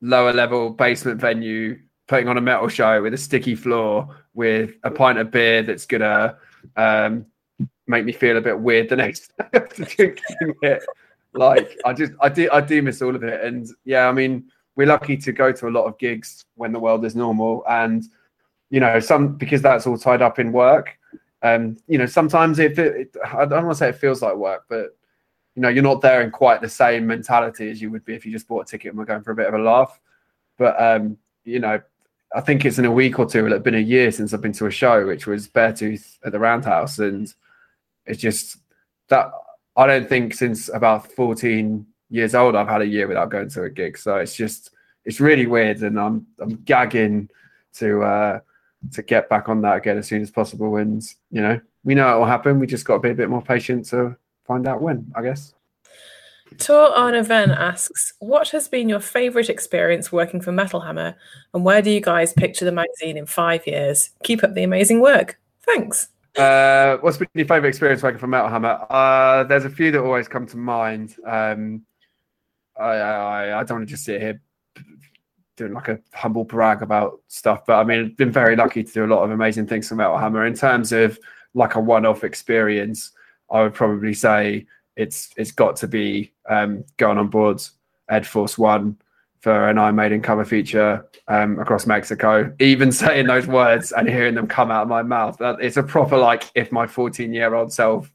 lower 0.00 0.32
level 0.32 0.70
basement 0.70 1.20
venue 1.20 1.78
putting 2.06 2.28
on 2.28 2.36
a 2.36 2.40
metal 2.40 2.68
show 2.68 3.02
with 3.02 3.14
a 3.14 3.18
sticky 3.18 3.54
floor 3.54 4.14
with 4.34 4.72
a 4.82 4.90
pint 4.90 5.18
of 5.18 5.30
beer 5.30 5.62
that's 5.62 5.86
gonna 5.86 6.36
um, 6.76 7.26
make 7.86 8.04
me 8.04 8.12
feel 8.12 8.36
a 8.36 8.40
bit 8.40 8.58
weird 8.58 8.88
the 8.88 8.96
next. 8.96 9.32
Like 11.36 11.76
I 11.84 11.92
just 11.92 12.12
I 12.20 12.28
do 12.28 12.48
I 12.52 12.60
do 12.60 12.80
miss 12.80 13.02
all 13.02 13.16
of 13.16 13.24
it. 13.24 13.44
And 13.44 13.68
yeah, 13.84 14.08
I 14.08 14.12
mean, 14.12 14.44
we're 14.76 14.86
lucky 14.86 15.16
to 15.16 15.32
go 15.32 15.50
to 15.50 15.68
a 15.68 15.70
lot 15.70 15.84
of 15.84 15.98
gigs 15.98 16.44
when 16.54 16.72
the 16.72 16.78
world 16.78 17.04
is 17.04 17.16
normal 17.16 17.64
and 17.68 18.04
you 18.70 18.80
know, 18.80 18.98
some 19.00 19.34
because 19.34 19.62
that's 19.62 19.86
all 19.86 19.98
tied 19.98 20.22
up 20.22 20.38
in 20.38 20.52
work. 20.52 20.98
um, 21.42 21.76
you 21.86 21.98
know, 21.98 22.06
sometimes 22.06 22.58
if 22.58 22.78
it, 22.78 22.96
it, 22.96 23.16
I 23.24 23.44
don't 23.44 23.66
want 23.66 23.70
to 23.70 23.74
say 23.74 23.88
it 23.90 23.96
feels 23.96 24.22
like 24.22 24.34
work, 24.36 24.64
but 24.68 24.96
you 25.54 25.62
know, 25.62 25.68
you're 25.68 25.82
not 25.82 26.00
there 26.00 26.22
in 26.22 26.30
quite 26.30 26.60
the 26.60 26.68
same 26.68 27.06
mentality 27.06 27.70
as 27.70 27.80
you 27.80 27.90
would 27.90 28.04
be 28.04 28.14
if 28.14 28.24
you 28.24 28.32
just 28.32 28.48
bought 28.48 28.66
a 28.66 28.70
ticket 28.70 28.90
and 28.90 28.98
we're 28.98 29.04
going 29.04 29.22
for 29.22 29.32
a 29.32 29.36
bit 29.36 29.46
of 29.46 29.54
a 29.54 29.58
laugh. 29.58 30.00
But 30.56 30.80
um, 30.80 31.18
you 31.44 31.60
know, 31.60 31.80
I 32.34 32.40
think 32.40 32.64
it's 32.64 32.78
in 32.78 32.84
a 32.84 32.90
week 32.90 33.18
or 33.18 33.26
two. 33.26 33.46
It'll 33.46 33.52
have 33.52 33.62
been 33.62 33.74
a 33.74 33.78
year 33.78 34.10
since 34.10 34.34
I've 34.34 34.40
been 34.40 34.52
to 34.54 34.66
a 34.66 34.70
show, 34.70 35.06
which 35.06 35.26
was 35.26 35.48
Beartooth 35.48 36.18
at 36.24 36.32
the 36.32 36.38
Roundhouse, 36.38 36.98
and 36.98 37.32
it's 38.06 38.20
just 38.20 38.58
that 39.08 39.30
I 39.76 39.86
don't 39.86 40.08
think 40.08 40.34
since 40.34 40.68
about 40.68 41.12
14 41.12 41.86
years 42.10 42.34
old 42.34 42.54
I've 42.54 42.68
had 42.68 42.82
a 42.82 42.86
year 42.86 43.08
without 43.08 43.30
going 43.30 43.48
to 43.50 43.62
a 43.64 43.70
gig. 43.70 43.98
So 43.98 44.16
it's 44.16 44.34
just 44.34 44.70
it's 45.04 45.20
really 45.20 45.46
weird, 45.46 45.82
and 45.82 45.98
I'm 45.98 46.26
I'm 46.40 46.56
gagging 46.64 47.30
to 47.74 48.02
uh, 48.02 48.40
to 48.92 49.02
get 49.02 49.28
back 49.28 49.48
on 49.48 49.60
that 49.62 49.76
again 49.76 49.98
as 49.98 50.08
soon 50.08 50.22
as 50.22 50.30
possible. 50.30 50.76
And 50.76 51.02
you 51.30 51.40
know, 51.40 51.60
we 51.84 51.94
know 51.94 52.14
it 52.14 52.18
will 52.18 52.26
happen. 52.26 52.58
We 52.58 52.66
just 52.66 52.84
got 52.84 52.94
to 52.94 53.00
be 53.00 53.10
a 53.10 53.14
bit 53.14 53.30
more 53.30 53.42
patient 53.42 53.86
to 53.86 54.16
find 54.44 54.66
out 54.66 54.82
when, 54.82 55.12
I 55.14 55.22
guess. 55.22 55.54
Tor 56.58 56.90
Arnaven 56.92 57.56
asks, 57.56 58.12
What 58.18 58.48
has 58.50 58.68
been 58.68 58.88
your 58.88 59.00
favourite 59.00 59.48
experience 59.48 60.12
working 60.12 60.40
for 60.40 60.52
Metal 60.52 60.80
Hammer, 60.80 61.16
and 61.52 61.64
where 61.64 61.82
do 61.82 61.90
you 61.90 62.00
guys 62.00 62.32
picture 62.32 62.64
the 62.64 62.72
magazine 62.72 63.16
in 63.16 63.26
five 63.26 63.66
years? 63.66 64.10
Keep 64.22 64.44
up 64.44 64.54
the 64.54 64.62
amazing 64.62 65.00
work. 65.00 65.38
Thanks. 65.62 66.08
Uh, 66.36 66.96
what's 66.98 67.16
been 67.16 67.28
your 67.34 67.46
favourite 67.46 67.68
experience 67.68 68.02
working 68.02 68.18
for 68.18 68.26
Metal 68.26 68.48
Hammer? 68.48 68.84
Uh, 68.90 69.44
there's 69.44 69.64
a 69.64 69.70
few 69.70 69.90
that 69.92 70.02
always 70.02 70.28
come 70.28 70.46
to 70.46 70.56
mind. 70.56 71.16
Um, 71.26 71.82
I, 72.76 72.84
I, 72.84 73.60
I 73.60 73.64
don't 73.64 73.78
want 73.78 73.88
to 73.88 73.92
just 73.92 74.04
sit 74.04 74.20
here 74.20 74.40
doing 75.56 75.72
like 75.72 75.88
a 75.88 76.00
humble 76.12 76.44
brag 76.44 76.82
about 76.82 77.20
stuff, 77.28 77.64
but 77.66 77.74
I 77.74 77.84
mean, 77.84 78.06
I've 78.06 78.16
been 78.16 78.32
very 78.32 78.56
lucky 78.56 78.82
to 78.82 78.92
do 78.92 79.04
a 79.04 79.06
lot 79.06 79.22
of 79.22 79.30
amazing 79.30 79.66
things 79.66 79.88
for 79.88 79.94
Metal 79.94 80.18
Hammer. 80.18 80.46
In 80.46 80.54
terms 80.54 80.92
of 80.92 81.18
like 81.54 81.76
a 81.76 81.80
one-off 81.80 82.24
experience, 82.24 83.12
I 83.50 83.62
would 83.62 83.74
probably 83.74 84.14
say 84.14 84.66
it's 84.96 85.30
it's 85.36 85.52
got 85.52 85.76
to 85.76 85.88
be 85.88 86.32
um, 86.48 86.84
going 86.96 87.18
on 87.18 87.28
board 87.28 87.62
Ed 88.08 88.26
Force 88.26 88.58
One 88.58 88.96
for 89.40 89.68
an 89.68 89.76
Iron 89.76 89.96
Maiden 89.96 90.22
cover 90.22 90.44
feature 90.44 91.06
um, 91.28 91.58
across 91.58 91.86
Mexico. 91.86 92.52
Even 92.60 92.90
saying 92.92 93.26
those 93.26 93.46
words 93.46 93.92
and 93.92 94.08
hearing 94.08 94.34
them 94.34 94.46
come 94.46 94.70
out 94.70 94.82
of 94.82 94.88
my 94.88 95.02
mouth, 95.02 95.36
that 95.38 95.56
it's 95.60 95.76
a 95.76 95.82
proper 95.82 96.16
like 96.16 96.50
if 96.54 96.72
my 96.72 96.86
14 96.86 97.32
year 97.32 97.54
old 97.54 97.72
self 97.72 98.10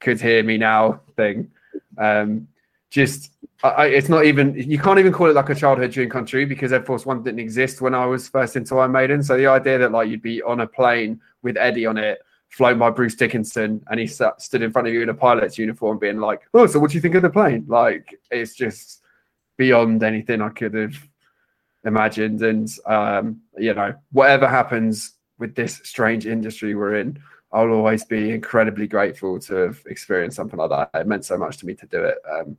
could 0.00 0.20
hear 0.20 0.42
me 0.42 0.58
now 0.58 1.00
thing. 1.16 1.50
Um, 1.96 2.48
just 2.90 3.32
I, 3.62 3.86
it's 3.86 4.08
not 4.08 4.24
even 4.24 4.54
you 4.54 4.78
can't 4.78 4.98
even 4.98 5.12
call 5.12 5.28
it 5.28 5.34
like 5.34 5.50
a 5.50 5.54
childhood 5.54 5.90
dream 5.90 6.08
come 6.08 6.26
true 6.26 6.46
because 6.46 6.72
Ed 6.72 6.86
Force 6.86 7.04
One 7.04 7.22
didn't 7.22 7.40
exist 7.40 7.80
when 7.80 7.94
I 7.94 8.06
was 8.06 8.28
first 8.28 8.56
into 8.56 8.78
Iron 8.78 8.92
Maiden. 8.92 9.22
So 9.22 9.36
the 9.36 9.46
idea 9.46 9.78
that 9.78 9.92
like 9.92 10.08
you'd 10.08 10.22
be 10.22 10.42
on 10.42 10.60
a 10.60 10.66
plane 10.66 11.20
with 11.42 11.56
Eddie 11.56 11.86
on 11.86 11.98
it 11.98 12.20
flown 12.48 12.78
by 12.78 12.90
Bruce 12.90 13.14
Dickinson 13.14 13.84
and 13.90 14.00
he 14.00 14.06
sat, 14.06 14.40
stood 14.40 14.62
in 14.62 14.72
front 14.72 14.88
of 14.88 14.94
you 14.94 15.02
in 15.02 15.08
a 15.08 15.14
pilot's 15.14 15.58
uniform 15.58 15.98
being 15.98 16.18
like, 16.18 16.42
oh, 16.54 16.66
so 16.66 16.78
what 16.78 16.90
do 16.90 16.96
you 16.96 17.00
think 17.00 17.14
of 17.14 17.22
the 17.22 17.30
plane? 17.30 17.64
Like, 17.68 18.18
it's 18.30 18.54
just 18.54 19.02
beyond 19.56 20.02
anything 20.02 20.40
I 20.40 20.48
could 20.48 20.74
have 20.74 20.96
imagined. 21.84 22.42
And, 22.42 22.68
um, 22.86 23.40
you 23.56 23.74
know, 23.74 23.94
whatever 24.12 24.48
happens 24.48 25.14
with 25.38 25.54
this 25.54 25.80
strange 25.84 26.26
industry 26.26 26.74
we're 26.74 26.96
in, 26.96 27.18
I'll 27.52 27.70
always 27.70 28.04
be 28.04 28.30
incredibly 28.30 28.86
grateful 28.86 29.38
to 29.40 29.54
have 29.54 29.80
experienced 29.86 30.36
something 30.36 30.58
like 30.58 30.70
that. 30.70 31.00
It 31.00 31.06
meant 31.06 31.24
so 31.24 31.38
much 31.38 31.58
to 31.58 31.66
me 31.66 31.74
to 31.74 31.86
do 31.86 32.04
it. 32.04 32.18
Um, 32.30 32.56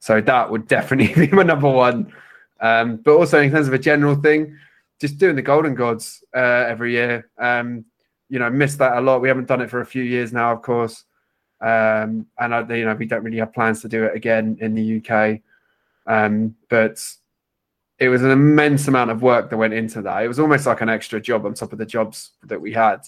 so 0.00 0.20
that 0.20 0.50
would 0.50 0.68
definitely 0.68 1.26
be 1.26 1.32
my 1.32 1.42
number 1.42 1.70
one. 1.70 2.12
Um, 2.60 2.96
but 2.96 3.16
also 3.16 3.40
in 3.40 3.50
terms 3.50 3.68
of 3.68 3.74
a 3.74 3.78
general 3.78 4.14
thing, 4.14 4.56
just 5.00 5.18
doing 5.18 5.36
the 5.36 5.42
Golden 5.42 5.74
Gods 5.74 6.22
uh, 6.34 6.38
every 6.68 6.92
year. 6.92 7.28
Um, 7.38 7.84
you 8.28 8.38
know, 8.38 8.50
missed 8.50 8.78
that 8.78 8.96
a 8.96 9.00
lot. 9.00 9.20
We 9.20 9.28
haven't 9.28 9.48
done 9.48 9.60
it 9.60 9.70
for 9.70 9.80
a 9.80 9.86
few 9.86 10.02
years 10.02 10.32
now, 10.32 10.52
of 10.52 10.62
course. 10.62 11.04
Um, 11.60 12.26
and 12.38 12.54
I, 12.54 12.60
you 12.74 12.84
know, 12.84 12.94
we 12.94 13.06
don't 13.06 13.24
really 13.24 13.38
have 13.38 13.52
plans 13.52 13.80
to 13.82 13.88
do 13.88 14.04
it 14.04 14.14
again 14.14 14.58
in 14.60 14.74
the 14.74 15.00
UK. 15.00 15.40
Um, 16.06 16.54
but 16.68 17.02
it 17.98 18.08
was 18.08 18.22
an 18.22 18.30
immense 18.30 18.88
amount 18.88 19.10
of 19.10 19.22
work 19.22 19.50
that 19.50 19.56
went 19.56 19.74
into 19.74 20.02
that. 20.02 20.24
It 20.24 20.28
was 20.28 20.40
almost 20.40 20.66
like 20.66 20.80
an 20.80 20.88
extra 20.88 21.20
job 21.20 21.46
on 21.46 21.54
top 21.54 21.72
of 21.72 21.78
the 21.78 21.86
jobs 21.86 22.32
that 22.42 22.60
we 22.60 22.72
had. 22.72 23.00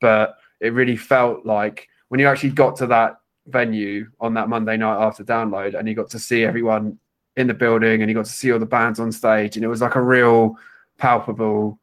But 0.00 0.36
it 0.60 0.72
really 0.72 0.96
felt 0.96 1.46
like 1.46 1.88
when 2.08 2.20
you 2.20 2.28
actually 2.28 2.50
got 2.50 2.76
to 2.76 2.86
that 2.88 3.16
venue 3.46 4.08
on 4.20 4.34
that 4.34 4.48
Monday 4.48 4.76
night 4.76 5.02
after 5.02 5.24
download 5.24 5.78
and 5.78 5.88
you 5.88 5.94
got 5.94 6.10
to 6.10 6.18
see 6.18 6.44
everyone 6.44 6.98
in 7.36 7.46
the 7.46 7.54
building 7.54 8.02
and 8.02 8.10
you 8.10 8.14
got 8.14 8.24
to 8.24 8.32
see 8.32 8.52
all 8.52 8.58
the 8.58 8.66
bands 8.66 8.98
on 8.98 9.12
stage 9.12 9.56
and 9.56 9.64
it 9.64 9.68
was 9.68 9.80
like 9.80 9.94
a 9.94 10.02
real 10.02 10.56
palpable 10.98 11.78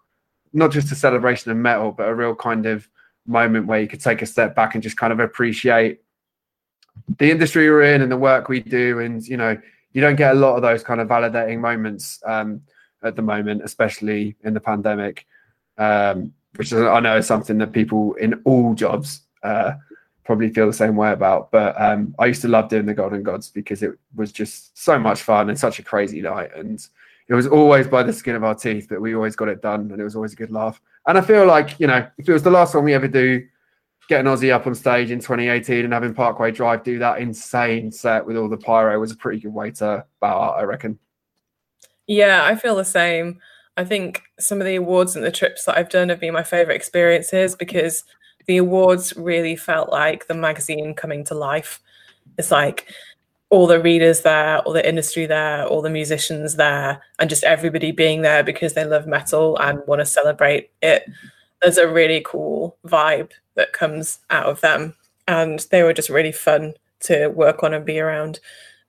not 0.54 0.72
just 0.72 0.92
a 0.92 0.96
celebration 0.96 1.52
of 1.52 1.58
metal, 1.58 1.92
but 1.92 2.08
a 2.08 2.16
real 2.16 2.36
kind 2.36 2.66
of 2.66 2.88
moment 3.26 3.68
where 3.68 3.82
you 3.82 3.88
could 3.88 4.02
take 4.02 4.22
a 4.22 4.26
step 4.26 4.56
back 4.56 4.76
and 4.76 4.84
just 4.84 4.98
kind 4.98 5.12
of 5.12 5.20
appreciate 5.20 6.02
the 7.18 7.32
industry 7.32 7.70
we're 7.70 7.84
in 7.84 8.02
and 8.02 8.12
the 8.12 8.18
work 8.18 8.50
we 8.50 8.60
do. 8.60 9.00
And, 9.00 9.26
you 9.28 9.38
know, 9.38 9.58
you 9.94 10.02
don't 10.02 10.16
get 10.16 10.36
a 10.36 10.40
lot 10.40 10.56
of 10.56 10.62
those 10.62 10.84
kind 10.84 11.02
of 11.02 11.08
validating 11.08 11.60
moments 11.60 12.22
um, 12.26 12.62
at 13.02 13.16
the 13.16 13.22
moment, 13.22 13.62
especially 13.64 14.36
in 14.44 14.54
the 14.54 14.60
pandemic, 14.60 15.26
um, 15.78 16.34
which 16.56 16.72
is, 16.72 16.82
I 16.82 17.00
know 17.00 17.18
is 17.18 17.28
something 17.28 17.58
that 17.60 17.72
people 17.72 18.14
in 18.16 18.42
all 18.44 18.74
jobs 18.76 19.22
uh, 19.42 19.74
probably 20.24 20.50
feel 20.52 20.68
the 20.68 20.74
same 20.74 20.96
way 20.96 21.12
about. 21.12 21.52
But 21.52 21.80
um, 21.82 22.14
I 22.20 22.28
used 22.28 22.42
to 22.44 22.48
love 22.48 22.70
doing 22.70 22.86
the 22.86 22.94
Golden 22.94 23.24
Gods 23.24 23.50
because 23.50 23.82
it 23.82 23.92
was 24.16 24.32
just 24.32 24.78
so 24.78 25.00
much 25.00 25.22
fun 25.22 25.50
and 25.50 25.60
such 25.60 25.80
a 25.80 25.84
crazy 25.84 26.22
night. 26.22 26.52
And 26.56 26.86
it 27.28 27.34
was 27.34 27.48
always 27.48 27.88
by 27.88 28.04
the 28.04 28.14
skin 28.14 28.36
of 28.36 28.44
our 28.44 28.56
teeth, 28.56 28.88
but 28.90 29.02
we 29.02 29.16
always 29.16 29.36
got 29.36 29.48
it 29.48 29.62
done, 29.62 29.92
and 29.92 30.00
it 30.00 30.04
was 30.04 30.16
always 30.16 30.34
a 30.34 30.38
good 30.38 30.52
laugh. 30.52 30.82
And 31.08 31.18
I 31.18 31.22
feel 31.22 31.46
like 31.46 31.80
you 31.80 31.88
know, 31.88 32.08
if 32.18 32.28
it 32.28 32.34
was 32.34 32.44
the 32.44 32.52
last 32.52 32.76
one 32.76 32.84
we 32.84 32.94
ever 32.94 33.08
do, 33.08 33.46
getting 34.10 34.32
Ozzy 34.32 34.54
up 34.54 34.68
on 34.68 34.76
stage 34.76 35.12
in 35.12 35.20
2018 35.20 35.86
and 35.86 35.94
having 35.94 36.14
Parkway 36.14 36.52
Drive 36.52 36.84
do 36.84 37.00
that 37.00 37.20
insane 37.20 37.92
set 37.92 38.26
with 38.26 38.38
all 38.38 38.50
the 38.50 38.58
pyro 38.58 39.00
was 39.00 39.12
a 39.12 39.16
pretty 39.16 39.40
good 39.40 39.54
way 39.54 39.72
to 39.72 40.06
bow 40.20 40.42
out, 40.42 40.60
I 40.60 40.64
reckon. 40.64 41.00
Yeah, 42.08 42.44
I 42.46 42.56
feel 42.56 42.76
the 42.76 42.84
same. 42.86 43.40
I 43.78 43.86
think 43.86 44.24
some 44.40 44.60
of 44.60 44.68
the 44.68 44.76
awards 44.76 45.16
and 45.16 45.26
the 45.26 45.32
trips 45.32 45.66
that 45.66 45.78
I've 45.78 45.90
done 45.90 46.10
have 46.10 46.20
been 46.20 46.34
my 46.34 46.44
favorite 46.44 46.76
experiences 46.76 47.56
because 47.56 48.04
the 48.46 48.58
awards 48.58 49.16
really 49.16 49.56
felt 49.56 49.90
like 49.90 50.28
the 50.28 50.34
magazine 50.34 50.94
coming 50.94 51.24
to 51.26 51.34
life. 51.34 51.80
It's 52.38 52.52
like 52.52 52.88
all 53.54 53.68
the 53.68 53.80
readers 53.80 54.22
there, 54.22 54.58
all 54.62 54.74
the 54.74 54.90
industry 54.90 55.28
there, 55.28 55.64
all 55.68 55.84
the 55.84 55.90
musicians 55.90 56.56
there, 56.56 57.00
and 57.20 57.30
just 57.30 57.44
everybody 57.44 57.92
being 57.92 58.24
there 58.24 58.42
because 58.44 58.74
they 58.74 58.84
love 58.84 59.06
metal 59.06 59.56
and 59.60 59.80
want 59.86 60.00
to 60.00 60.06
celebrate 60.08 60.72
it. 60.82 61.06
There's 61.62 61.78
a 61.78 61.88
really 61.88 62.24
cool 62.26 62.76
vibe 62.84 63.30
that 63.54 63.72
comes 63.72 64.18
out 64.32 64.48
of 64.48 64.60
them. 64.62 64.96
And 65.28 65.60
they 65.70 65.84
were 65.84 65.94
just 65.94 66.10
really 66.10 66.32
fun 66.32 66.74
to 67.02 67.28
work 67.28 67.62
on 67.62 67.76
and 67.76 67.86
be 67.86 68.00
around. 68.00 68.40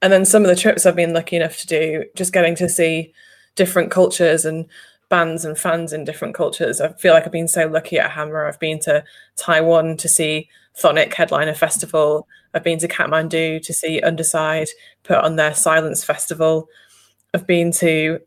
And 0.00 0.10
then 0.10 0.24
some 0.24 0.44
of 0.44 0.48
the 0.48 0.56
trips 0.56 0.86
I've 0.86 0.96
been 0.96 1.12
lucky 1.12 1.36
enough 1.36 1.58
to 1.58 1.66
do, 1.66 2.04
just 2.16 2.32
getting 2.32 2.54
to 2.54 2.68
see 2.70 3.12
different 3.56 3.90
cultures 3.90 4.46
and 4.46 4.64
bands 5.10 5.44
and 5.44 5.58
fans 5.58 5.92
in 5.92 6.06
different 6.06 6.34
cultures. 6.34 6.80
I 6.80 6.94
feel 6.94 7.12
like 7.12 7.26
I've 7.26 7.32
been 7.32 7.48
so 7.48 7.66
lucky 7.66 7.98
at 7.98 8.12
Hammer. 8.12 8.46
I've 8.46 8.60
been 8.60 8.80
to 8.80 9.04
Taiwan 9.36 9.98
to 9.98 10.08
see 10.08 10.48
Chthonic 10.74 11.12
headliner 11.12 11.52
festival 11.52 12.26
I've 12.54 12.62
been 12.62 12.78
to 12.78 12.88
Kathmandu 12.88 13.62
to 13.62 13.72
see 13.72 14.00
Underside 14.00 14.68
put 15.02 15.18
on 15.18 15.36
their 15.36 15.54
Silence 15.54 16.04
Festival. 16.04 16.68
I've 17.34 17.46
been 17.46 17.72
to 17.72 18.20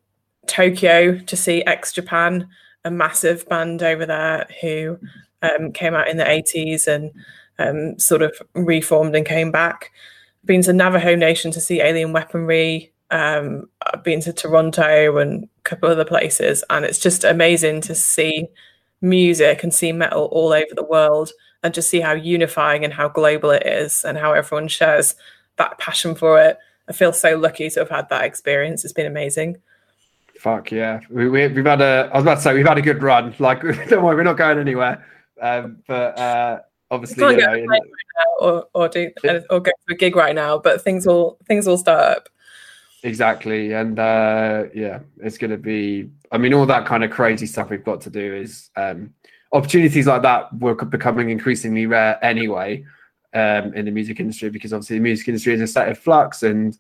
Tokyo 0.47 1.17
to 1.17 1.36
see 1.38 1.63
X 1.65 1.93
Japan, 1.93 2.47
a 2.84 2.91
massive 2.91 3.47
band 3.47 3.82
over 3.82 4.05
there 4.05 4.47
who 4.61 4.99
um, 5.41 5.71
came 5.71 5.93
out 5.93 6.09
in 6.09 6.17
the 6.17 6.23
80s 6.25 6.88
and 6.88 7.11
um, 7.59 7.97
sort 7.97 8.21
of 8.21 8.38
reformed 8.53 9.15
and 9.15 9.25
came 9.25 9.51
back. 9.51 9.91
I've 10.43 10.47
been 10.47 10.61
to 10.63 10.73
Navajo 10.73 11.15
Nation 11.15 11.51
to 11.51 11.61
see 11.61 11.82
Alien 11.82 12.11
Weaponry. 12.13 12.91
Um, 13.09 13.69
I've 13.93 14.03
been 14.03 14.19
to 14.21 14.34
Toronto 14.34 15.17
and 15.17 15.45
a 15.45 15.61
couple 15.63 15.89
other 15.89 16.05
places, 16.05 16.63
and 16.69 16.84
it's 16.84 16.99
just 16.99 17.23
amazing 17.23 17.82
to 17.82 17.95
see 17.95 18.47
music 19.01 19.63
and 19.63 19.73
see 19.73 19.91
metal 19.91 20.25
all 20.32 20.51
over 20.51 20.73
the 20.75 20.84
world 20.84 21.32
and 21.64 21.74
just 21.74 21.89
see 21.89 21.99
how 21.99 22.14
unifying 22.14 22.84
and 22.84 22.93
how 22.93 23.08
global 23.08 23.51
it 23.51 23.66
is 23.66 24.03
and 24.05 24.18
how 24.18 24.34
everyone 24.34 24.68
shares 24.68 25.16
that 25.58 25.78
passion 25.80 26.16
for 26.16 26.41
it. 26.41 26.58
I 26.88 26.93
feel 26.93 27.14
so 27.14 27.38
lucky 27.38 27.70
to 27.70 27.80
have 27.80 27.89
had 27.89 28.10
that 28.10 28.24
experience. 28.24 28.84
It's 28.84 28.93
been 28.93 29.05
amazing. 29.05 29.58
Fuck 30.39 30.72
yeah, 30.72 30.99
we, 31.10 31.28
we, 31.30 31.41
have 31.41 31.55
had 31.55 31.82
a. 31.82 32.10
I 32.14 32.18
was 32.18 32.24
about 32.24 32.36
to 32.36 32.41
say 32.41 32.53
we've 32.53 32.68
had 32.68 32.78
a 32.78 32.82
good 32.82 33.01
run. 33.01 33.34
Like, 33.39 33.62
don't 33.89 34.03
worry, 34.03 34.16
we're 34.16 34.24
not 34.24 34.38
going 34.38 34.60
anywhere. 34.60 35.03
Um, 35.41 35.84
but 35.88 36.18
uh, 36.18 36.60
obviously, 36.91 37.24
you 37.24 37.38
know, 37.38 37.66
right 37.66 37.82
or 38.39 38.68
or 38.74 38.88
do 38.88 39.12
or 39.49 39.60
go 39.60 39.72
to 39.72 39.93
a 39.93 39.95
gig 39.95 40.16
right 40.16 40.36
now. 40.36 40.58
But 40.58 40.82
things 40.84 41.05
will 41.08 41.39
things 41.47 41.66
will 41.66 41.78
start 41.78 42.18
up. 42.18 42.30
Exactly, 43.03 43.74
and 43.74 43.99
uh, 43.99 44.66
yeah, 44.74 44.99
it's 45.22 45.38
going 45.38 45.51
to 45.51 45.58
be. 45.58 46.10
I 46.32 46.38
mean, 46.38 46.53
all 46.53 46.66
that 46.66 46.86
kind 46.86 47.03
of 47.03 47.12
crazy 47.12 47.45
stuff 47.45 47.70
we've 47.70 47.84
got 47.84 48.01
to 48.01 48.10
do 48.10 48.36
is 48.36 48.70
um, 48.76 49.14
opportunities 49.54 50.08
like 50.08 50.22
that 50.22 50.54
were 50.60 50.76
becoming 50.76 51.30
increasingly 51.30 51.86
rare 51.86 52.24
anyway 52.24 52.84
um, 53.34 53.74
in 53.74 53.86
the 53.86 53.91
music 53.91 54.20
industry 54.20 54.50
because 54.50 54.74
obviously 54.74 54.98
the 54.98 55.04
music 55.04 55.28
industry 55.28 55.54
is 55.54 55.62
a 55.62 55.68
state 55.68 55.89
of 55.89 55.98
flux 55.98 56.43
and 56.43 56.78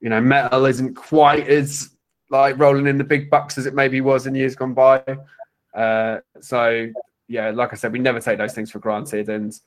you 0.00 0.08
know 0.08 0.20
metal 0.20 0.64
isn't 0.64 0.94
quite 0.94 1.46
as 1.48 1.90
like 2.30 2.58
rolling 2.58 2.86
in 2.86 2.98
the 2.98 3.04
big 3.04 3.30
bucks 3.30 3.58
as 3.58 3.66
it 3.66 3.74
maybe 3.74 4.00
was 4.00 4.26
in 4.26 4.34
years 4.34 4.56
gone 4.56 4.74
by 4.74 5.02
uh, 5.76 6.18
so 6.40 6.90
yeah, 7.28 7.50
like 7.50 7.72
I 7.72 7.76
said, 7.76 7.92
we 7.92 7.98
never 7.98 8.20
take 8.20 8.38
those 8.38 8.54
things 8.54 8.70
for 8.70 8.78
granted. 8.78 9.28
And 9.28 9.58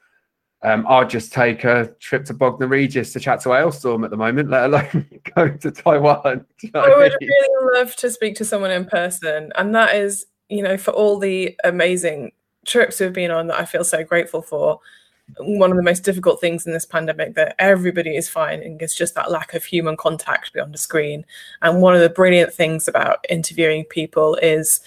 um, 0.63 0.85
I'd 0.87 1.09
just 1.09 1.31
take 1.31 1.63
a 1.63 1.93
trip 1.99 2.25
to 2.25 2.33
Bognor 2.33 2.67
Regis 2.67 3.13
to 3.13 3.19
chat 3.19 3.41
to 3.41 3.49
Alestorm 3.49 4.03
at 4.03 4.11
the 4.11 4.17
moment, 4.17 4.49
let 4.49 4.65
alone 4.65 5.09
go 5.35 5.49
to 5.49 5.71
Taiwan. 5.71 6.45
You 6.61 6.71
know 6.73 6.81
I 6.81 6.89
would 6.89 7.11
I 7.11 7.17
mean? 7.19 7.29
really 7.29 7.79
love 7.79 7.95
to 7.97 8.09
speak 8.09 8.35
to 8.35 8.45
someone 8.45 8.71
in 8.71 8.85
person. 8.85 9.51
And 9.55 9.73
that 9.75 9.95
is, 9.95 10.25
you 10.49 10.63
know, 10.63 10.77
for 10.77 10.91
all 10.91 11.19
the 11.19 11.55
amazing 11.63 12.31
trips 12.69 12.99
we've 12.99 13.13
been 13.13 13.31
on 13.31 13.47
that 13.47 13.59
I 13.59 13.65
feel 13.65 13.83
so 13.83 14.03
grateful 14.03 14.41
for. 14.41 14.79
One 15.39 15.69
of 15.69 15.77
the 15.77 15.83
most 15.83 16.03
difficult 16.03 16.41
things 16.41 16.65
in 16.65 16.73
this 16.73 16.85
pandemic 16.85 17.35
that 17.35 17.55
everybody 17.59 18.15
is 18.15 18.27
finding 18.27 18.79
is 18.79 18.95
just 18.95 19.13
that 19.15 19.29
lack 19.29 19.53
of 19.53 19.63
human 19.63 19.95
contact 19.95 20.53
beyond 20.53 20.73
a 20.73 20.77
screen. 20.77 21.23
And 21.61 21.81
one 21.81 21.93
of 21.93 22.01
the 22.01 22.09
brilliant 22.09 22.51
things 22.51 22.87
about 22.87 23.25
interviewing 23.29 23.85
people 23.85 24.35
is 24.35 24.81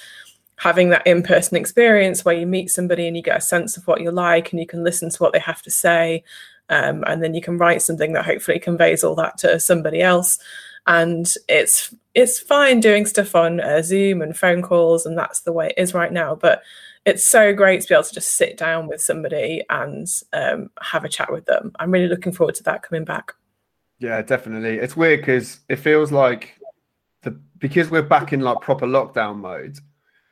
having 0.57 0.91
that 0.91 1.07
in-person 1.07 1.57
experience 1.57 2.25
where 2.25 2.37
you 2.37 2.47
meet 2.47 2.71
somebody 2.71 3.09
and 3.09 3.17
you 3.17 3.23
get 3.23 3.39
a 3.39 3.41
sense 3.41 3.77
of 3.77 3.87
what 3.87 4.01
you 4.01 4.13
like 4.13 4.53
and 4.53 4.61
you 4.61 4.67
can 4.67 4.85
listen 4.85 5.11
to 5.11 5.19
what 5.19 5.33
they 5.33 5.39
have 5.39 5.61
to 5.63 5.71
say 5.71 6.23
um, 6.69 7.03
and 7.09 7.23
then 7.23 7.35
you 7.35 7.43
can 7.43 7.59
write 7.59 7.83
something 7.83 8.13
that 8.13 8.25
hopefully 8.25 8.61
conveys 8.61 9.03
all 9.03 9.17
that 9.17 9.37
to 9.39 9.59
somebody 9.59 10.01
else 10.01 10.39
and 10.87 11.35
it's 11.49 11.95
it's 12.15 12.39
fine 12.39 12.79
doing 12.79 13.07
stuff 13.07 13.35
on 13.35 13.61
uh, 13.61 13.83
zoom 13.83 14.23
and 14.23 14.37
phone 14.37 14.63
calls 14.63 15.05
and 15.05 15.19
that's 15.19 15.41
the 15.41 15.53
way 15.53 15.69
it 15.69 15.81
is 15.81 15.95
right 15.95 16.13
now 16.13 16.35
but 16.35 16.63
it's 17.05 17.27
so 17.27 17.53
great 17.53 17.81
to 17.81 17.89
be 17.89 17.95
able 17.95 18.05
to 18.05 18.15
just 18.15 18.37
sit 18.37 18.57
down 18.57 18.87
with 18.87 19.01
somebody 19.01 19.63
and 19.71 20.07
um, 20.33 20.71
have 20.81 21.05
a 21.05 21.09
chat 21.09 21.33
with 21.33 21.45
them. 21.47 21.73
I'm 21.79 21.91
really 21.91 22.09
looking 22.09 22.33
forward 22.33 22.55
to 22.57 22.63
that 22.65 22.83
coming 22.83 23.05
back. 23.05 23.33
Yeah 23.99 24.23
definitely. 24.23 24.79
It's 24.79 24.97
weird 24.97 25.21
because 25.21 25.61
it 25.69 25.77
feels 25.77 26.13
like 26.13 26.59
the 27.23 27.31
because 27.59 27.91
we're 27.91 28.03
back 28.03 28.33
in 28.33 28.41
like 28.41 28.61
proper 28.61 28.87
lockdown 28.87 29.39
mode 29.39 29.79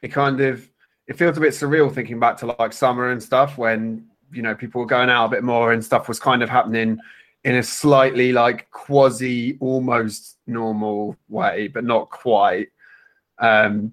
it 0.02 0.08
kind 0.08 0.40
of 0.40 0.68
it 1.06 1.16
feels 1.16 1.36
a 1.36 1.40
bit 1.40 1.52
surreal 1.52 1.92
thinking 1.92 2.18
back 2.18 2.36
to 2.38 2.54
like 2.58 2.72
summer 2.72 3.10
and 3.10 3.22
stuff 3.22 3.58
when 3.58 4.06
you 4.32 4.42
know 4.42 4.54
people 4.54 4.80
were 4.80 4.86
going 4.86 5.10
out 5.10 5.26
a 5.26 5.28
bit 5.30 5.44
more 5.44 5.72
and 5.72 5.84
stuff 5.84 6.08
was 6.08 6.18
kind 6.18 6.42
of 6.42 6.48
happening 6.48 6.98
in 7.44 7.56
a 7.56 7.62
slightly 7.62 8.32
like 8.32 8.70
quasi 8.70 9.56
almost 9.60 10.38
normal 10.46 11.16
way 11.28 11.68
but 11.68 11.84
not 11.84 12.10
quite. 12.10 12.68
Um 13.38 13.92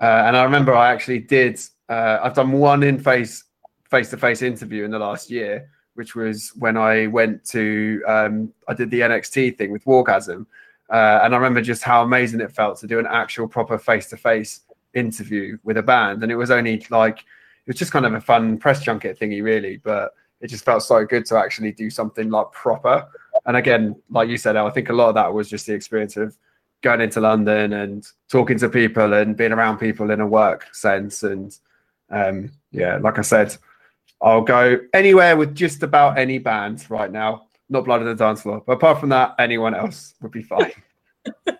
uh, 0.00 0.24
and 0.26 0.36
i 0.36 0.42
remember 0.42 0.74
i 0.74 0.92
actually 0.92 1.20
did 1.20 1.58
uh, 1.88 2.18
i've 2.22 2.34
done 2.34 2.52
one 2.52 2.82
in 2.82 2.98
face 2.98 3.44
face 3.90 4.10
to 4.10 4.16
face 4.16 4.42
interview 4.42 4.84
in 4.84 4.90
the 4.90 4.98
last 4.98 5.30
year 5.30 5.68
which 5.94 6.14
was 6.14 6.52
when 6.56 6.76
i 6.76 7.06
went 7.06 7.44
to 7.44 8.02
um 8.06 8.52
i 8.68 8.74
did 8.74 8.90
the 8.90 9.00
nxt 9.00 9.56
thing 9.56 9.70
with 9.70 9.84
wargasm 9.84 10.46
uh, 10.90 11.20
and 11.22 11.34
i 11.34 11.36
remember 11.36 11.60
just 11.60 11.82
how 11.82 12.02
amazing 12.02 12.40
it 12.40 12.52
felt 12.52 12.78
to 12.78 12.86
do 12.86 12.98
an 12.98 13.06
actual 13.06 13.46
proper 13.46 13.78
face 13.78 14.08
to 14.08 14.16
face 14.16 14.60
interview 14.94 15.58
with 15.64 15.76
a 15.76 15.82
band, 15.82 16.22
and 16.22 16.32
it 16.32 16.36
was 16.36 16.50
only 16.50 16.84
like 16.90 17.18
it 17.18 17.68
was 17.68 17.76
just 17.76 17.92
kind 17.92 18.06
of 18.06 18.14
a 18.14 18.20
fun 18.20 18.58
press 18.58 18.82
junket 18.82 19.18
thingy, 19.18 19.42
really. 19.42 19.78
But 19.78 20.14
it 20.40 20.48
just 20.48 20.64
felt 20.64 20.82
so 20.82 21.04
good 21.04 21.26
to 21.26 21.36
actually 21.36 21.72
do 21.72 21.90
something 21.90 22.30
like 22.30 22.50
proper. 22.52 23.06
And 23.46 23.56
again, 23.56 23.96
like 24.10 24.28
you 24.28 24.36
said, 24.36 24.56
I 24.56 24.68
think 24.70 24.88
a 24.88 24.92
lot 24.92 25.08
of 25.08 25.14
that 25.14 25.32
was 25.32 25.48
just 25.48 25.66
the 25.66 25.74
experience 25.74 26.16
of 26.16 26.36
going 26.82 27.00
into 27.00 27.20
London 27.20 27.72
and 27.72 28.06
talking 28.28 28.58
to 28.58 28.68
people 28.68 29.14
and 29.14 29.36
being 29.36 29.52
around 29.52 29.78
people 29.78 30.10
in 30.10 30.20
a 30.20 30.26
work 30.26 30.66
sense. 30.74 31.22
And 31.22 31.56
um, 32.10 32.50
yeah, 32.70 32.98
like 32.98 33.18
I 33.18 33.22
said, 33.22 33.56
I'll 34.20 34.42
go 34.42 34.78
anywhere 34.92 35.36
with 35.36 35.54
just 35.54 35.82
about 35.82 36.18
any 36.18 36.38
band 36.38 36.88
right 36.90 37.10
now. 37.10 37.48
Not 37.68 37.84
Blood 37.84 38.00
on 38.00 38.06
the 38.06 38.14
Dance 38.14 38.42
Floor, 38.42 38.62
but 38.66 38.72
apart 38.74 39.00
from 39.00 39.08
that, 39.10 39.34
anyone 39.38 39.74
else 39.74 40.14
would 40.20 40.32
be 40.32 40.42
fine. 40.42 40.72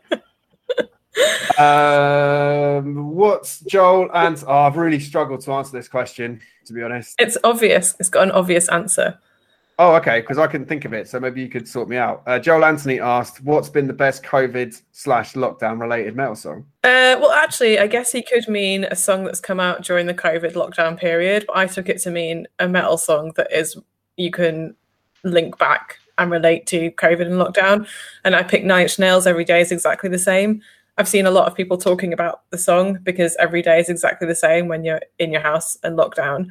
um, 1.58 3.14
what's 3.14 3.60
Joel 3.60 4.10
and 4.12 4.42
oh, 4.46 4.52
I've 4.52 4.76
really 4.76 5.00
struggled 5.00 5.40
to 5.42 5.52
answer 5.52 5.72
this 5.72 5.88
question, 5.88 6.40
to 6.66 6.72
be 6.72 6.82
honest. 6.82 7.14
It's 7.18 7.38
obvious. 7.42 7.94
It's 7.98 8.08
got 8.08 8.24
an 8.24 8.32
obvious 8.32 8.68
answer. 8.68 9.18
Oh, 9.78 9.94
okay, 9.96 10.20
because 10.20 10.38
I 10.38 10.46
couldn't 10.46 10.66
think 10.66 10.84
of 10.84 10.92
it. 10.92 11.08
So 11.08 11.18
maybe 11.18 11.40
you 11.40 11.48
could 11.48 11.66
sort 11.66 11.88
me 11.88 11.96
out. 11.96 12.22
Uh, 12.26 12.38
Joel 12.38 12.64
Anthony 12.64 13.00
asked, 13.00 13.42
"What's 13.42 13.68
been 13.68 13.88
the 13.88 13.92
best 13.92 14.22
COVID 14.22 14.80
slash 14.92 15.34
lockdown 15.34 15.80
related 15.80 16.14
metal 16.14 16.36
song?" 16.36 16.66
Uh, 16.84 17.18
well, 17.20 17.32
actually, 17.32 17.78
I 17.78 17.88
guess 17.88 18.12
he 18.12 18.22
could 18.22 18.46
mean 18.48 18.84
a 18.84 18.94
song 18.94 19.24
that's 19.24 19.40
come 19.40 19.58
out 19.58 19.82
during 19.82 20.06
the 20.06 20.14
COVID 20.14 20.52
lockdown 20.52 20.96
period, 20.96 21.44
but 21.46 21.56
I 21.56 21.66
took 21.66 21.88
it 21.88 22.00
to 22.02 22.10
mean 22.10 22.46
a 22.60 22.68
metal 22.68 22.96
song 22.96 23.32
that 23.36 23.50
is 23.52 23.76
you 24.16 24.30
can 24.30 24.76
link 25.24 25.58
back 25.58 25.98
and 26.18 26.30
relate 26.30 26.66
to 26.68 26.92
COVID 26.92 27.26
and 27.26 27.34
lockdown. 27.34 27.88
And 28.24 28.36
I 28.36 28.44
picked 28.44 28.64
Nine 28.64 28.82
Inch 28.82 28.98
Nails. 28.98 29.26
Every 29.26 29.44
day 29.44 29.60
is 29.60 29.72
exactly 29.72 30.08
the 30.08 30.18
same. 30.18 30.62
I've 30.96 31.08
seen 31.08 31.26
a 31.26 31.30
lot 31.32 31.48
of 31.48 31.56
people 31.56 31.76
talking 31.76 32.12
about 32.12 32.42
the 32.50 32.58
song 32.58 33.00
because 33.02 33.34
every 33.40 33.62
day 33.62 33.80
is 33.80 33.88
exactly 33.88 34.28
the 34.28 34.34
same 34.36 34.68
when 34.68 34.84
you're 34.84 35.00
in 35.18 35.32
your 35.32 35.40
house 35.40 35.76
and 35.82 35.98
lockdown. 35.98 36.46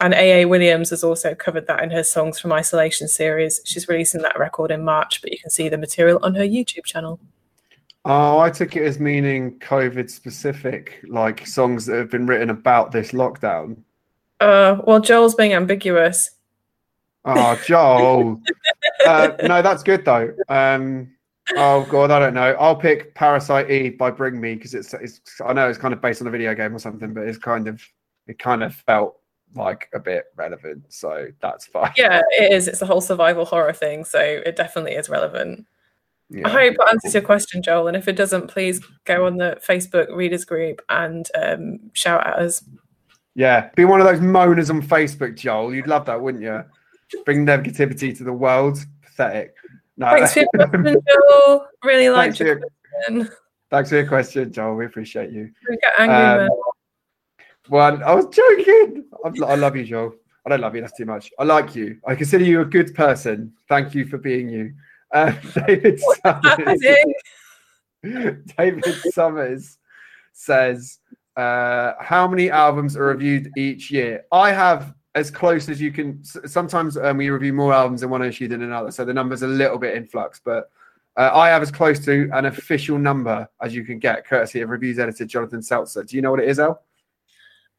And 0.00 0.14
AA 0.14 0.48
Williams 0.48 0.90
has 0.90 1.04
also 1.04 1.34
covered 1.34 1.66
that 1.66 1.82
in 1.82 1.90
her 1.90 2.02
Songs 2.02 2.40
from 2.40 2.52
Isolation 2.52 3.06
series. 3.06 3.60
She's 3.64 3.86
releasing 3.86 4.22
that 4.22 4.38
record 4.38 4.70
in 4.70 4.82
March, 4.82 5.20
but 5.20 5.30
you 5.30 5.38
can 5.38 5.50
see 5.50 5.68
the 5.68 5.76
material 5.76 6.18
on 6.22 6.34
her 6.34 6.42
YouTube 6.42 6.84
channel. 6.84 7.20
Oh, 8.06 8.38
I 8.38 8.48
took 8.48 8.76
it 8.76 8.84
as 8.84 8.98
meaning 8.98 9.58
COVID 9.58 10.08
specific, 10.08 11.04
like 11.06 11.46
songs 11.46 11.84
that 11.84 11.96
have 11.96 12.10
been 12.10 12.26
written 12.26 12.48
about 12.48 12.92
this 12.92 13.12
lockdown. 13.12 13.76
Uh, 14.40 14.78
well, 14.84 15.00
Joel's 15.00 15.34
being 15.34 15.52
ambiguous. 15.52 16.30
Oh, 17.26 17.60
Joel. 17.66 18.40
uh, 19.06 19.32
no, 19.42 19.60
that's 19.60 19.82
good 19.82 20.06
though. 20.06 20.34
Um, 20.48 21.10
oh 21.56 21.86
god, 21.90 22.10
I 22.10 22.18
don't 22.18 22.32
know. 22.32 22.56
I'll 22.58 22.74
pick 22.74 23.14
Parasite 23.14 23.70
Eve 23.70 23.98
by 23.98 24.10
Bring 24.10 24.40
Me 24.40 24.54
because 24.54 24.72
it's 24.72 24.94
it's 24.94 25.20
I 25.44 25.52
know 25.52 25.68
it's 25.68 25.78
kind 25.78 25.92
of 25.92 26.00
based 26.00 26.22
on 26.22 26.28
a 26.28 26.30
video 26.30 26.54
game 26.54 26.74
or 26.74 26.78
something, 26.78 27.12
but 27.12 27.28
it's 27.28 27.36
kind 27.36 27.68
of 27.68 27.82
it 28.26 28.38
kind 28.38 28.62
of 28.62 28.74
felt 28.74 29.19
like 29.54 29.88
a 29.94 29.98
bit 29.98 30.26
relevant, 30.36 30.84
so 30.88 31.28
that's 31.40 31.66
fine. 31.66 31.92
Yeah, 31.96 32.22
it 32.30 32.52
is. 32.52 32.68
It's 32.68 32.82
a 32.82 32.86
whole 32.86 33.00
survival 33.00 33.44
horror 33.44 33.72
thing, 33.72 34.04
so 34.04 34.20
it 34.20 34.56
definitely 34.56 34.92
is 34.92 35.08
relevant. 35.08 35.66
Yeah. 36.30 36.46
I 36.46 36.50
hope 36.50 36.76
that 36.76 36.88
answers 36.90 37.14
your 37.14 37.22
question, 37.24 37.60
Joel. 37.60 37.88
And 37.88 37.96
if 37.96 38.06
it 38.06 38.14
doesn't, 38.14 38.46
please 38.46 38.80
go 39.04 39.26
on 39.26 39.36
the 39.36 39.58
Facebook 39.66 40.14
readers 40.14 40.44
group 40.44 40.80
and 40.88 41.26
um, 41.34 41.90
shout 41.92 42.24
at 42.26 42.36
us. 42.36 42.62
Yeah, 43.34 43.70
be 43.74 43.84
one 43.84 44.00
of 44.00 44.06
those 44.06 44.20
moaners 44.20 44.70
on 44.70 44.80
Facebook, 44.80 45.36
Joel. 45.36 45.74
You'd 45.74 45.88
love 45.88 46.06
that, 46.06 46.20
wouldn't 46.20 46.42
you? 46.42 46.64
Bring 47.24 47.44
negativity 47.44 48.16
to 48.16 48.24
the 48.24 48.32
world. 48.32 48.78
Pathetic. 49.02 49.54
No. 49.96 50.10
Thanks 50.10 50.34
for 50.34 50.40
your 50.40 50.48
question, 50.54 51.02
Joel. 51.30 51.66
Really 51.84 52.08
liked 52.10 52.38
your 52.38 52.60
question. 52.60 53.28
Thanks 53.70 53.90
for 53.90 53.96
your 53.96 54.06
question, 54.06 54.52
Joel. 54.52 54.76
We 54.76 54.86
appreciate 54.86 55.30
you. 55.30 55.50
We 55.68 55.76
get 55.76 55.92
angry, 55.98 56.46
um, 56.46 56.50
One, 57.70 58.02
I 58.02 58.12
was 58.14 58.26
joking. 58.26 59.04
I 59.24 59.54
love 59.54 59.76
you, 59.76 59.84
Joel. 59.84 60.14
I 60.44 60.50
don't 60.50 60.60
love 60.60 60.74
you. 60.74 60.80
That's 60.80 60.96
too 60.96 61.04
much. 61.04 61.30
I 61.38 61.44
like 61.44 61.76
you. 61.76 62.00
I 62.04 62.16
consider 62.16 62.44
you 62.44 62.62
a 62.62 62.64
good 62.64 62.92
person. 62.96 63.52
Thank 63.68 63.94
you 63.94 64.04
for 64.04 64.18
being 64.18 64.48
you. 64.48 64.74
Uh, 65.12 65.30
David 65.66 66.00
Summers. 66.24 66.82
David 68.58 68.84
Summers 69.12 69.78
says, 70.32 70.98
uh, 71.36 71.92
"How 72.00 72.26
many 72.26 72.50
albums 72.50 72.96
are 72.96 73.04
reviewed 73.04 73.52
each 73.56 73.88
year?" 73.92 74.24
I 74.32 74.50
have 74.50 74.92
as 75.14 75.30
close 75.30 75.68
as 75.68 75.80
you 75.80 75.92
can. 75.92 76.24
Sometimes 76.24 76.96
um, 76.96 77.18
we 77.18 77.30
review 77.30 77.52
more 77.52 77.72
albums 77.72 78.02
in 78.02 78.10
one 78.10 78.24
issue 78.24 78.48
than 78.48 78.62
another, 78.62 78.90
so 78.90 79.04
the 79.04 79.14
number's 79.14 79.42
a 79.42 79.46
little 79.46 79.78
bit 79.78 79.94
in 79.94 80.06
flux. 80.06 80.40
But 80.44 80.70
uh, 81.16 81.30
I 81.32 81.50
have 81.50 81.62
as 81.62 81.70
close 81.70 82.04
to 82.06 82.28
an 82.32 82.46
official 82.46 82.98
number 82.98 83.48
as 83.62 83.76
you 83.76 83.84
can 83.84 84.00
get, 84.00 84.26
courtesy 84.26 84.60
of 84.60 84.70
reviews 84.70 84.98
editor 84.98 85.24
Jonathan 85.24 85.60
Selzer. 85.60 86.04
Do 86.04 86.16
you 86.16 86.22
know 86.22 86.32
what 86.32 86.40
it 86.40 86.48
is, 86.48 86.58
El? 86.58 86.82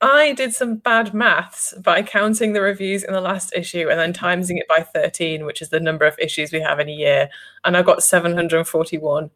I 0.02 0.34
did 0.34 0.54
some 0.54 0.78
bad 0.78 1.14
maths 1.14 1.76
by 1.84 2.02
counting 2.02 2.54
the 2.54 2.62
reviews 2.62 3.04
in 3.04 3.14
the 3.14 3.22
last 3.22 3.54
issue 3.56 3.88
and 3.90 4.00
then 4.00 4.14
timesing 4.14 4.58
it 4.58 4.68
by 4.68 4.82
13, 4.82 5.46
which 5.46 5.62
is 5.62 5.70
the 5.70 5.80
number 5.80 6.06
of 6.06 6.18
issues 6.18 6.52
we 6.52 6.60
have 6.60 6.80
in 6.80 6.90
a 6.90 6.94
year. 6.94 7.30
And 7.64 7.78
I 7.78 7.84
got 7.84 8.04
741. 8.04 9.30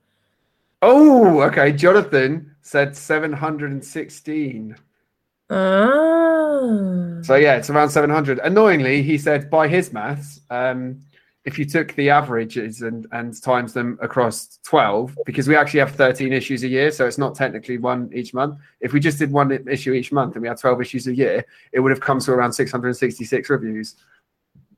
Oh, 0.82 1.41
okay. 1.41 1.72
Jonathan 1.72 2.55
said 2.61 2.95
716. 2.95 4.76
Oh. 5.51 7.22
So 7.22 7.36
yeah, 7.36 7.55
it's 7.57 7.70
around 7.70 7.89
700. 7.89 8.39
Annoyingly, 8.39 9.03
he 9.03 9.20
said 9.20 9.51
by 9.51 9.68
his 9.68 9.93
maths, 9.93 10.41
um, 10.49 10.99
if 11.46 11.60
you 11.60 11.66
took 11.66 11.93
the 11.93 12.10
averages 12.10 12.82
and, 12.82 13.06
and 13.12 13.39
times 13.39 13.72
them 13.72 14.00
across 14.02 14.60
12, 14.64 15.16
because 15.26 15.48
we 15.48 15.56
actually 15.56 15.80
have 15.80 15.91
13 15.91 16.34
issues 16.34 16.64
a 16.64 16.68
year, 16.68 16.91
so 16.91 17.06
it's 17.06 17.20
not 17.20 17.36
technically 17.36 17.78
one 17.78 18.10
each 18.14 18.34
month. 18.34 18.60
If 18.82 18.93
we 18.93 19.00
just 19.00 19.20
did 19.20 19.32
one 19.32 19.52
issue 19.70 19.93
each 19.93 20.12
month 20.12 20.36
and 20.36 20.41
we 20.41 20.48
had 20.48 20.58
12 20.58 20.82
issues 20.82 21.08
a 21.08 21.16
year, 21.16 21.46
it 21.72 21.80
would 21.80 21.91
have 21.91 22.02
come 22.02 22.20
to 22.20 22.32
around 22.32 22.54
666 22.54 23.50
reviews. 23.50 23.96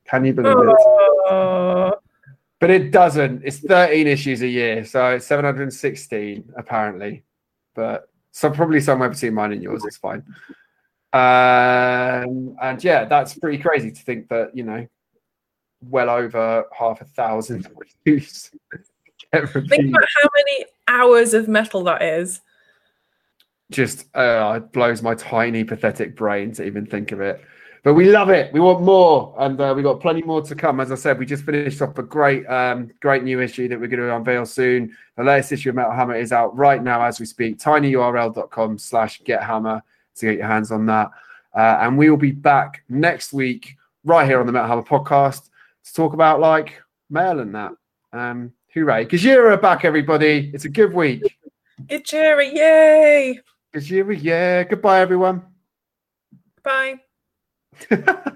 Can 0.06 0.26
you 0.26 0.34
believe 0.34 0.58
it? 0.60 1.94
But 2.60 2.72
it 2.72 2.92
doesn't. 2.92 3.44
It's 3.46 3.60
13 3.60 4.08
issues 4.08 4.42
a 4.42 4.48
year, 4.48 4.84
so 4.84 5.12
it's 5.12 5.26
716 5.28 6.54
apparently. 6.58 7.24
But 7.76 8.10
so 8.32 8.50
probably 8.50 8.82
somewhere 8.82 9.10
between 9.10 9.36
mine 9.36 9.54
and 9.54 9.62
yours. 9.64 9.86
It's 9.86 9.98
fine. 9.98 10.24
Um, 11.14 12.58
and 12.62 12.84
yeah, 12.84 13.06
that's 13.06 13.38
pretty 13.38 13.60
crazy 13.60 13.92
to 13.92 14.02
think 14.02 14.28
that 14.30 14.56
you 14.56 14.64
know, 14.64 14.88
well 15.82 16.10
over 16.10 16.66
half 16.78 17.02
a 17.02 17.06
thousand 17.06 17.68
reviews. 18.06 18.52
Think 19.34 19.44
about 19.44 20.06
how 20.22 20.30
many 20.38 20.66
hours 20.88 21.34
of 21.34 21.48
metal 21.48 21.84
that 21.84 22.02
is. 22.02 22.42
just 23.72 24.06
uh, 24.16 24.54
it 24.58 24.72
blows 24.72 25.02
my 25.02 25.16
tiny 25.16 25.64
pathetic 25.64 26.16
brain 26.16 26.54
to 26.54 26.66
even 26.66 26.86
think 26.86 27.12
of 27.12 27.22
it. 27.22 27.42
But 27.84 27.94
we 27.94 28.10
love 28.10 28.30
it. 28.30 28.52
We 28.52 28.60
want 28.60 28.82
more, 28.82 29.34
and 29.38 29.60
uh, 29.62 29.74
we 29.76 29.82
got 29.84 30.02
plenty 30.02 30.22
more 30.22 30.42
to 30.42 30.56
come. 30.56 30.80
As 30.82 30.92
I 30.92 30.96
said, 30.96 31.20
we 31.20 31.26
just 31.26 31.46
finished 31.46 31.82
off 31.82 31.98
a 31.98 32.04
great, 32.04 32.46
um, 32.48 32.92
great 33.00 33.24
new 33.24 33.40
issue 33.40 33.68
that 33.70 33.80
we're 33.80 33.88
going 33.88 34.02
to 34.02 34.14
unveil 34.14 34.46
soon. 34.46 34.96
The 35.16 35.24
latest 35.24 35.54
issue 35.54 35.70
of 35.70 35.76
Metal 35.76 35.94
Hammer 35.94 36.16
is 36.16 36.34
out 36.34 36.58
right 36.58 36.84
now 36.84 37.02
as 37.04 37.20
we 37.20 37.26
speak. 37.26 37.60
tinyurl.com 37.60 38.78
slash 38.78 39.24
get 39.24 39.42
hammer 39.42 39.82
to 40.16 40.26
get 40.26 40.38
your 40.40 40.48
hands 40.48 40.72
on 40.72 40.86
that. 40.88 41.12
Uh, 41.56 41.78
and 41.82 41.98
we 41.98 42.10
will 42.10 42.18
be 42.18 42.32
back 42.32 42.84
next 42.90 43.32
week 43.32 43.78
right 44.04 44.28
here 44.28 44.40
on 44.42 44.48
the 44.48 44.52
Metal 44.52 44.68
Hammer 44.68 44.84
podcast 44.84 45.50
to 45.88 45.94
talk 45.94 46.14
about 46.14 46.40
like 46.40 46.82
mail 47.10 47.40
and 47.40 47.56
that. 47.56 47.72
Um, 48.14 48.54
hooray. 48.74 49.06
Gojira 49.06 49.62
back, 49.62 49.86
everybody. 49.86 50.52
It's 50.54 50.66
a 50.66 50.70
good 50.70 50.94
week. 50.94 51.24
Gojira, 51.86 52.54
yay! 52.54 53.40
Gojira, 53.74 54.18
yeah. 54.22 54.64
Goodbye, 54.64 55.02
everyone. 55.02 55.44
Bye. 56.64 56.96